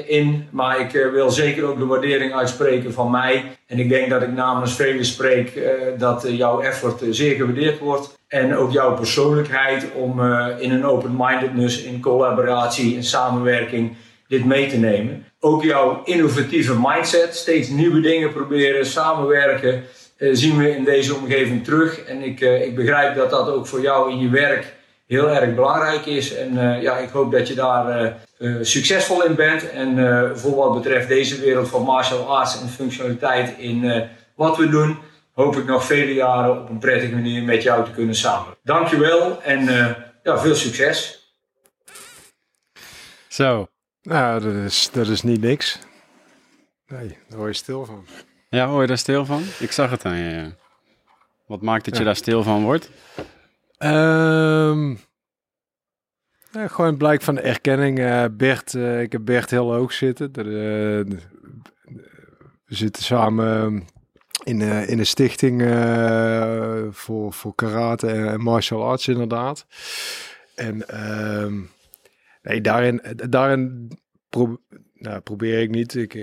[0.06, 3.44] in, maar ik wil zeker ook de waardering uitspreken van mij.
[3.66, 5.60] En ik denk dat ik namens velen spreek
[5.98, 8.18] dat jouw effort zeer gewaardeerd wordt.
[8.28, 10.20] En ook jouw persoonlijkheid om
[10.58, 13.96] in een open-mindedness, in collaboratie, in samenwerking
[14.28, 15.26] dit mee te nemen.
[15.40, 19.84] Ook jouw innovatieve mindset, steeds nieuwe dingen proberen, samenwerken,
[20.16, 22.00] eh, zien we in deze omgeving terug.
[22.00, 24.76] En ik, eh, ik begrijp dat dat ook voor jou in je werk
[25.06, 26.34] heel erg belangrijk is.
[26.34, 29.70] En eh, ja, ik hoop dat je daar eh, succesvol in bent.
[29.70, 29.96] En
[30.38, 34.98] voor wat betreft deze wereld van martial arts en functionaliteit in wat we doen,
[35.32, 38.56] hoop ik nog vele jaren op een prettige manier met jou te kunnen samen.
[38.62, 39.64] Dankjewel en
[40.22, 41.18] ja, veel succes.
[43.28, 43.68] Zo.
[44.08, 45.78] Nou, dat is, dat is niet niks.
[46.86, 48.06] Nee, daar word je stil van.
[48.48, 49.42] Ja, hoor je daar stil van?
[49.58, 50.52] Ik zag het aan je.
[51.46, 52.90] Wat maakt dat je daar stil van wordt?
[53.78, 54.98] Um,
[56.50, 57.98] ja, gewoon blijk van de erkenning.
[57.98, 60.32] Uh, Bert, uh, ik heb Bert heel hoog zitten.
[60.32, 61.04] De,
[62.64, 63.86] we zitten samen
[64.44, 65.62] in, in een stichting
[66.90, 69.66] voor, voor karate en martial arts inderdaad.
[70.54, 71.04] En
[71.42, 71.70] um,
[72.48, 73.90] nee, daarin, daarin
[74.28, 74.60] pro
[74.94, 75.94] nou, probeer ik niet.
[75.94, 76.14] Ik,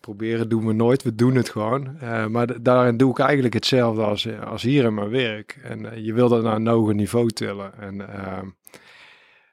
[0.00, 1.96] proberen doen we nooit, we doen het gewoon.
[2.02, 5.58] Uh, maar daarin doe ik eigenlijk hetzelfde als, als hier in mijn werk.
[5.62, 7.78] En uh, je wil dat naar een hoger niveau tillen.
[7.78, 8.38] En uh,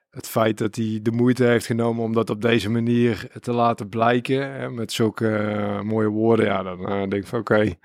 [0.09, 3.89] het feit dat hij de moeite heeft genomen om dat op deze manier te laten
[3.89, 7.80] blijken, hè, met zulke mooie woorden, ja, dan denk ik van oké, okay,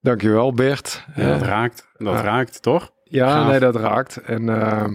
[0.00, 1.06] dankjewel Bert.
[1.14, 2.92] Ja, dat raakt, dat raakt, toch?
[3.04, 3.50] Ja, Gaaf.
[3.50, 4.16] nee, dat raakt.
[4.16, 4.94] En ehm,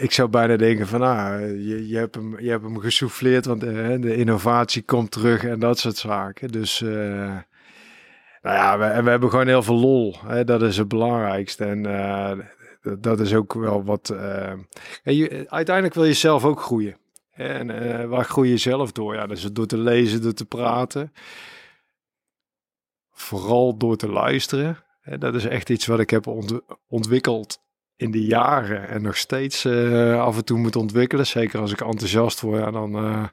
[0.00, 3.64] ik zou bijna denken van, ah, je, je, hebt, hem, je hebt hem gesouffleerd, want
[3.64, 6.48] uh, de innovatie komt terug en dat soort zaken.
[6.48, 6.90] Dus, uh,
[8.42, 10.16] nou ja, we, en we hebben gewoon heel veel lol.
[10.26, 10.44] Hè?
[10.44, 11.64] Dat is het belangrijkste.
[11.64, 12.32] En uh,
[12.98, 14.14] dat, is ook wel wat...
[15.02, 16.96] je, uiteindelijk wil je zelf ook groeien.
[17.32, 19.14] En waar groei je zelf door?
[19.14, 21.12] Ja, dus door te lezen, door te praten.
[23.12, 24.78] Vooral door te luisteren.
[25.18, 27.66] Dat is echt iets wat ik heb ont ontwikkeld
[27.98, 31.26] in de jaren en nog steeds uh, af en toe moet ontwikkelen.
[31.26, 33.24] Zeker als ik enthousiast word, ja, dan, uh,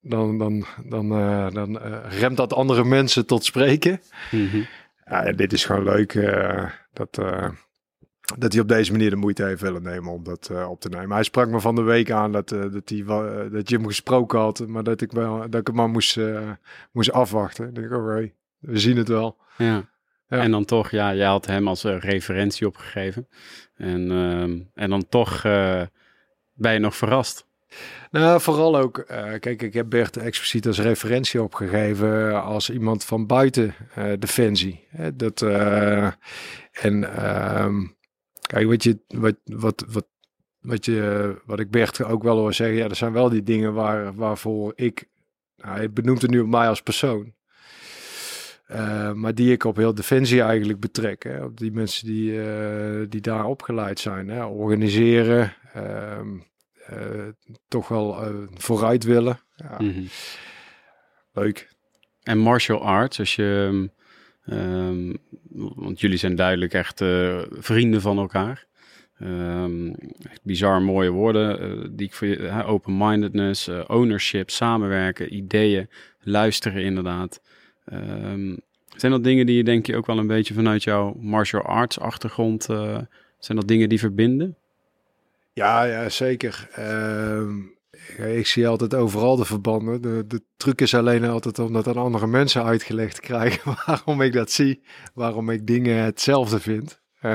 [0.00, 4.00] dan, dan, dan, uh, dan remt dat andere mensen tot spreken.
[4.30, 4.66] Mm -hmm.
[5.04, 6.12] ja, dit is gewoon leuk
[6.92, 7.14] dat,
[8.38, 11.10] dat hij op deze manier de moeite heeft willen nemen om dat op te nemen.
[11.10, 13.04] Hij sprak me van de week aan dat, dat, hij,
[13.50, 16.18] dat je hem gesproken had, maar dat ik, wel, dat ik hem maar moest,
[16.92, 17.68] moest afwachten.
[17.68, 19.36] Ik denk, oké, okay, we zien het wel.
[19.56, 19.90] Ja.
[20.32, 20.38] Ja.
[20.38, 23.28] En dan toch, ja, jij had hem als referentie opgegeven.
[23.74, 24.42] En, uh,
[24.74, 25.82] en dan toch uh,
[26.52, 27.46] ben je nog verrast.
[28.10, 33.26] Nou, vooral ook, uh, kijk, ik heb Bert expliciet als referentie opgegeven als iemand van
[33.26, 34.86] buiten uh, Defensie.
[34.88, 35.42] Hè, dat,
[36.72, 37.68] en uh,
[38.40, 40.06] kijk, wat, je, wat, wat, wat,
[40.60, 43.74] wat, je, wat ik Bert ook wel hoor zeggen, ja, er zijn wel die dingen
[43.74, 45.08] waar, waarvoor ik,
[45.56, 47.34] nou, hij benoemt het nu op mij als persoon.
[48.74, 51.22] Uh, maar die ik op heel Defensie eigenlijk betrek.
[51.22, 51.44] Hè?
[51.44, 54.28] Op die mensen die, uh, die daar opgeleid zijn.
[54.28, 54.44] Hè?
[54.44, 56.20] Organiseren, uh,
[57.68, 58.16] toch wel
[58.54, 59.40] vooruit willen.
[59.56, 59.76] Ja.
[59.78, 60.06] Mm -hmm.
[61.32, 61.68] Leuk.
[62.22, 63.88] En martial arts, als je...
[64.46, 65.18] Um,
[65.74, 67.04] want jullie zijn duidelijk echt
[67.50, 68.66] vrienden van elkaar.
[69.20, 69.94] Um,
[70.42, 72.64] bizar mooie woorden die ik voor je...
[72.64, 75.88] Open-mindedness, ownership, samenwerken, ideeën,
[76.20, 77.40] luisteren inderdaad.
[77.92, 78.60] Um,
[78.96, 82.00] zijn dat dingen die je denk je ook wel een beetje vanuit jouw martial arts
[82.00, 82.98] achtergrond, uh,
[83.38, 84.56] zijn dat dingen die verbinden?
[85.52, 86.68] Ja, ja zeker.
[86.78, 90.02] Uh, ik zie altijd overal de verbanden.
[90.02, 94.20] De, de truc is alleen altijd om dat aan andere mensen uitgelegd te krijgen waarom
[94.20, 94.82] ik dat zie,
[95.14, 97.00] waarom ik dingen hetzelfde vind.
[97.16, 97.32] Uh,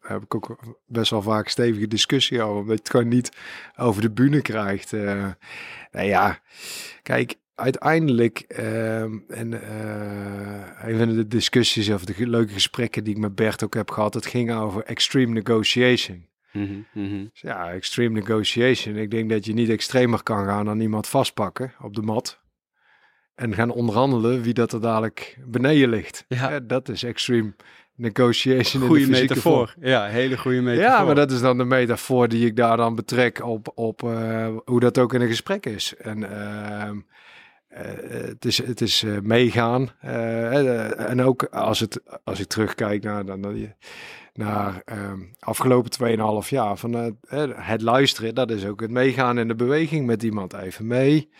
[0.00, 3.32] daar heb ik ook best wel vaak stevige discussie over, omdat je het gewoon niet
[3.76, 4.92] over de bühne krijgt.
[4.92, 5.26] Uh,
[5.90, 6.40] nou ja,
[7.02, 13.20] kijk, uiteindelijk, uh, en uh, een van de discussies of de leuke gesprekken die ik
[13.20, 16.28] met Bert ook heb gehad, het ging over extreme negotiation.
[16.52, 17.28] Mm -hmm.
[17.32, 18.96] Dus ja, extreme negotiation.
[18.96, 22.40] Ik denk dat je niet extremer kan gaan dan iemand vastpakken op de mat.
[23.34, 26.24] En gaan onderhandelen wie dat er dadelijk beneden ligt.
[26.28, 26.50] Ja.
[26.50, 27.54] ja dat is extreme
[27.94, 29.74] negotiation goede metafoor.
[29.80, 30.90] Ja, hele goede metafoor.
[30.90, 34.48] Ja, maar dat is dan de metafoor die ik daar dan betrek op, op uh,
[34.64, 35.94] hoe dat ook in een gesprek is.
[35.96, 36.18] En
[37.72, 39.90] uh, uh, het is, het is uh, meegaan.
[40.00, 43.54] En ook als, het, als ik terugkijk naar, naar,
[44.32, 45.90] naar um, afgelopen
[46.44, 47.18] 2,5 jaar van
[47.54, 51.30] het luisteren, dat is ook het meegaan in de beweging met iemand even mee.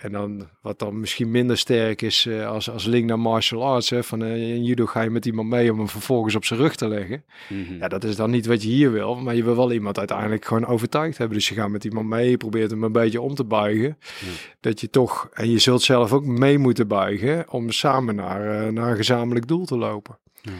[0.00, 3.90] En dan wat dan misschien minder sterk is uh, als, als link naar martial arts.
[3.90, 6.60] Hè, van uh, in judo ga je met iemand mee om hem vervolgens op zijn
[6.60, 7.24] rug te leggen.
[7.48, 7.78] Mm -hmm.
[7.78, 9.14] Ja, dat is dan niet wat je hier wil.
[9.14, 11.36] Maar je wil wel iemand uiteindelijk gewoon overtuigd hebben.
[11.36, 13.98] Dus je gaat met iemand mee, je probeert hem een beetje om te buigen.
[14.24, 14.28] Mm.
[14.60, 18.72] Dat je toch, en je zult zelf ook mee moeten buigen om samen naar, uh,
[18.72, 20.18] naar een gezamenlijk doel te lopen.
[20.42, 20.52] Mm.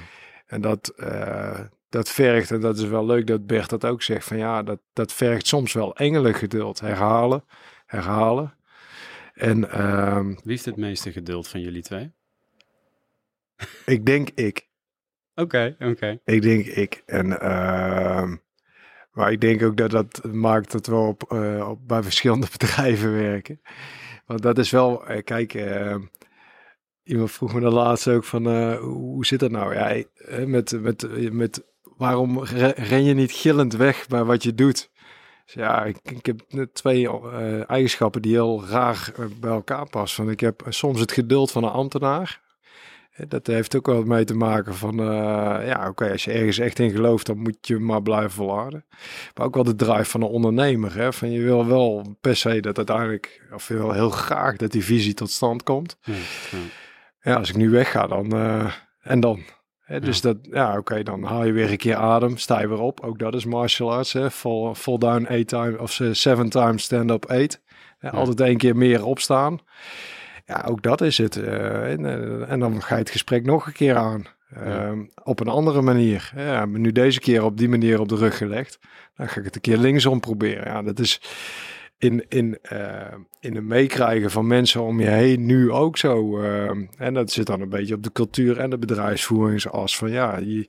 [0.47, 0.95] En dat,
[1.89, 4.79] dat vergt, en dat is wel leuk dat Bert dat ook zegt, van ja, dat,
[4.93, 6.81] dat vergt soms wel engelengeduld.
[6.81, 7.45] Herhalen,
[7.87, 8.55] herhalen.
[9.41, 12.13] En, uh, Wie heeft het meeste geduld van jullie twee?
[13.95, 14.69] ik denk ik.
[15.35, 15.87] Oké, okay, oké.
[15.91, 16.21] Okay.
[16.25, 17.03] Ik denk ik.
[17.07, 18.33] En, uh,
[19.13, 23.13] maar ik denk ook dat dat maakt dat we op, uh, op bij verschillende bedrijven
[23.13, 23.61] werken.
[24.27, 26.01] Want dat is wel, uh, kijk, ehm,
[27.03, 29.75] iemand vroeg me de laatste ook van, uh, hoe zit dat nou?
[29.75, 30.03] Ja,
[30.47, 31.65] met, met, met
[31.97, 34.91] waarom ren je niet gillend weg bij wat je doet?
[35.53, 40.25] Dus ja, ik, ik heb twee uh, eigenschappen die heel raar bij elkaar passen.
[40.25, 42.41] Want ik heb soms het geduld van een ambtenaar.
[43.29, 45.07] Dat heeft ook wel mee te maken van, uh,
[45.67, 48.85] ja, oké, als je ergens echt in gelooft, dan moet je maar blijven volharden.
[49.35, 52.61] Maar ook wel de drive van een ondernemer, hè, van je wil wel per se
[52.61, 55.97] dat uiteindelijk, of je wil heel graag dat die visie tot stand komt.
[56.03, 56.15] Ja,
[56.51, 56.59] ja.
[57.21, 58.33] ja als ik nu wegga, dan,
[59.01, 59.43] en dan?
[59.99, 63.01] Dus dat, ja, oké, dan haal je weer een keer adem, sta je weer op.
[63.01, 67.11] Ook dat is martial arts, hè, fall, fall down eight times, of seven times stand
[67.11, 67.61] up eight.
[68.01, 69.59] Altijd één keer meer opstaan.
[70.47, 71.37] Ja, ook dat is het.
[71.37, 74.25] Uh, en, uh, en, dan ga je het gesprek nog een keer aan.
[74.67, 74.91] Uh,
[75.23, 76.33] Op een andere manier.
[76.37, 78.79] Ja, nu deze keer op die manier op de rug gelegd.
[79.17, 80.65] Dan ga ik het een keer linksom proberen.
[80.65, 81.21] Ja, dat is
[82.01, 82.59] in, in,
[83.41, 86.41] in het meekrijgen van mensen om je heen nu ook zo.
[86.97, 89.97] en dat zit dan een beetje op de cultuur en de bedrijfsvoeringsas.
[89.97, 90.69] Van ja, je,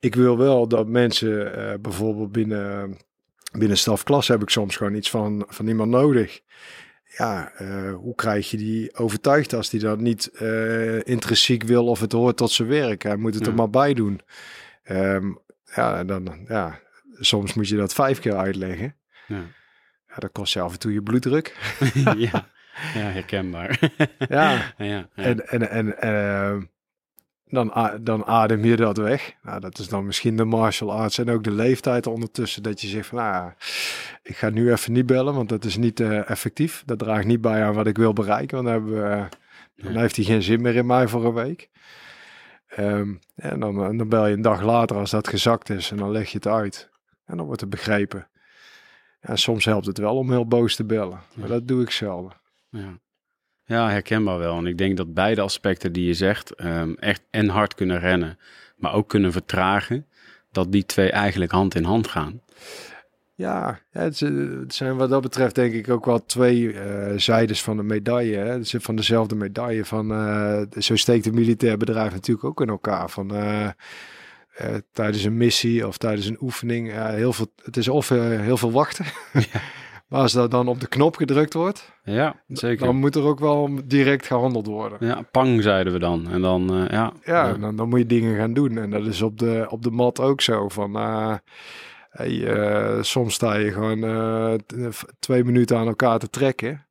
[0.00, 1.52] ik wil wel dat mensen
[1.82, 2.96] bijvoorbeeld binnen,
[3.58, 6.40] binnen stafklas heb ik soms gewoon iets van, van iemand nodig
[7.16, 10.26] ja, uh, hoe krijg je die overtuigd als die dat niet
[11.04, 13.02] intrinsiek wil of het hoort tot zijn werk?
[13.02, 14.20] Hij moet het er maar bij doen.
[14.84, 15.38] Um,
[15.74, 16.80] ja, dan, ja,
[17.12, 18.96] soms moet je dat vijf keer uitleggen.
[19.26, 19.42] Ja.
[20.14, 21.56] Ja dat kost je af en toe je bloeddruk.
[22.16, 22.48] ja.
[23.00, 23.78] ja, herkenbaar.
[24.28, 24.52] ja.
[24.78, 25.08] ja, ja.
[25.14, 26.62] en, en, en uh,
[27.44, 29.32] dan, dan adem je dat weg.
[29.42, 32.62] Nou, dat is dan misschien de martial arts en ook de leeftijd ondertussen.
[32.62, 33.52] Dat je zegt van, nou,
[34.22, 36.82] ik ga nu even niet bellen, want dat is niet uh, effectief.
[36.86, 39.24] Dat draagt niet bij aan wat ik wil bereiken, want dan, hebben uh,
[39.92, 41.70] dan heeft hij geen zin meer in mij voor een week.
[42.78, 46.10] Um, en dan, dan bel je een dag later als dat gezakt is en dan
[46.10, 46.90] leg je het uit.
[47.26, 48.28] En dan wordt het begrepen.
[49.24, 52.32] En soms helpt het wel om heel boos te bellen, maar dat doe ik zelden.
[52.70, 52.98] Ja.
[53.66, 54.56] Ja, herkenbaar wel.
[54.56, 58.38] En ik denk dat beide aspecten die je zegt, um, echt en hard kunnen rennen,
[58.76, 60.06] maar ook kunnen vertragen,
[60.52, 62.40] dat die twee eigenlijk hand in hand gaan.
[63.36, 64.16] Ja, het,
[64.68, 68.36] zijn wat dat betreft denk ik ook wel twee uh, zijdes van de medaille.
[68.36, 68.50] Hè?
[68.50, 69.84] Het van dezelfde medaille.
[69.84, 73.10] Van, uh, zo steekt een militair bedrijf natuurlijk ook in elkaar.
[73.10, 73.68] Van, uh,
[74.92, 76.92] tijdens een missie of tijdens een oefening.
[76.92, 79.04] heel veel, het is of heel veel wachten.
[79.32, 79.60] Ja.
[80.08, 82.86] Maar als dat dan op de knop gedrukt wordt, ja, zeker.
[82.86, 85.06] dan moet er ook wel direct gehandeld worden.
[85.06, 86.30] Ja, pang zeiden we dan.
[86.30, 87.12] En dan, uh, ja.
[87.24, 88.78] Ja, Dan, dan moet je dingen gaan doen.
[88.78, 90.68] En dat is op de, op de mat ook zo.
[90.68, 91.34] Van, uh,
[92.10, 94.60] hey, uh, soms sta je gewoon
[95.18, 96.86] twee minuten aan elkaar te trekken.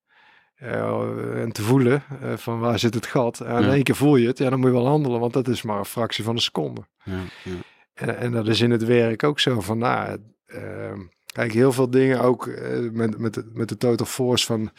[1.36, 2.04] En te voelen
[2.36, 3.40] van waar zit het gat.
[3.40, 4.38] En in één keer voel je het.
[4.38, 6.82] Ja, dan moet je wel handelen, want dat is maar een fractie van een seconde.
[7.04, 7.52] Ja, ja.
[7.94, 11.00] En, en, dat is in het werk ook zo van, nou, ehm,
[11.34, 14.72] Kijk, heel veel dingen ook uh, met, met, met de total force van...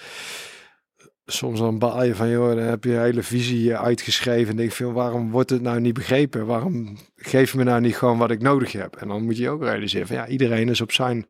[1.26, 4.50] Soms dan baal je van, joh, dan heb je een hele visie uitgeschreven.
[4.50, 6.46] En denk je, waarom wordt het nou niet begrepen?
[6.46, 8.96] Waarom geef je me nou niet gewoon wat ik nodig heb?
[8.96, 11.26] En dan moet je ook realiseren van, ja, iedereen is op zijn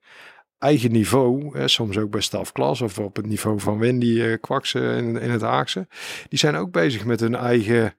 [0.58, 4.96] eigen niveau, hè, soms ook bij stafklas of op het niveau van Wendy uh, Kwaksen
[4.96, 5.86] in, in het Haagse,
[6.28, 7.94] die zijn ook bezig met hun eigen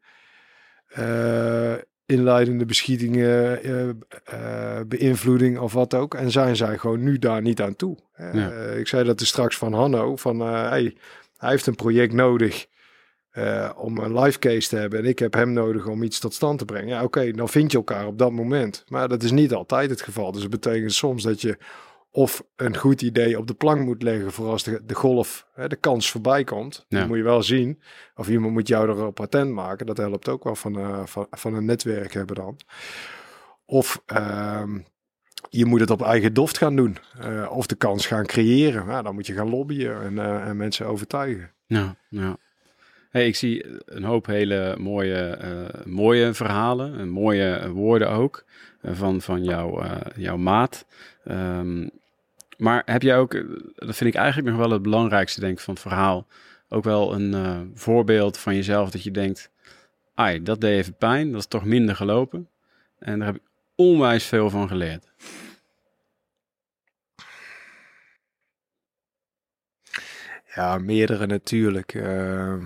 [0.98, 1.74] uh,
[2.06, 3.88] inleidende beschietingen, uh,
[4.34, 6.14] uh, beïnvloeding of wat ook.
[6.14, 7.98] En zijn zij gewoon nu daar niet aan toe.
[8.78, 10.98] Ik zei dat er straks van Hanno, van hey,
[11.38, 12.66] hij heeft een project nodig
[13.76, 15.00] om een live case te hebben.
[15.00, 16.88] En ik heb hem nodig om iets tot stand te brengen.
[16.88, 18.84] Ja, oké, dan vind je elkaar op dat moment.
[18.88, 20.32] Maar dat is niet altijd het geval.
[20.32, 21.58] Dus dat betekent soms dat je
[22.16, 25.68] of een goed idee op de plank moet leggen voor als de, de golf, hè,
[25.68, 26.86] de kans voorbij komt.
[26.88, 27.06] Ja.
[27.06, 27.82] moet je wel zien.
[28.16, 29.86] Of iemand moet jou er op patent maken.
[29.86, 32.60] Dat helpt ook wel van, uh, van, van een netwerk hebben dan.
[33.66, 34.64] Of uh,
[35.50, 36.98] je moet het op eigen doft gaan doen.
[37.22, 38.86] Uh, of de kans gaan creëren.
[38.86, 41.52] Nou, dan moet je gaan lobbyen en, uh, en mensen overtuigen.
[41.66, 42.38] Ja, ja.
[43.10, 45.40] Hey, ik zie een hoop hele mooie,
[45.86, 48.46] mooie verhalen en mooie woorden ook
[48.82, 49.84] van, van jouw,
[50.16, 50.86] jouw maat.
[51.26, 51.90] Um,
[52.58, 53.32] maar heb jij ook,
[53.76, 56.28] dat vind ik eigenlijk nog wel het belangrijkste denk van het verhaal,
[56.70, 59.52] ook wel een uh, voorbeeld van jezelf dat je denkt,
[60.14, 62.50] ai, dat deed even pijn, dat is toch minder gelopen.
[63.00, 63.42] En daar heb ik
[63.76, 65.12] onwijs veel van geleerd.
[70.56, 71.94] Ja, meerdere natuurlijk.
[71.94, 72.64] Uh,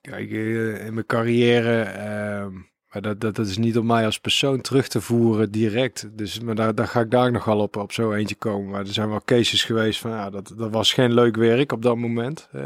[0.00, 2.60] kijk, eh, in mijn carrière uh,
[2.92, 6.08] maar dat, dat, dat is niet om mij als persoon terug te voeren direct.
[6.12, 8.70] Dus maar daar, daar ga ik daar nogal op, op zo eentje komen.
[8.70, 11.82] Maar er zijn wel cases geweest van ja, dat, dat was geen leuk werk op
[11.82, 12.48] dat moment.
[12.54, 12.62] Uh,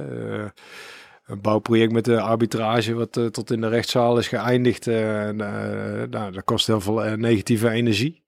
[1.26, 4.86] een bouwproject met de arbitrage wat uh, tot in de rechtszaal is geëindigd.
[4.86, 8.22] Uh, nou, dat kost heel veel negatieve energie.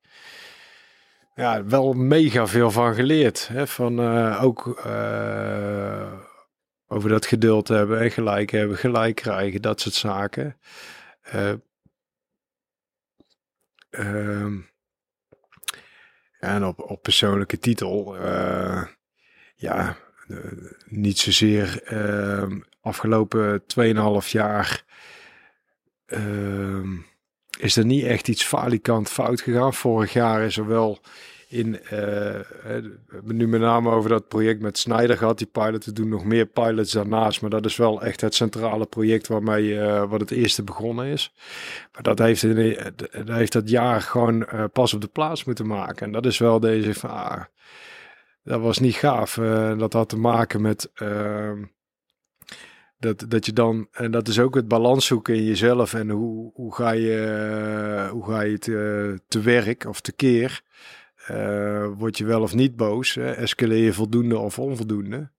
[1.34, 3.48] Ja, wel mega veel van geleerd.
[3.52, 3.66] Hè?
[3.66, 4.00] Van
[4.40, 4.82] ook
[6.88, 10.56] over dat geduld hebben en gelijk hebben, gelijk krijgen, dat soort zaken.
[11.34, 11.52] Uh,
[16.38, 18.82] en op, op persoonlijke titel, uh,
[19.54, 19.96] ja,
[20.86, 23.62] niet zozeer uh, afgelopen
[24.22, 24.84] 2,5 jaar
[26.06, 26.88] uh,
[27.58, 29.74] is er niet echt iets falikant fout gegaan.
[29.74, 31.00] Vorig jaar is er wel
[31.54, 32.40] in, uh,
[33.24, 35.84] nu met name over dat project met Snyder gehad, die pilot.
[35.84, 39.68] We doen nog meer pilots daarnaast, maar dat is wel echt het centrale project waarmee
[39.68, 41.34] uh, wat het eerste begonnen is.
[41.92, 42.42] Maar dat heeft,
[43.26, 46.06] dat heeft dat jaar gewoon uh, pas op de plaats moeten maken.
[46.06, 47.42] En dat is wel deze van, ah,
[48.42, 49.34] dat was niet gaaf.
[49.78, 51.62] dat had te maken met ehm,
[52.98, 56.50] dat, dat je dan, en dat is ook het balans zoeken in jezelf en hoe,
[56.54, 60.62] hoe ga je, hoe ga je te, te werk of te keer.
[61.30, 63.14] Uh, word je wel of niet boos?
[63.14, 63.32] Hè?
[63.32, 65.30] Escaleer je voldoende of onvoldoende?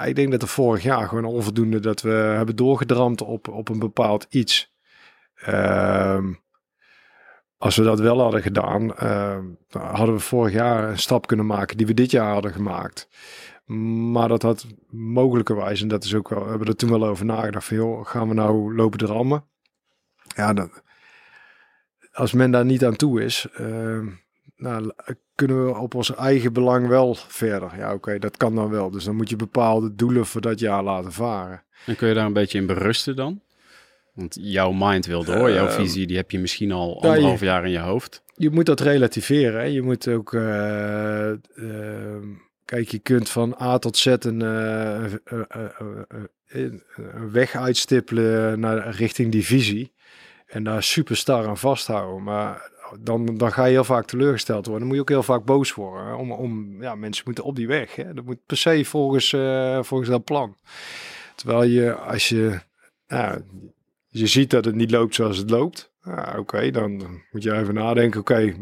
[0.00, 3.68] Uh, ik denk dat er vorig jaar gewoon onvoldoende dat we hebben doorgedramd op, op
[3.68, 4.74] een bepaald iets.
[5.48, 6.24] Uh,
[7.62, 11.76] als we dat wel hadden gedaan, ehm, hadden we vorig jaar een stap kunnen maken
[11.76, 13.08] die we dit jaar hadden gemaakt.
[14.12, 17.24] Maar dat had mogelijkerwijs, en dat is ook wel, we hebben er toen wel over
[17.24, 19.44] nagedacht van gaan we nou lopen drammen?
[20.36, 20.70] Ja, dan,
[22.12, 24.08] als men daar niet aan toe is, ehm,
[24.62, 24.92] nou,
[25.34, 27.72] kunnen we op ons eigen belang wel verder.
[27.76, 28.90] Ja, oké, dat kan dan wel.
[28.90, 31.62] Dus dan moet je bepaalde doelen voor dat jaar laten varen.
[31.86, 33.40] En kun je daar een beetje in berusten dan?
[34.14, 37.64] Want jouw mind wil door, jouw ehm, visie, die heb je misschien al anderhalf jaar
[37.64, 38.22] in je hoofd.
[38.34, 39.60] Je moet dat relativeren.
[39.60, 39.66] Hè?
[39.66, 42.16] Je moet ook, uh, uh,
[42.64, 45.12] kijk, je kunt van A tot Z een, uh,
[46.46, 46.82] een
[47.30, 49.92] weg uitstippelen naar richting die visie.
[50.46, 52.22] En daar super star aan vasthouden.
[52.22, 52.70] Maar
[53.00, 54.78] dan, dan ga je heel vaak teleurgesteld worden.
[54.78, 56.16] Dan moet je ook heel vaak boos worden.
[56.16, 57.96] Om, om, ja, mensen moeten op die weg.
[57.96, 58.14] Hè.
[58.14, 60.56] Dat moet per se volgens, uh, volgens dat plan.
[61.34, 62.60] Terwijl je, als je,
[63.06, 63.42] nou,
[64.08, 65.92] je ziet dat het niet loopt zoals het loopt.
[66.36, 68.20] Oké, dan moet je even nadenken.
[68.20, 68.54] Oké,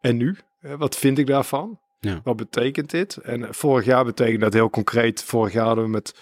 [0.00, 0.36] en nu?
[0.60, 1.80] Wat vind ik daarvan?
[2.00, 2.20] Ja.
[2.24, 3.16] Wat betekent dit?
[3.16, 5.22] En vorig jaar betekent dat heel concreet.
[5.22, 6.14] Vorig jaar hadden we met,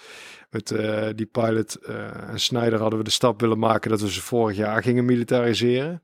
[0.49, 4.11] met uh, die pilot uh, en Snyder hadden we de stap willen maken dat we
[4.11, 6.03] ze vorig jaar gingen militariseren.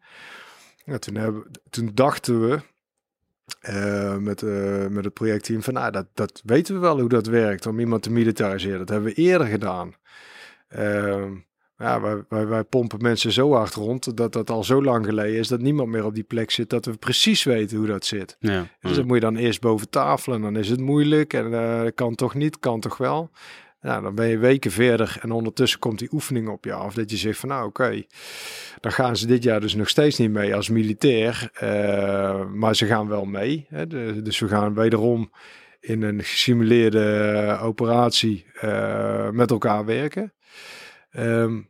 [0.86, 2.60] Ja, toen, hebben, toen dachten we
[3.70, 7.28] uh, met, uh, met het projectteam van, nou, dat, dat weten we wel hoe dat
[7.28, 8.80] werkt om iemand te militariseren.
[8.80, 9.94] Dat hebben we eerder gedaan.
[10.78, 11.26] Uh,
[11.78, 15.40] ja, wij, wij, wij, pompen mensen zo hard rond dat dat al zo lang geleden
[15.40, 18.38] is dat niemand meer op die plek zit dat we precies weten hoe dat zit.
[18.40, 21.52] Ja, dus dat moet je dan eerst boven tafel en dan is het moeilijk en
[21.52, 23.32] uh, kan toch niet, kan toch wel.
[23.86, 26.94] Nou, dan ben je weken verder en ondertussen komt die oefening op je af.
[26.94, 28.03] Dat je zegt van nou oké,
[28.80, 31.49] dan gaan ze dit jaar dus nog steeds niet mee als militair.
[31.64, 33.66] Uh, maar ze gaan wel mee.
[33.70, 33.88] Hè?
[34.22, 35.32] Dus we gaan wederom
[35.80, 40.34] in een gesimuleerde operatie uh, met elkaar werken.
[41.18, 41.70] Um,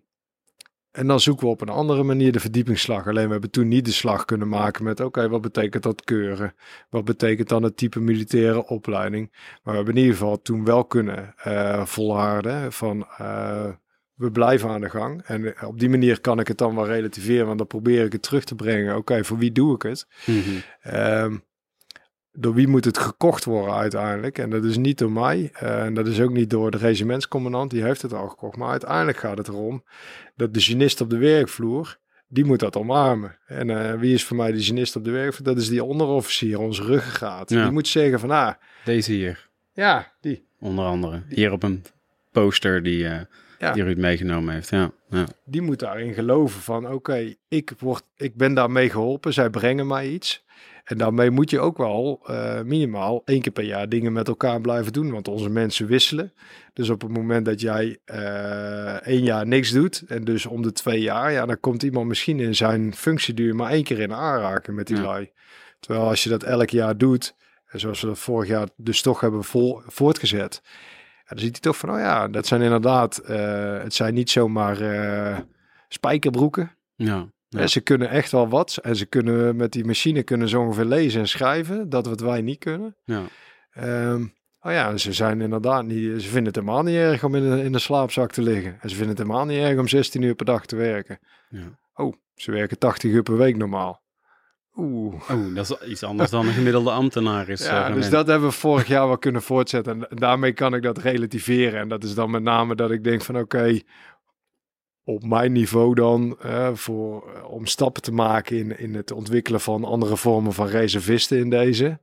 [0.95, 3.07] en dan zoeken we op een andere manier de verdiepingsslag.
[3.07, 6.55] Alleen we hebben toen niet de slag kunnen maken met: oké, wat betekent dat keuren?
[6.89, 9.31] Wat betekent dan het type militaire opleiding?
[9.31, 13.07] Maar we hebben in ieder geval toen wel kunnen uh, volharden van.
[13.21, 13.67] Uh,
[14.15, 15.21] we blijven aan de gang.
[15.21, 18.23] En op die manier kan ik het dan wel relativeren, want dan probeer ik het
[18.23, 18.95] terug te brengen.
[18.95, 20.07] Oké, voor wie doe ik het?
[20.25, 21.43] Mm -hmm
[22.37, 24.37] door wie moet het gekocht worden uiteindelijk?
[24.37, 25.49] En dat is niet door mij.
[25.53, 28.57] En dat is ook niet door de regimentscommandant, die heeft het al gekocht.
[28.57, 29.83] Maar uiteindelijk gaat het erom
[30.35, 31.97] dat de genist op de werkvloer,
[32.27, 33.37] die moet dat omarmen.
[33.47, 35.45] En uh, wie is voor mij de genist op de werkvloer?
[35.45, 37.49] Dat is die onderofficier, onze ruggengraat.
[37.49, 37.63] Ja.
[37.63, 38.53] Die moet zeggen van, ah...
[38.85, 39.49] Deze hier.
[39.73, 40.45] Ja, die.
[40.59, 41.23] Onder andere.
[41.29, 41.83] Hier op een
[42.31, 43.19] poster die, uh,
[43.59, 43.71] ja.
[43.71, 44.69] die Ruud meegenomen heeft.
[44.69, 44.91] Ja.
[45.09, 45.27] ja.
[45.45, 49.33] Die moet daarin geloven van, oké, ik ik, ik ben daarmee geholpen.
[49.33, 50.43] Zij brengen mij iets.
[50.85, 54.61] En daarmee moet je ook wel uh, minimaal één keer per jaar dingen met elkaar
[54.61, 55.11] blijven doen.
[55.11, 56.33] Want onze mensen wisselen.
[56.73, 60.03] Dus op het moment dat jij uh, één jaar niks doet.
[60.07, 61.31] En dus om de twee jaar.
[61.31, 64.95] Ja, dan komt iemand misschien in zijn functieduur maar één keer in aanraken met die
[64.95, 65.01] ja.
[65.01, 65.31] lui.
[65.79, 67.35] Terwijl als je dat elk jaar doet.
[67.65, 70.61] En zoals we dat vorig jaar dus toch hebben vol, voortgezet.
[70.63, 74.29] Ja, dan ziet hij toch van, oh ja, dat zijn inderdaad, uh, het zijn niet
[74.29, 74.77] zomaar
[75.87, 76.77] spijkerbroeken.
[76.95, 77.33] Ja.
[77.61, 77.67] Ja.
[77.67, 78.77] Ze kunnen echt wel wat.
[78.81, 81.89] En ze kunnen met die machine kunnen zo ongeveer lezen en schrijven.
[81.89, 82.95] Dat wat wij niet kunnen.
[83.03, 83.23] Ja.
[84.11, 86.21] Um, oh ja, ze zijn inderdaad niet.
[86.21, 88.77] Ze vinden het helemaal niet erg om in de, in de slaapzak te liggen.
[88.81, 91.19] En ze vinden het helemaal niet erg om 16 uur per dag te werken.
[91.49, 91.79] Ja.
[91.93, 94.03] Oh, ze werken 80 uur per week normaal.
[94.77, 95.13] Oeh.
[95.29, 97.65] Oh, dat is iets anders dan een gemiddelde ambtenaar is.
[97.67, 100.09] Ja, uh, dus dat hebben we vorig jaar wel kunnen voortzetten.
[100.09, 101.79] En daarmee kan ik dat relativeren.
[101.79, 103.79] En dat is dan met name dat ik denk van oké,
[105.05, 109.61] op mijn niveau dan uh, voor, uh, om stappen te maken in, in het ontwikkelen
[109.61, 111.99] van andere vormen van reservisten in deze.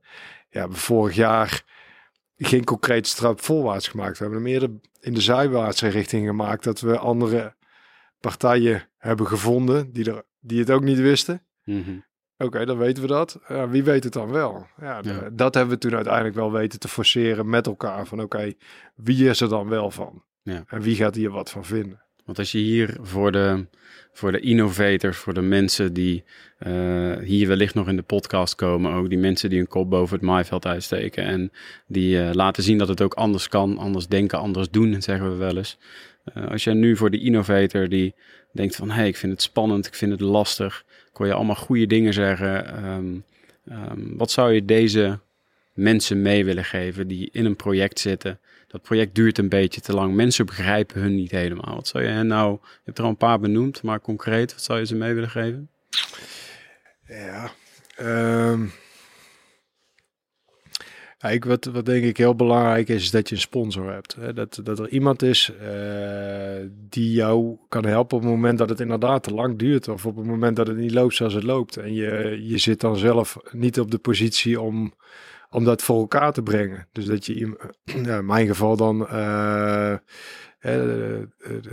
[0.49, 1.63] Ja, vorig jaar
[2.37, 4.17] geen concrete stap voorwaarts gemaakt.
[4.17, 4.69] We hebben hem eerder
[4.99, 6.63] in de zijwaartse richting gemaakt.
[6.63, 7.55] Dat we andere
[8.19, 11.45] partijen hebben gevonden die, er, die het ook niet wisten.
[11.63, 11.97] Mhm.
[12.37, 13.39] Oké, dan weten we dat.
[13.47, 14.67] Ja, wie weet het dan wel?
[14.81, 15.01] Ja.
[15.31, 18.07] Dat hebben we toen uiteindelijk wel weten te forceren met elkaar.
[18.07, 18.53] Van oké,
[18.95, 20.23] wie is er dan wel van?
[20.41, 20.63] Ja.
[20.67, 22.01] En wie gaat hier wat van vinden?
[22.25, 23.65] Want als je hier voor de,
[24.11, 26.23] voor de innovators, voor de mensen die
[26.57, 30.15] eh, hier wellicht nog in de podcast komen, ook die mensen die hun kop boven
[30.15, 31.51] het maaiveld uitsteken en
[31.87, 35.35] die eh, laten zien dat het ook anders kan, anders denken, anders doen, zeggen we
[35.35, 35.77] wel eens.
[36.23, 38.15] Eh, als jij nu voor de innovator die
[38.51, 41.55] denkt van, hé, hey, ik vind het spannend, ik vind het lastig, hoor je allemaal
[41.55, 43.19] goede dingen zeggen, ehm,
[43.67, 45.19] ehm, wat zou je deze
[45.73, 48.39] mensen mee willen geven die in een project zitten?
[48.73, 50.15] Dat project duurt een beetje te lang.
[50.15, 51.75] Mensen begrijpen hun niet helemaal.
[51.75, 52.59] Wat zou je hen nou...
[52.61, 55.29] Je hebt er al een paar benoemd, maar concreet, wat zou je ze mee willen
[55.29, 55.69] geven?
[57.07, 57.51] Ja,
[57.95, 58.65] ehm,
[61.17, 64.15] ja, ik, wat, wat denk ik heel belangrijk is, is dat je een sponsor hebt.
[64.15, 64.33] Hè?
[64.33, 68.79] Dat, dat er iemand is eh, die jou kan helpen op het moment dat het
[68.79, 69.87] inderdaad te lang duurt.
[69.87, 71.77] Of op het moment dat het niet loopt zoals het loopt.
[71.77, 74.93] En je, je zit dan zelf niet op de positie om,
[75.53, 76.87] om dat voor elkaar te brengen.
[76.91, 79.07] Dus dat je, in mijn geval dan...
[80.63, 80.71] eh,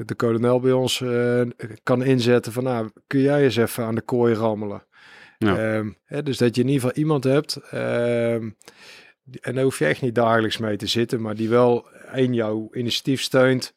[0.07, 1.43] de, kolonel bij ons eh,
[1.82, 4.85] kan inzetten van nou, kun jij eens even aan de kooi rammelen.
[5.39, 5.57] Ja.
[5.57, 7.57] Ehm, hè, dus dat je in ieder geval iemand hebt.
[7.57, 8.51] ehm,
[9.40, 12.69] en daar hoef je echt niet dagelijks mee te zitten, maar die wel één jouw
[12.73, 13.74] initiatief steunt.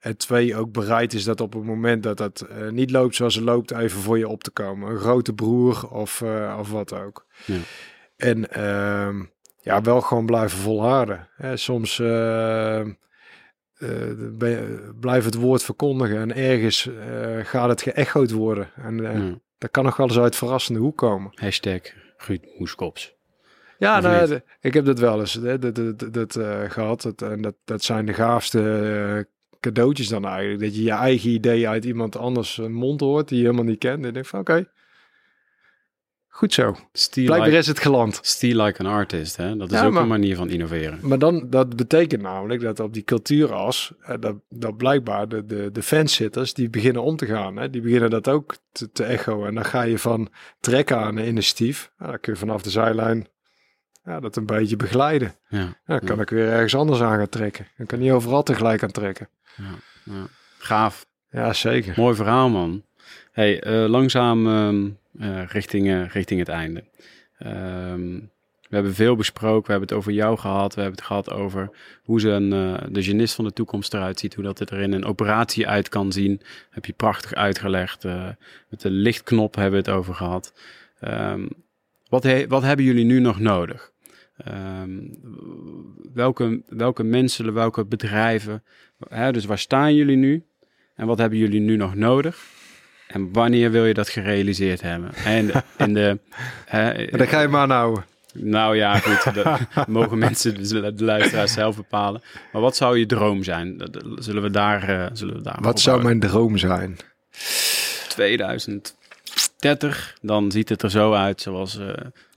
[0.00, 3.34] En twee ook bereid is dat op het moment dat dat eh, niet loopt zoals
[3.34, 4.90] het loopt, even voor je op te komen.
[4.90, 6.22] Een grote broer of,
[6.58, 7.26] of wat ook.
[7.44, 7.58] Ja.
[8.16, 9.24] En ehm,
[9.66, 11.28] ja, wel gewoon blijven volharden.
[11.36, 11.98] Hè, soms
[14.38, 18.68] ben je- blijf het woord verkondigen en ergens eh, gaat het geëchoed worden.
[18.76, 18.96] En
[19.58, 21.30] dat kan nog wel eens uit verrassende hoek komen.
[21.34, 21.80] Hashtag
[22.58, 23.14] Moeskops.
[23.78, 24.14] Ja, nou,
[24.60, 27.02] ik heb dat wel eens hè, dat, dat, dat, eh, gehad.
[27.02, 29.28] Dat, en dat, dat zijn de gaafste
[29.60, 30.60] cadeautjes dan eigenlijk.
[30.60, 34.00] Dat je je eigen idee uit iemand anders mond hoort die je helemaal niet kent.
[34.00, 34.68] En je denkt van oké,
[36.36, 36.76] goed zo.
[36.92, 38.18] Steal Blijkbaar like, is het geland.
[38.22, 39.56] steal like an artist, hè?
[39.56, 40.98] Dat is Ja, ook maar- een manier van innoveren.
[41.02, 45.70] Maar dan, dat betekent namelijk dat op die cultuuras, eh, dat, dat blijkbaar de, de,
[45.72, 47.56] de fansitters, die beginnen om te gaan.
[47.56, 47.70] Hè?
[47.70, 49.46] Die beginnen dat ook te, te echoen.
[49.46, 50.28] En dan ga je van
[50.60, 51.90] trekken aan een initiatief.
[51.98, 53.26] Nou, dan kun je vanaf de zijlijn
[54.04, 55.34] ja, dat een beetje begeleiden.
[55.48, 56.22] Ja, Ja, dan kan Ja.
[56.22, 57.66] ik weer ergens anders aan gaan trekken.
[57.76, 59.28] Dan kan niet overal tegelijk aan trekken.
[59.56, 59.64] ja.
[60.58, 61.06] Gaaf.
[61.30, 61.94] Ja, zeker.
[61.96, 62.82] Mooi verhaal, man.
[63.32, 64.90] Hey, eh, langzaam ehm, eh,
[65.48, 66.84] richting, eh, richting het einde.
[67.38, 68.18] Ehm,
[68.68, 69.64] we hebben veel besproken.
[69.64, 70.74] We hebben het over jou gehad.
[70.74, 71.70] We hebben het gehad over
[72.02, 74.34] hoe ze een, eh, de genist van de toekomst eruit ziet.
[74.34, 76.40] Hoe dat het er in een operatie uit kan zien.
[76.70, 78.04] Heb je prachtig uitgelegd.
[78.04, 78.28] Eh,
[78.70, 80.54] met de lichtknop hebben we het over gehad.
[81.00, 81.48] Ehm,
[82.08, 83.92] wat, wat hebben jullie nu nog nodig?
[84.36, 85.00] Ehm,
[86.14, 88.62] welke, welke mensen, welke bedrijven?
[89.08, 90.44] Hè, dus waar staan jullie nu?
[90.94, 92.55] En wat hebben jullie nu nog nodig?
[93.06, 95.14] En wanneer wil je dat gerealiseerd hebben?
[95.14, 95.50] En
[95.86, 96.18] in de,
[96.64, 98.04] hè, dan ga je maar houden.
[98.32, 99.34] nou ja, goed.
[99.34, 102.22] Dat mogen mensen, de de luisteraars zelf bepalen.
[102.52, 103.90] Maar wat zou je droom zijn?
[104.18, 106.96] Zullen we daar, eh, zullen we daar Wat zou mijn droom zijn?
[108.08, 111.78] 2030, dan ziet het er zo uit zoals...
[111.78, 111.94] eh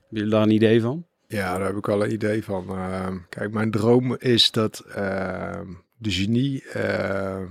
[0.09, 1.05] hebben jullie daar een idee van?
[1.27, 2.69] Ja, daar heb ik al een idee van.
[2.69, 5.67] Ehm, kijk, mijn droom is dat ehm,
[5.97, 7.45] de genie, ehm,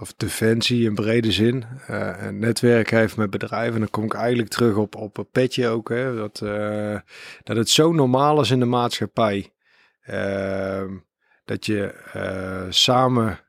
[0.00, 3.74] of defensie in brede zin, een netwerk heeft met bedrijven.
[3.74, 5.88] En dan kom ik eigenlijk terug op, op een petje ook.
[5.88, 6.98] Hè, dat, eh,
[7.42, 9.48] dat het zo normaal is in de maatschappij.
[10.02, 10.92] ehm,
[11.44, 13.40] dat je eh, samen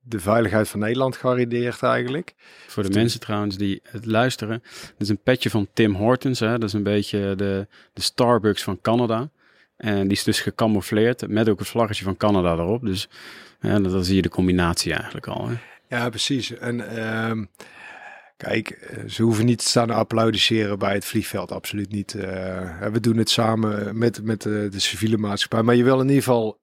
[0.00, 2.34] de veiligheid van Nederland garandeert eigenlijk.
[2.66, 4.62] Voor de mensen trouwens die het luisteren.
[4.62, 6.40] Dit is een petje van Tim Hortons.
[6.40, 6.58] Hè?
[6.58, 9.30] Dat is een beetje de, de Starbucks van Canada.
[9.76, 12.82] En die is dus gecamoufleerd met ook het vlaggetje van Canada erop.
[12.82, 13.08] Dus
[13.60, 15.48] ja, dan zie je de combinatie eigenlijk al.
[15.48, 15.54] Hè?
[15.92, 16.50] Ja, precies.
[16.50, 17.44] En ehm,
[18.36, 22.14] kijk, eh, ze hoeven niet te staan applaudisseren bij het vliegveld, absoluut niet.
[22.14, 25.62] Eh, we doen het samen met, met de, de civiele maatschappij.
[25.62, 26.60] Maar je wil in ieder geval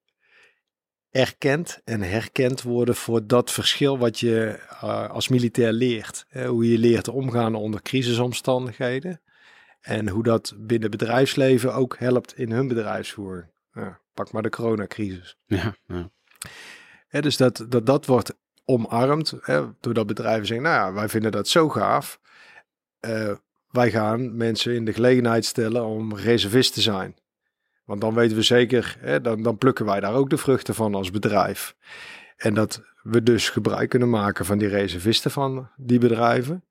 [1.10, 6.26] erkend en herkend worden voor dat verschil wat je eh, als militair leert.
[6.48, 9.22] Hoe je leert omgaan onder crisisomstandigheden.
[9.82, 13.52] En hoe dat binnen bedrijfsleven ook helpt in hun bedrijfsvoering.
[14.14, 15.38] Pak maar de coronacrisis.
[15.46, 17.22] Ja, ja.
[17.22, 18.34] Dus dat, dat dat wordt
[18.70, 22.20] omarmd, hè, doordat bedrijven zeggen, nou ja, wij vinden dat zo gaaf.
[23.00, 23.32] Eh,
[23.70, 27.16] wij gaan mensen in de gelegenheid stellen om reservist te zijn.
[27.86, 30.96] Want dan weten we zeker, hè, dan, dan plukken wij daar ook de vruchten van
[30.96, 31.76] als bedrijf.
[32.38, 36.64] En dat we dus gebruik kunnen maken van die reservisten van die bedrijven.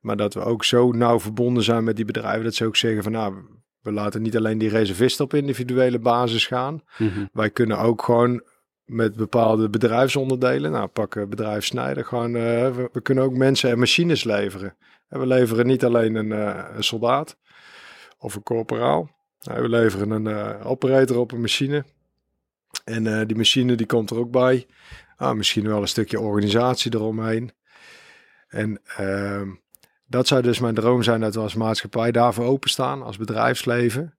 [0.00, 3.02] Maar dat we ook zo nauw verbonden zijn met die bedrijven dat ze ook zeggen
[3.02, 3.34] van nou,
[3.80, 6.82] We laten niet alleen die reservisten op individuele basis gaan.
[6.98, 7.26] Mhm.
[7.32, 8.42] Wij kunnen ook gewoon
[8.90, 14.24] met bepaalde bedrijfsonderdelen, nou pakken bedrijf Snijder, gewoon, eh, we, kunnen ook mensen en machines
[14.24, 14.76] leveren.
[15.08, 17.36] En we leveren niet alleen een, eh, soldaat
[18.18, 19.10] of een corporaal.
[19.38, 21.84] We leveren een eh, operator op een machine.
[22.84, 24.66] En eh, die machine die komt er ook bij.
[25.16, 27.52] Ah, misschien wel een stukje organisatie eromheen.
[28.48, 29.48] En ehm,
[30.06, 34.18] dat zou dus mijn droom zijn dat we als maatschappij daarvoor openstaan, als bedrijfsleven.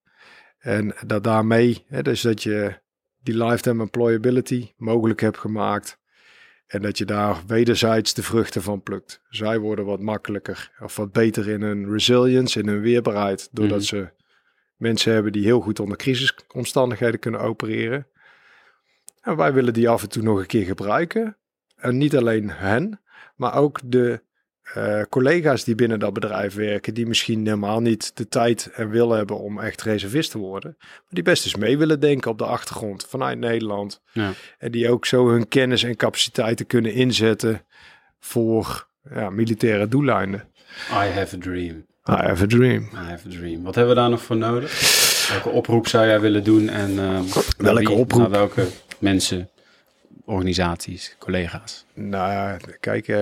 [0.60, 2.80] En dat daarmee, hè, dus dat je
[3.24, 6.00] die lifetime employability mogelijk hebt gemaakt.
[6.68, 9.22] En dat je daar wederzijds de vruchten van plukt.
[9.30, 13.50] Zij worden wat makkelijker of wat beter in hun resilience, in hun weerbaarheid.
[13.52, 13.88] Doordat Mhm.
[13.88, 14.10] ze
[14.78, 18.08] mensen hebben die heel goed onder crisisomstandigheden kunnen opereren.
[19.22, 21.38] En wij willen die af en toe nog een keer gebruiken.
[21.76, 23.02] En niet alleen hen,
[23.36, 24.24] maar ook de
[24.74, 29.12] eh, collega's die binnen dat bedrijf werken, die misschien helemaal niet de tijd en wil
[29.12, 32.46] hebben om echt reservist te worden, maar die best eens mee willen denken op de
[32.46, 34.02] achtergrond vanuit Nederland.
[34.12, 34.32] Ja.
[34.58, 37.62] En die ook zo hun kennis en capaciteiten kunnen inzetten
[38.20, 40.44] voor ja, militaire doeleinden.
[40.92, 41.86] I have a dream.
[42.10, 42.82] I have a dream.
[42.94, 43.64] I have a dream.
[43.64, 45.00] Wat hebben we daar nog voor nodig?
[45.32, 46.70] Welke oproep zou jij willen doen?
[46.70, 47.22] En naar
[47.58, 48.22] Welke wie- oproep?
[48.22, 48.68] Naar welke
[49.00, 49.50] mensen,
[50.26, 51.86] organisaties, collega's?
[51.94, 53.18] Nou kijk, eh,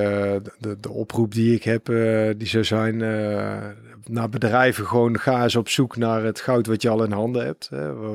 [0.60, 3.68] de, de oproep die ik heb, eh, die zou zijn eh,
[4.06, 7.46] naar bedrijven gewoon ga eens op zoek naar het goud wat je al in handen
[7.46, 7.70] hebt.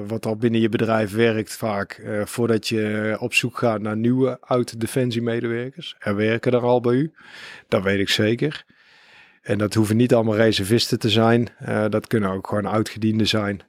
[0.06, 5.96] Wat al binnen je bedrijf werkt vaak, voordat je op zoek gaat naar nieuwe oud-defensiemedewerkers.
[5.98, 7.12] Er werken er al bij u,
[7.68, 8.64] dat weet ik zeker.
[9.42, 11.48] En dat hoeven niet allemaal reservisten te zijn.
[11.88, 13.62] Dat kunnen ook gewoon oudgedienden zijn.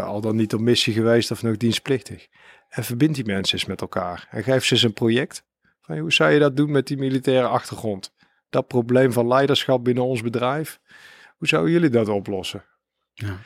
[0.00, 2.28] Al dan niet op missie geweest of nog dienstplichtig.
[2.68, 4.28] En verbind die mensen eens met elkaar.
[4.30, 5.44] En geef ze eens een project.
[5.80, 8.12] Van, hoe zou je dat doen met die militaire achtergrond?
[8.50, 10.80] Dat probleem van leiderschap binnen ons bedrijf.
[11.36, 12.64] Hoe zouden jullie dat oplossen?
[13.12, 13.36] Ja.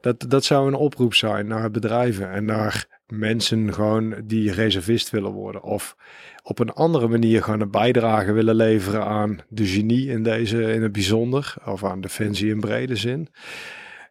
[0.00, 5.32] Dat, dat zou een oproep zijn naar bedrijven en naar mensen gewoon die reservist willen
[5.32, 5.62] worden.
[5.62, 5.96] Of
[6.42, 10.82] op een andere manier gewoon een bijdrage willen leveren aan de genie in deze in
[10.82, 11.54] het bijzonder.
[11.64, 13.28] Of aan defensie in brede zin.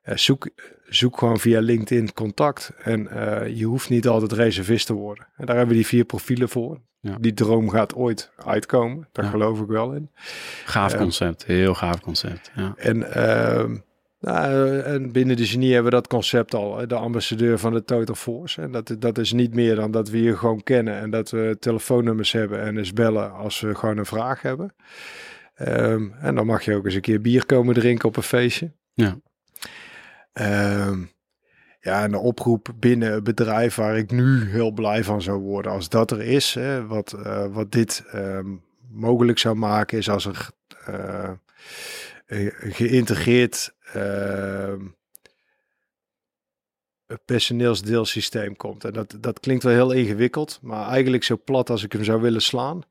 [0.06, 0.50] Eh, zoek,
[0.86, 2.72] zoek gewoon via LinkedIn contact.
[2.84, 5.28] En eh, je hoeft niet altijd reservist te worden.
[5.38, 6.80] En daar hebben we die vier profielen voor.
[7.00, 7.18] Ja.
[7.20, 9.08] Die droom gaat ooit uitkomen.
[9.12, 9.32] Daar Ja.
[9.32, 10.10] geloof ik wel in.
[10.66, 10.98] Gaaf Ja.
[10.98, 12.52] concept, heel gaaf concept.
[12.56, 12.74] Ja.
[12.78, 13.76] En, ehm,
[14.20, 16.88] nou, en binnen de genie hebben we dat concept al.
[16.88, 18.62] De ambassadeur van de Total Force.
[18.62, 20.98] En dat, dat is niet meer dan dat we je gewoon kennen.
[21.00, 24.76] En dat we telefoonnummers hebben en eens bellen als we gewoon een vraag hebben.
[25.56, 28.72] Ehm, en dan mag je ook eens een keer bier komen drinken op een feestje.
[28.94, 29.18] Ja.
[30.36, 31.04] Ehm,
[31.80, 35.72] ja, en de oproep binnen het bedrijf waar ik nu heel blij van zou worden.
[35.72, 38.56] Als dat er is, hè, wat, eh, wat dit ehm,
[38.92, 40.50] mogelijk zou maken, is als er
[42.26, 44.82] een geïntegreerd ehm,
[47.26, 48.84] personeelsdeelsysteem komt.
[48.84, 52.22] En dat, dat klinkt wel heel ingewikkeld, maar eigenlijk zo plat als ik hem zou
[52.22, 52.82] willen slaan.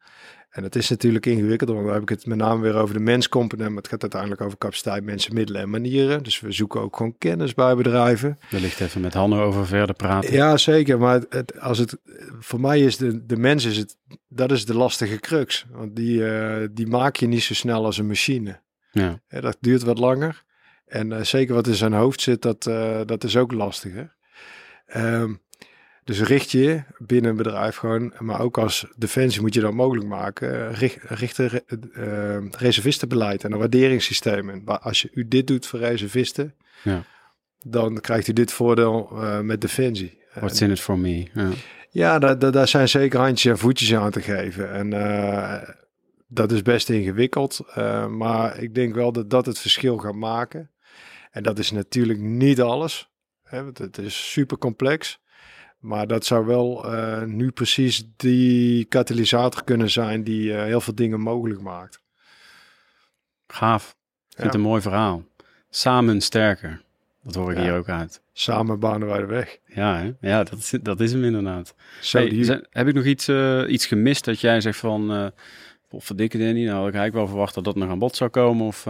[0.55, 3.01] En het is natuurlijk ingewikkeld, want dan heb ik het met name weer over de
[3.01, 3.68] menscomponent.
[3.68, 6.22] Maar het gaat uiteindelijk over capaciteit, mensen, middelen en manieren.
[6.22, 8.39] Dus we zoeken ook gewoon kennis bij bedrijven.
[8.51, 10.32] Wellicht even met Hanno over verder praten.
[10.32, 10.98] Ja, zeker.
[10.98, 11.97] Maar het, als het,
[12.39, 13.97] voor mij is de, de mens, is het,
[14.28, 15.66] dat is de lastige crux.
[15.70, 18.60] Want die, eh, die maak je niet zo snel als een machine.
[18.90, 19.20] Ja.
[19.28, 20.44] Ja, dat duurt wat langer.
[20.86, 24.16] En eh, zeker wat in zijn hoofd zit, dat, eh, dat is ook lastiger.
[24.86, 25.35] Ehm,
[26.05, 30.06] dus richt je binnen een bedrijf gewoon, maar ook als defensie moet je dat mogelijk
[30.06, 30.68] maken.
[30.68, 31.64] eh, richt, richt een re-
[31.94, 34.51] eh, reservistenbeleid en een waarderingssysteem.
[34.51, 37.02] En als je u dit doet voor reservisten, Ja.
[37.66, 40.18] dan krijgt u dit voordeel eh, met defensie.
[40.35, 41.26] What's in it for me?
[41.32, 41.48] Ja.
[41.90, 44.72] Ja, daar, daar, daar zijn zeker handjes en voetjes aan te geven.
[44.72, 44.90] En
[46.28, 47.60] dat is best ingewikkeld.
[48.10, 50.70] maar ik denk wel dat dat het verschil gaat maken.
[51.31, 53.10] En dat is natuurlijk niet alles.
[53.43, 55.18] Hè, want het is super complex.
[55.85, 60.94] Maar dat zou wel eh, nu precies die katalysator kunnen zijn die eh, heel veel
[60.94, 62.01] dingen mogelijk maakt.
[63.47, 63.97] Gaaf.
[64.28, 64.59] Ik vind Ja.
[64.59, 65.23] een mooi verhaal.
[65.70, 66.82] Samen sterker.
[67.23, 67.62] Dat hoor ik Ja.
[67.62, 68.20] hier ook uit.
[68.32, 69.59] Samen banen wij de weg.
[69.66, 70.12] Ja, hè?
[70.28, 71.74] ja dat, is, dat is hem inderdaad.
[72.01, 75.12] Zo Hey, die- zijn- heb ik nog iets, eh, iets gemist dat jij zegt van...
[75.12, 75.27] eh
[75.98, 78.66] verdikke Danny, nou had ik eigenlijk wel verwacht dat dat nog aan bod zou komen.
[78.66, 78.86] Of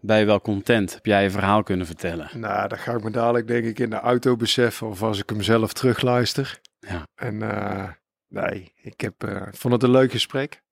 [0.00, 0.94] ben je wel content?
[0.94, 2.28] Heb jij je verhaal kunnen vertellen?
[2.34, 5.28] Nou, dat ga ik me dadelijk denk ik in de auto beseffen of als ik
[5.28, 6.60] hem zelf terugluister.
[6.78, 7.06] Ja.
[7.14, 7.88] En eh,
[8.28, 10.64] nee, ik heb, eh, vond het een leuk gesprek.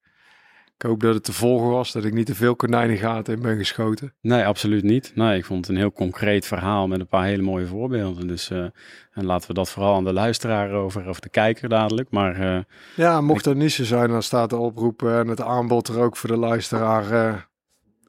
[0.76, 3.56] Ik hoop dat het te volgen was, dat ik niet te veel konijnengaten in ben
[3.56, 4.14] geschoten.
[4.20, 5.12] Nee, absoluut niet.
[5.14, 8.26] Nee, ik vond het een heel concreet verhaal met een paar hele mooie voorbeelden.
[8.26, 8.64] Dus eh,
[9.12, 12.10] en laten we dat vooral aan de luisteraar over, of de kijker dadelijk.
[12.10, 12.64] Maar
[12.96, 16.16] Ja, mocht dat niet zo zijn, dan staat de oproep en het aanbod er ook
[16.16, 17.46] voor de luisteraar.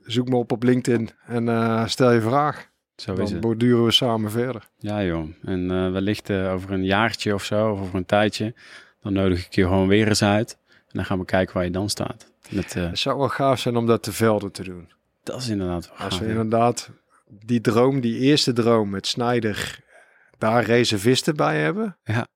[0.05, 2.69] Zoek me op op LinkedIn en eh, stel je vraag.
[2.95, 3.39] Zo is Dan het.
[3.39, 4.67] borduren we samen verder.
[4.77, 5.27] Ja, joh.
[5.43, 8.53] En eh, wellicht eh, over een jaartje of zo, of over een tijdje,
[9.01, 10.57] dan nodig ik je gewoon weer eens uit.
[10.69, 12.31] En dan gaan we kijken waar je dan staat.
[12.49, 14.89] Met, Het zou wel gaaf zijn om dat te velden te doen.
[15.23, 16.31] dat is inderdaad wel Als gaaf, we ja.
[16.31, 16.89] inderdaad
[17.45, 19.79] die droom, die eerste droom met Snijder,
[20.37, 21.97] daar reservisten bij hebben.
[22.03, 22.27] Ja.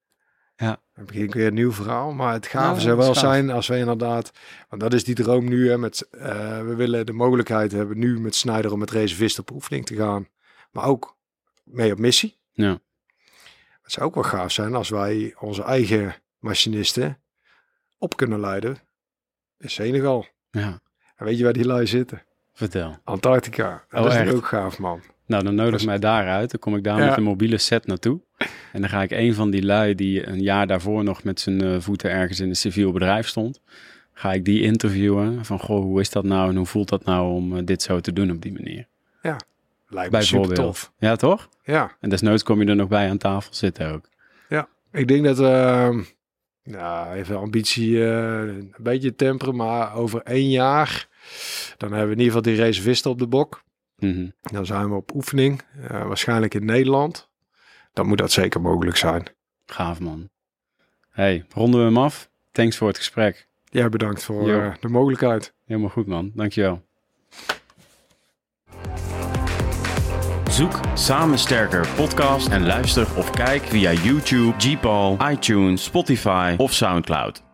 [0.59, 0.81] Ja.
[0.95, 2.11] Dan begin ik weer een nieuw verhaal.
[2.13, 3.31] Maar het gave Ja, zou dat wel is gaaf.
[3.31, 4.31] zijn als we inderdaad,
[4.69, 5.69] want dat is die droom nu.
[5.69, 9.51] Hè, met, eh, we willen de mogelijkheid hebben nu met Snijder om met reservisten op
[9.51, 10.27] oefening te gaan.
[10.71, 11.17] Maar ook
[11.63, 12.37] mee op missie.
[12.51, 12.79] Ja.
[13.81, 17.19] Het zou ook wel gaaf zijn als wij onze eigen machinisten
[17.97, 18.77] op kunnen leiden
[19.57, 20.25] in Senegal.
[20.51, 20.79] ja,
[21.15, 22.23] En weet je waar die lui zitten?
[22.53, 22.97] vertel.
[23.03, 23.83] Antarctica.
[23.89, 24.33] Dat Oh, is echt?
[24.33, 25.01] ook gaaf, man.
[25.25, 26.51] Nou, dan nodig Dat is- mij daaruit.
[26.51, 27.05] Dan kom ik daar Ja.
[27.07, 28.21] met een mobiele set naartoe.
[28.73, 31.61] En dan ga ik een van die lui die een jaar daarvoor nog met zijn
[31.61, 33.61] eh, voeten ergens in een civiel bedrijf stond.
[34.13, 37.33] Ga ik die interviewen van, goh, hoe is dat nou en hoe voelt dat nou
[37.33, 38.87] om eh, dit zo te doen op die manier?
[39.87, 40.91] Lijkt me super tof.
[40.99, 41.49] Ja, toch?
[41.63, 44.09] Ja, En desnoods kom je er nog bij aan tafel zitten ook.
[44.91, 46.05] ik denk dat we,
[46.63, 51.07] nou, even ambitie eh, een beetje temperen, maar over één jaar,
[51.77, 53.63] dan hebben we in ieder geval die reservisten op de bok.
[53.97, 54.27] Mhm.
[54.41, 57.28] Dan zijn we op oefening, waarschijnlijk in Nederland.
[57.99, 59.23] Dan moet dat zeker mogelijk zijn.
[59.65, 60.29] Gaaf, man.
[61.09, 62.29] Hey, ronden we hem af.
[62.51, 63.47] Thanks voor het gesprek.
[63.65, 65.53] Jij bedankt voor eh, de mogelijkheid.
[65.65, 66.31] Helemaal goed, man.
[66.35, 66.81] Dankjewel.
[70.49, 77.48] Zoek Samen Sterker podcast en luister of kijk via YouTube, Gpal, iTunes, Spotify of Soundcloud.